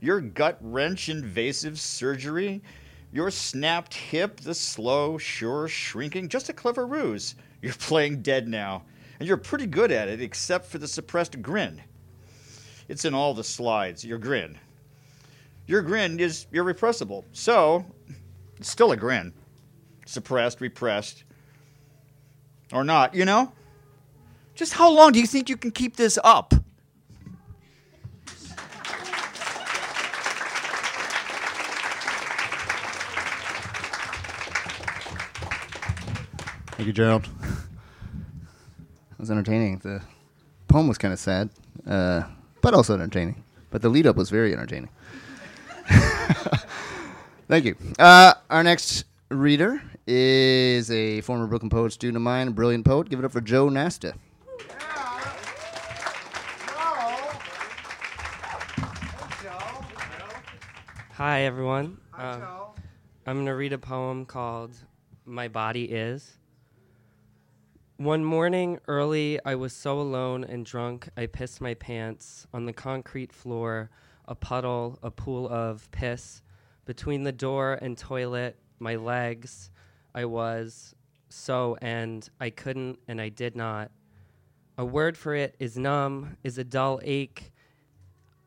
Your 0.02 0.22
gut 0.22 0.58
wrench 0.62 1.10
invasive 1.10 1.80
surgery, 1.80 2.62
your 3.14 3.30
snapped 3.32 3.94
hip, 3.94 4.38
the 4.42 4.56
slow, 4.56 5.18
sure 5.18 5.68
shrinking, 5.68 6.30
just 6.30 6.50
a 6.50 6.54
clever 6.54 6.88
ruse. 6.88 7.36
You're 7.62 7.74
playing 7.74 8.22
dead 8.22 8.48
now, 8.48 8.84
and 9.20 9.28
you're 9.28 9.38
pretty 9.38 9.68
good 9.68 9.92
at 9.92 10.08
it, 10.08 10.22
except 10.22 10.66
for 10.66 10.80
the 10.80 10.88
suppressed 10.88 11.42
grin. 11.42 11.82
It's 12.88 13.06
in 13.06 13.14
all 13.14 13.34
the 13.34 13.44
slides, 13.44 14.04
your 14.04 14.18
grin. 14.18 14.58
Your 15.68 15.82
grin 15.82 16.20
is 16.20 16.48
irrepressible, 16.52 17.26
so 17.32 17.86
it's 18.58 18.70
still 18.70 18.92
a 18.92 18.98
grin 18.98 19.34
suppressed, 20.06 20.62
repressed, 20.62 21.24
or 22.72 22.84
not, 22.84 23.14
you 23.14 23.26
know? 23.26 23.52
Just 24.56 24.74
how 24.74 24.90
long 24.90 25.12
do 25.12 25.20
you 25.20 25.28
think 25.28 25.50
you 25.50 25.58
can 25.58 25.72
keep 25.72 25.98
this 25.98 26.18
up? 26.24 26.54
Thank 36.76 36.88
you, 36.88 36.94
Gerald. 36.94 37.26
It 37.26 39.20
was 39.20 39.32
entertaining. 39.32 39.80
The 39.80 40.02
poem 40.68 40.88
was 40.88 40.98
kind 40.98 41.14
of 41.14 41.20
sad, 41.20 41.50
uh, 41.88 42.24
but 42.62 42.74
also 42.74 42.94
entertaining. 42.94 43.44
But 43.72 43.82
the 43.82 43.90
lead 43.90 44.06
up 44.06 44.18
was 44.18 44.30
very 44.30 44.54
entertaining. 44.54 44.90
Thank 47.48 47.66
you. 47.66 47.76
Uh, 47.98 48.34
our 48.50 48.62
next 48.62 49.06
reader 49.30 49.82
is 50.08 50.92
a 50.92 51.22
former 51.22 51.48
Brooklyn 51.48 51.70
Poet 51.70 51.94
student 51.94 52.18
of 52.18 52.22
mine, 52.22 52.50
a 52.50 52.52
brilliant 52.52 52.86
poet. 52.86 53.10
Give 53.10 53.20
it 53.20 53.26
up 53.26 53.32
for 53.32 53.42
Joe 53.42 53.70
Nasta. 53.70 54.14
Hi, 61.14 61.44
everyone. 61.44 61.98
Um, 62.14 62.42
I'm 63.26 63.36
going 63.38 63.46
to 63.46 63.56
read 63.56 63.74
a 63.74 63.78
poem 63.78 64.26
called 64.26 64.76
My 65.26 65.48
Body 65.48 65.86
Is. 65.86 66.38
One 67.98 68.26
morning 68.26 68.80
early, 68.90 69.40
I 69.46 69.56
was 69.56 69.72
so 69.72 70.02
alone 70.02 70.44
and 70.44 70.66
drunk, 70.66 71.08
I 71.16 71.28
pissed 71.28 71.62
my 71.62 71.74
pants 71.74 72.46
on 72.54 72.66
the 72.66 72.74
concrete 72.74 73.32
floor, 73.32 73.90
a 74.28 74.36
puddle, 74.36 75.00
a 75.02 75.10
pool 75.10 75.48
of 75.48 75.90
piss. 75.92 76.42
Between 76.84 77.24
the 77.24 77.32
door 77.32 77.80
and 77.82 77.98
toilet, 77.98 78.58
my 78.80 78.98
legs, 78.98 79.72
I 80.16 80.24
was 80.24 80.96
so, 81.28 81.78
and 81.82 82.28
I 82.40 82.50
couldn't 82.50 83.00
and 83.08 83.20
I 83.20 83.28
did 83.28 83.56
not. 83.56 83.92
A 84.78 84.86
word 84.86 85.18
for 85.18 85.36
it 85.36 85.56
is 85.60 85.78
numb, 85.78 86.38
is 86.42 86.58
a 86.58 86.64
dull 86.64 87.02
ache, 87.04 87.52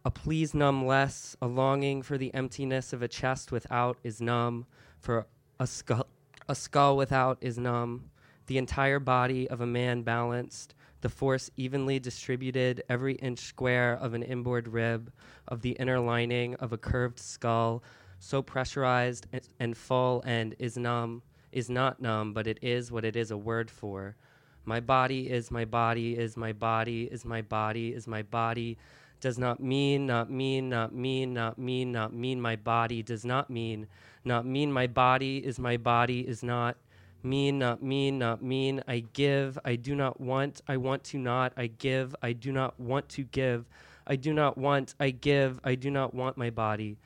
a 0.05 0.11
please 0.11 0.55
numb 0.55 0.87
less, 0.87 1.37
a 1.43 1.47
longing 1.47 2.01
for 2.01 2.17
the 2.17 2.33
emptiness 2.33 2.95
of 2.95 3.03
a 3.03 3.09
chest 3.09 3.53
without 3.53 3.99
is 4.03 4.23
numb, 4.23 4.65
for 4.99 5.27
a 5.61 5.67
skull, 5.67 6.07
a 6.49 6.55
skull 6.55 6.97
without 6.97 7.37
is 7.43 7.59
numb. 7.59 8.11
The 8.47 8.57
entire 8.57 8.99
body 8.99 9.47
of 9.51 9.61
a 9.61 9.67
man 9.67 10.03
balanced, 10.03 10.75
the 11.03 11.11
force 11.11 11.51
evenly 11.57 11.99
distributed, 11.99 12.83
every 12.89 13.17
inch 13.17 13.41
square 13.41 13.99
of 14.01 14.15
an 14.15 14.23
inboard 14.23 14.69
rib, 14.69 15.13
of 15.47 15.61
the 15.61 15.73
inner 15.73 16.01
lining 16.01 16.55
of 16.55 16.73
a 16.73 16.79
curved 16.79 17.19
skull, 17.19 17.83
so 18.19 18.41
pressurized 18.41 19.27
and, 19.61 19.77
full 19.77 20.23
and 20.25 20.55
is 20.59 20.79
numb, 20.79 21.23
is 21.53 21.71
not 21.71 22.01
numb, 22.01 22.33
but 22.33 22.47
it 22.47 22.59
is 22.63 22.93
what 22.93 23.05
it 23.05 23.17
is 23.17 23.31
a 23.31 23.37
word 23.37 23.71
for. 23.71 24.17
My 24.65 24.81
body 24.81 25.31
is 25.31 25.51
my 25.51 25.65
body, 25.65 26.17
is 26.17 26.37
my 26.37 26.53
body, 26.53 27.05
is 27.05 27.25
my 27.25 27.43
body, 27.43 27.89
is 27.95 28.07
my 28.07 28.23
body. 28.23 28.77
Does 29.21 29.39
not 29.39 29.61
mean, 29.61 30.07
not 30.07 30.31
mean, 30.31 30.69
not 30.69 30.95
mean, 30.95 31.33
not 31.33 31.59
mean, 31.59 31.91
not 31.91 32.13
mean 32.13 32.41
my 32.41 32.55
body 32.57 33.03
does 33.03 33.25
not 33.25 33.51
mean, 33.51 33.89
not 34.25 34.47
mean 34.47 34.71
my 34.73 34.87
body 34.87 35.39
is 35.39 35.59
my 35.59 35.77
body 35.77 36.21
is 36.21 36.43
not. 36.43 36.77
Mean, 37.23 37.59
not 37.59 37.83
mean, 37.83 38.19
not 38.19 38.43
mean. 38.43 38.83
I 38.87 39.01
give, 39.13 39.59
I 39.65 39.75
do 39.75 39.97
not 39.97 40.21
want, 40.21 40.63
I 40.69 40.77
want 40.77 41.03
to 41.05 41.19
not, 41.19 41.53
I 41.57 41.67
give, 41.67 42.15
I 42.23 42.33
do 42.33 42.53
not 42.53 42.79
want 42.79 43.09
to 43.11 43.25
give, 43.25 43.69
I 44.07 44.15
do 44.15 44.33
not 44.33 44.57
want, 44.57 44.95
I 45.01 45.11
give, 45.11 45.59
I 45.65 45.75
do 45.75 45.91
not 45.91 46.15
want 46.15 46.37
my 46.37 46.51
body. 46.51 46.97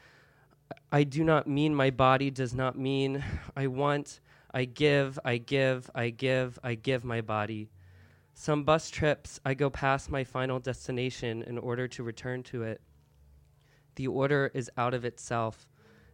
I 0.90 1.04
do 1.04 1.24
not 1.24 1.46
mean 1.46 1.74
my 1.74 1.90
body 1.90 2.30
does 2.30 2.54
not 2.54 2.78
mean. 2.78 3.24
I 3.56 3.66
want, 3.68 4.20
I 4.54 4.64
give, 4.66 5.18
I 5.24 5.38
give, 5.38 5.90
I 5.94 6.10
give, 6.10 6.58
I 6.62 6.74
give 6.74 7.04
my 7.04 7.22
body. 7.22 7.70
Some 8.34 8.64
bus 8.64 8.90
trips, 8.90 9.40
I 9.44 9.54
go 9.54 9.70
past 9.70 10.10
my 10.10 10.24
final 10.24 10.58
destination 10.58 11.42
in 11.42 11.58
order 11.58 11.88
to 11.88 12.02
return 12.02 12.42
to 12.44 12.62
it. 12.62 12.80
The 13.94 14.08
order 14.08 14.50
is 14.54 14.70
out 14.76 14.94
of 14.94 15.04
itself. 15.04 15.68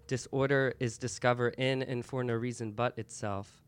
Disorder 0.07 0.75
is 0.79 0.99
discovered 0.99 1.55
in 1.59 1.83
and 1.83 2.05
for 2.05 2.23
no 2.23 2.35
reason 2.35 2.73
but 2.73 2.97
itself. 2.99 3.63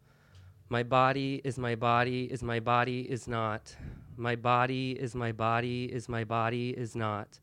My 0.69 0.85
body 0.85 1.41
is 1.43 1.59
my 1.59 1.75
body, 1.75 2.25
is 2.25 2.43
my 2.43 2.61
body 2.61 3.01
is 3.01 3.27
not. 3.27 3.75
My 4.17 4.37
body 4.37 4.93
is 4.93 5.15
my 5.17 5.33
body 5.33 5.85
is 5.85 6.09
my 6.09 6.23
body 6.23 6.71
is 6.71 6.95
not. 6.95 7.41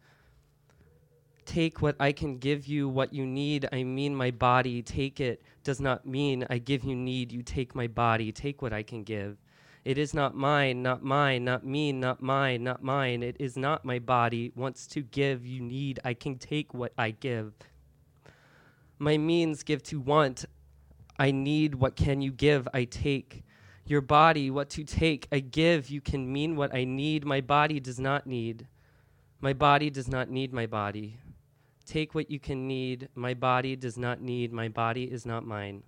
Take 1.48 1.82
what 1.82 1.96
I 1.98 2.12
can 2.12 2.40
give 2.40 2.68
you, 2.68 2.90
what 2.90 3.14
you 3.14 3.26
need. 3.26 3.70
I 3.72 3.84
mean, 3.84 4.14
my 4.14 4.32
body. 4.32 4.82
Take 4.82 5.22
it 5.22 5.42
does 5.64 5.80
not 5.80 6.06
mean 6.06 6.46
I 6.50 6.58
give 6.58 6.84
you 6.84 6.94
need. 6.94 7.32
You 7.32 7.42
take 7.42 7.74
my 7.74 7.88
body. 7.88 8.34
Take 8.34 8.62
what 8.62 8.74
I 8.74 8.84
can 8.84 9.04
give. 9.04 9.38
It 9.86 9.98
is 9.98 10.14
not 10.14 10.36
mine, 10.36 10.84
not 10.84 11.04
mine, 11.04 11.46
not 11.46 11.66
me, 11.66 11.94
not 11.94 12.22
mine, 12.22 12.66
not 12.66 12.84
mine. 12.84 13.24
It 13.24 13.38
is 13.40 13.56
not 13.56 13.86
my 13.86 13.98
body. 13.98 14.52
Wants 14.58 14.88
to 14.88 15.02
give, 15.02 15.46
you 15.46 15.62
need. 15.62 16.02
I 16.04 16.14
can 16.14 16.38
take 16.38 16.74
what 16.74 16.92
I 16.98 17.12
give. 17.12 17.54
My 19.00 19.18
means 19.18 19.64
give 19.64 19.82
to 19.84 20.02
want. 20.02 20.44
I 21.18 21.32
need. 21.32 21.76
What 21.76 21.96
can 21.96 22.22
you 22.22 22.34
give? 22.34 22.68
I 22.74 22.84
take. 22.84 23.46
Your 23.86 24.02
body, 24.02 24.52
what 24.52 24.70
to 24.72 24.84
take. 24.84 25.30
I 25.32 25.40
give. 25.40 25.90
You 25.90 26.02
can 26.02 26.30
mean 26.30 26.58
what 26.58 26.76
I 26.76 26.84
need. 26.84 27.24
My 27.24 27.40
body 27.40 27.80
does 27.80 28.02
not 28.02 28.28
need. 28.28 28.68
My 29.40 29.54
body 29.54 29.90
does 29.90 30.10
not 30.10 30.30
need 30.30 30.52
my 30.52 30.66
body. 30.66 31.20
Take 31.88 32.14
what 32.14 32.30
you 32.30 32.38
can 32.38 32.68
need. 32.68 33.08
My 33.16 33.34
body 33.34 33.78
does 33.78 33.98
not 33.98 34.22
need. 34.22 34.52
My 34.52 34.68
body 34.68 35.06
is 35.06 35.26
not 35.26 35.46
mine. 35.46 35.84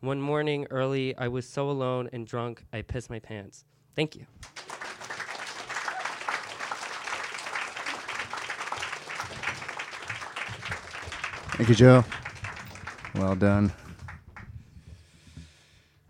One 0.00 0.20
morning 0.20 0.66
early, 0.70 1.16
I 1.16 1.28
was 1.28 1.48
so 1.48 1.70
alone 1.70 2.10
and 2.12 2.26
drunk, 2.26 2.62
I 2.74 2.82
pissed 2.82 3.08
my 3.08 3.18
pants. 3.18 3.64
Thank 3.96 4.14
you. 4.16 4.26
Thank 11.56 11.70
you, 11.70 11.74
Joe. 11.74 12.04
Well 13.14 13.34
done. 13.34 13.72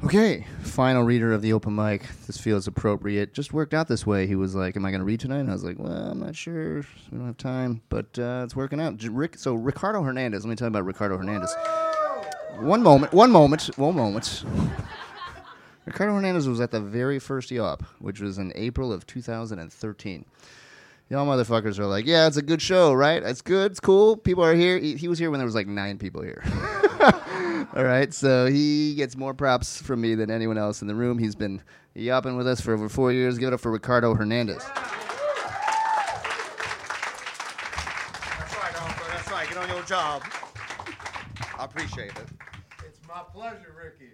Okay, 0.05 0.47
final 0.63 1.03
reader 1.03 1.33
of 1.33 1.43
the 1.43 1.53
open 1.53 1.75
mic. 1.75 2.05
This 2.29 2.39
feels 2.39 2.69
appropriate. 2.69 3.35
Just 3.35 3.53
worked 3.53 3.75
out 3.75 3.89
this 3.89 4.07
way. 4.07 4.29
He 4.29 4.37
was 4.37 4.55
like, 4.55 4.77
"Am 4.77 4.85
I 4.85 4.91
going 4.91 5.01
to 5.01 5.05
read 5.05 5.19
tonight?" 5.19 5.41
And 5.41 5.51
I 5.51 5.53
was 5.53 5.65
like, 5.65 5.77
"Well, 5.77 5.91
I'm 5.91 6.21
not 6.21 6.37
sure. 6.37 6.77
We 7.11 7.19
don't 7.19 7.27
have 7.27 7.37
time, 7.37 7.83
but 7.89 8.17
uh, 8.17 8.43
it's 8.45 8.55
working 8.55 8.81
out." 8.81 8.97
J- 8.97 9.09
Rick, 9.09 9.37
so 9.39 9.55
Ricardo 9.55 10.03
Hernandez. 10.03 10.45
Let 10.45 10.51
me 10.51 10.57
tell 10.57 10.67
you 10.67 10.71
about 10.71 10.85
Ricardo 10.85 11.17
Hernandez. 11.17 11.53
One 12.61 12.81
moment. 12.81 13.13
One 13.13 13.33
moment. 13.33 13.71
One 13.77 13.97
moment. 13.97 14.45
Ricardo 15.85 16.15
Hernandez 16.15 16.47
was 16.47 16.61
at 16.61 16.71
the 16.71 16.81
very 16.81 17.19
first 17.19 17.51
Yawp, 17.51 17.83
which 17.99 18.21
was 18.21 18.39
in 18.39 18.53
April 18.55 18.93
of 18.93 19.05
2013. 19.07 20.25
Y'all 21.11 21.27
motherfuckers 21.27 21.79
are 21.79 21.87
like, 21.87 22.05
yeah, 22.07 22.27
it's 22.27 22.37
a 22.37 22.43
good 22.43 22.61
show, 22.61 22.93
right? 22.93 23.23
It's 23.23 23.41
good, 23.41 23.71
it's 23.71 23.81
cool. 23.81 24.15
People 24.17 24.45
are 24.45 24.55
here. 24.55 24.79
He, 24.79 24.95
he 24.97 25.09
was 25.09 25.19
here 25.19 25.31
when 25.31 25.39
there 25.39 25.47
was 25.47 25.55
like 25.55 25.67
nine 25.67 25.97
people 25.97 26.21
here. 26.21 26.45
All 27.75 27.85
right, 27.85 28.13
so 28.15 28.47
he 28.47 28.95
gets 28.95 29.17
more 29.17 29.35
props 29.35 29.81
from 29.83 30.01
me 30.01 30.15
than 30.15 30.31
anyone 30.31 30.57
else 30.59 30.81
in 30.81 30.89
the 30.89 30.95
room. 30.95 31.19
He's 31.19 31.35
been 31.35 31.61
yapping 31.95 32.37
with 32.37 32.47
us 32.47 32.61
for 32.61 32.73
over 32.73 32.89
four 32.89 33.13
years. 33.13 33.37
Give 33.37 33.49
it 33.49 33.55
up 33.55 33.61
for 33.61 33.73
Ricardo 33.73 34.15
Hernandez. 34.15 34.65
That's 34.65 34.79
right, 38.57 38.83
Uncle. 38.83 39.07
That's 39.11 39.31
right. 39.31 39.49
Get 39.49 39.59
on 39.59 39.69
your 39.69 39.83
job. 39.83 40.23
I 41.59 41.65
appreciate 41.65 42.13
it. 42.13 42.29
It's 42.87 43.01
my 43.09 43.23
pleasure, 43.33 43.75
Ricky. 43.77 44.13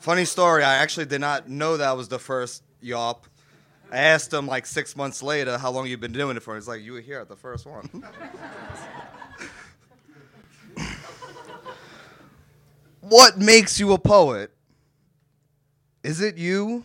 Funny 0.00 0.26
story. 0.26 0.62
I 0.62 0.74
actually 0.74 1.06
did 1.06 1.22
not 1.22 1.48
know 1.48 1.78
that 1.78 1.96
was 1.96 2.08
the 2.08 2.18
first 2.18 2.62
yawp. 2.82 3.26
I 3.90 3.98
asked 3.98 4.32
him 4.32 4.46
like 4.46 4.66
six 4.66 4.96
months 4.96 5.22
later 5.22 5.58
how 5.58 5.70
long 5.70 5.86
you've 5.86 6.00
been 6.00 6.12
doing 6.12 6.36
it 6.36 6.42
for. 6.42 6.54
He's 6.54 6.66
like, 6.68 6.82
you 6.82 6.94
were 6.94 7.00
here 7.00 7.20
at 7.20 7.28
the 7.28 7.36
first 7.36 7.66
one. 7.66 8.04
what 13.00 13.38
makes 13.38 13.78
you 13.78 13.92
a 13.92 13.98
poet? 13.98 14.50
Is 16.02 16.20
it 16.20 16.36
you, 16.36 16.84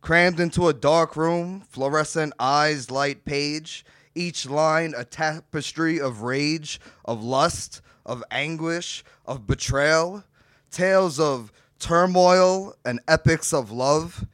crammed 0.00 0.40
into 0.40 0.68
a 0.68 0.72
dark 0.72 1.16
room, 1.16 1.62
fluorescent 1.68 2.32
eyes 2.38 2.90
light 2.90 3.24
page, 3.24 3.84
each 4.14 4.46
line 4.46 4.94
a 4.96 5.04
tapestry 5.04 6.00
of 6.00 6.22
rage, 6.22 6.80
of 7.04 7.22
lust, 7.22 7.80
of 8.04 8.24
anguish, 8.30 9.04
of 9.26 9.46
betrayal, 9.46 10.24
tales 10.70 11.20
of 11.20 11.52
turmoil 11.78 12.74
and 12.84 13.00
epics 13.06 13.52
of 13.52 13.70
love. 13.70 14.26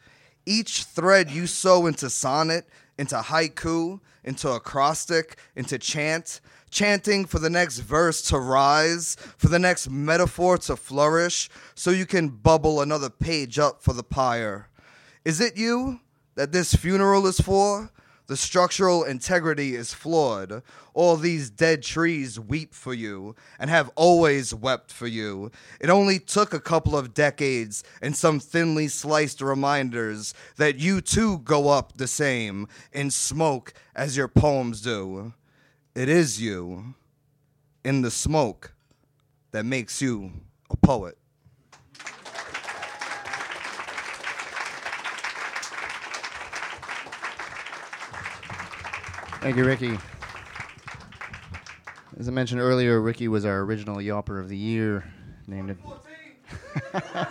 Each 0.47 0.85
thread 0.85 1.31
you 1.31 1.47
sew 1.47 1.87
into 1.87 2.11
sonnet, 2.11 2.69
into 2.99 3.17
haiku, 3.17 4.01
into 4.23 4.51
acrostic, 4.51 5.39
into 5.57 5.79
chant, 5.79 6.41
chanting 6.71 7.25
for 7.25 7.39
the 7.39 7.51
next 7.51 7.79
verse 7.79 8.21
to 8.23 8.39
rise, 8.39 9.17
for 9.37 9.49
the 9.49 9.59
next 9.59 9.89
metaphor 9.89 10.59
to 10.59 10.77
flourish, 10.77 11.49
so 11.75 11.91
you 11.91 12.07
can 12.07 12.29
bubble 12.29 12.81
another 12.81 13.11
page 13.11 13.59
up 13.59 13.83
for 13.83 13.93
the 13.93 14.03
pyre. 14.03 14.69
Is 15.25 15.41
it 15.41 15.57
you 15.57 16.01
that 16.35 16.53
this 16.53 16.75
funeral 16.75 17.27
is 17.27 17.41
for? 17.41 17.91
The 18.27 18.37
structural 18.39 19.05
integrity 19.05 19.75
is 19.75 19.93
flawed. 19.93 20.63
All 20.95 21.17
these 21.17 21.51
dead 21.51 21.83
trees 21.83 22.41
weep 22.41 22.73
for 22.73 22.95
you 22.95 23.35
and 23.59 23.69
have 23.69 23.91
always 23.97 24.55
wept 24.55 24.91
for 24.91 25.07
you. 25.07 25.51
It 25.79 25.91
only 25.91 26.19
took 26.19 26.55
a 26.55 26.61
couple 26.61 26.97
of 26.97 27.13
decades 27.13 27.85
and 28.01 28.17
some 28.17 28.41
thinly 28.41 28.89
sliced 28.89 29.43
reminders 29.43 30.33
that 30.57 30.79
you 30.79 31.03
too 31.03 31.39
go 31.41 31.69
up 31.69 31.99
the 31.99 32.07
same 32.07 32.67
in 32.93 33.11
smoke 33.11 33.75
as 33.95 34.17
your 34.17 34.29
poems 34.29 34.81
do. 34.81 35.35
It 35.95 36.09
is 36.09 36.41
you 36.41 36.95
in 37.85 38.01
the 38.01 38.11
smoke 38.11 38.73
that 39.51 39.67
makes 39.67 40.01
you 40.01 40.33
a 40.71 40.77
poet. 40.77 41.19
Thank 49.45 49.59
you, 49.59 49.67
Ricky. 49.67 49.99
As 52.19 52.29
I 52.29 52.31
mentioned 52.31 52.63
earlier, 52.63 52.99
Ricky 53.03 53.29
was 53.29 53.45
our 53.45 53.61
original 53.61 53.97
Yawper 53.99 54.41
of 54.41 54.49
the 54.49 54.57
Year. 54.57 55.05
Named 55.47 55.69
it. 55.69 55.77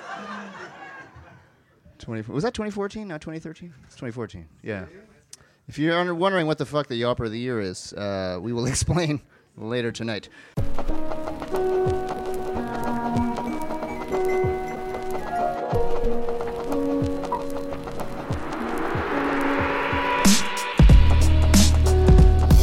20, 1.98 2.32
was 2.32 2.44
that 2.44 2.54
2014? 2.54 3.08
Not 3.08 3.20
2013? 3.20 3.74
It's 3.86 3.96
2014. 3.96 4.48
Yeah. 4.62 4.86
If 5.68 5.80
you're 5.80 6.14
wondering 6.14 6.46
what 6.46 6.60
the 6.60 6.68
fuck 6.68 6.86
the 6.86 7.02
Yawper 7.02 7.26
of 7.26 7.32
the 7.32 7.40
Year 7.40 7.60
is, 7.60 7.94
uh, 7.94 8.38
we 8.40 8.54
will 8.54 8.66
explain 8.68 9.20
later 9.58 9.92
tonight. 9.92 10.30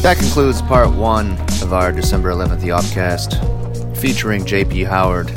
That 0.02 0.16
concludes 0.16 0.62
part 0.62 0.90
one 0.90 1.32
of 1.60 1.74
our 1.74 1.92
December 1.92 2.30
11th 2.30 2.62
Yawpcast, 2.62 3.98
featuring 3.98 4.46
JP 4.46 4.86
Howard 4.86 5.30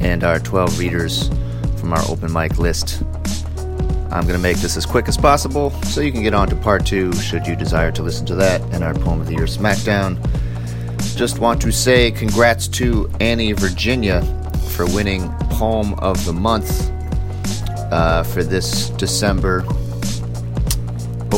and 0.00 0.24
our 0.24 0.40
12 0.40 0.76
readers 0.80 1.28
from 1.76 1.92
our 1.92 2.02
open 2.08 2.32
mic 2.32 2.58
list. 2.58 3.04
I'm 4.10 4.22
going 4.22 4.34
to 4.34 4.40
make 4.40 4.56
this 4.56 4.76
as 4.76 4.84
quick 4.86 5.06
as 5.06 5.16
possible 5.16 5.70
so 5.84 6.00
you 6.00 6.10
can 6.10 6.24
get 6.24 6.34
on 6.34 6.48
to 6.48 6.56
part 6.56 6.84
two 6.84 7.12
should 7.12 7.46
you 7.46 7.54
desire 7.54 7.92
to 7.92 8.02
listen 8.02 8.26
to 8.26 8.34
that 8.34 8.60
and 8.74 8.82
our 8.82 8.92
Poem 8.92 9.20
of 9.20 9.28
the 9.28 9.34
Year 9.34 9.44
Smackdown. 9.44 10.18
Just 11.16 11.38
want 11.38 11.62
to 11.62 11.70
say 11.70 12.10
congrats 12.10 12.66
to 12.68 13.08
Annie 13.20 13.52
Virginia 13.52 14.20
for 14.70 14.84
winning 14.86 15.30
Poem 15.50 15.94
of 16.00 16.24
the 16.24 16.32
Month 16.32 16.90
uh, 17.92 18.24
for 18.24 18.42
this 18.42 18.90
December 18.90 19.64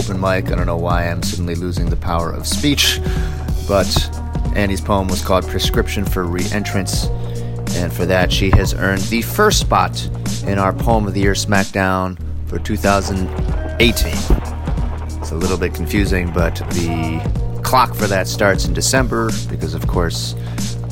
open 0.05 0.21
mic. 0.21 0.53
I 0.53 0.57
don't 0.57 0.67
know 0.67 0.77
why 0.77 1.09
I'm 1.09 1.23
suddenly 1.23 1.55
losing 1.55 1.89
the 1.89 1.97
power 1.97 2.31
of 2.31 2.47
speech, 2.47 3.01
but 3.67 3.87
Annie's 4.55 4.81
poem 4.81 5.09
was 5.09 5.23
called 5.23 5.47
Prescription 5.49 6.05
for 6.05 6.25
Re-Entrance, 6.25 7.07
and 7.77 7.93
for 7.93 8.05
that 8.07 8.31
she 8.31 8.51
has 8.51 8.75
earned 8.75 9.03
the 9.03 9.23
first 9.23 9.61
spot 9.61 10.05
in 10.47 10.59
our 10.59 10.73
Poem 10.73 11.07
of 11.07 11.15
the 11.15 11.21
Year 11.21 11.33
Smackdown 11.33 12.19
for 12.47 12.59
2018. 12.59 14.15
It's 15.21 15.31
a 15.31 15.35
little 15.35 15.57
bit 15.57 15.75
confusing, 15.75 16.31
but 16.33 16.57
the 16.57 17.61
clock 17.63 17.95
for 17.95 18.07
that 18.07 18.29
starts 18.29 18.67
in 18.67 18.75
December 18.75 19.31
because, 19.49 19.75
of 19.75 19.87
course, 19.87 20.35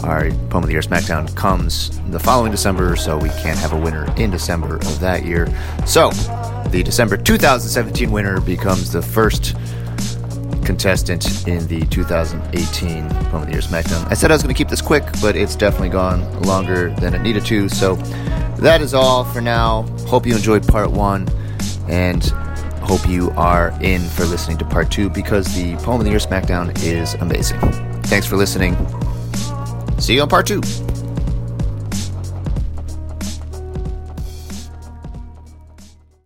our 0.04 0.30
Poem 0.48 0.64
of 0.64 0.66
the 0.66 0.72
Year 0.72 0.80
Smackdown 0.80 1.34
comes 1.36 2.00
the 2.10 2.18
following 2.18 2.50
December, 2.50 2.96
so 2.96 3.18
we 3.18 3.28
can't 3.28 3.58
have 3.58 3.72
a 3.72 3.78
winner 3.78 4.12
in 4.16 4.30
December 4.30 4.76
of 4.76 5.00
that 5.00 5.24
year. 5.24 5.48
So, 5.86 6.10
the 6.72 6.82
December 6.82 7.18
2017 7.18 8.10
winner 8.10 8.40
becomes 8.40 8.90
the 8.90 9.02
first 9.02 9.54
contestant 10.64 11.46
in 11.46 11.66
the 11.66 11.84
2018 11.86 13.08
Poem 13.08 13.42
of 13.42 13.46
the 13.46 13.52
Year 13.52 13.60
Smackdown. 13.60 14.10
I 14.10 14.14
said 14.14 14.30
I 14.30 14.34
was 14.34 14.42
going 14.42 14.54
to 14.54 14.58
keep 14.58 14.70
this 14.70 14.80
quick, 14.80 15.04
but 15.20 15.36
it's 15.36 15.54
definitely 15.54 15.90
gone 15.90 16.42
longer 16.44 16.94
than 16.94 17.14
it 17.14 17.20
needed 17.20 17.44
to. 17.46 17.68
So 17.68 17.96
that 18.56 18.80
is 18.80 18.94
all 18.94 19.22
for 19.22 19.42
now. 19.42 19.82
Hope 20.06 20.26
you 20.26 20.34
enjoyed 20.34 20.66
part 20.66 20.90
one, 20.90 21.28
and 21.88 22.24
hope 22.80 23.06
you 23.06 23.30
are 23.32 23.76
in 23.82 24.00
for 24.00 24.24
listening 24.24 24.56
to 24.56 24.64
part 24.64 24.90
two 24.90 25.10
because 25.10 25.54
the 25.54 25.76
Poem 25.84 26.00
of 26.00 26.04
the 26.04 26.10
Year 26.10 26.20
Smackdown 26.20 26.74
is 26.82 27.12
amazing. 27.14 27.60
Thanks 28.04 28.26
for 28.26 28.36
listening. 28.36 28.76
See 29.98 30.14
you 30.14 30.22
on 30.22 30.28
part 30.30 30.46
two. 30.46 30.62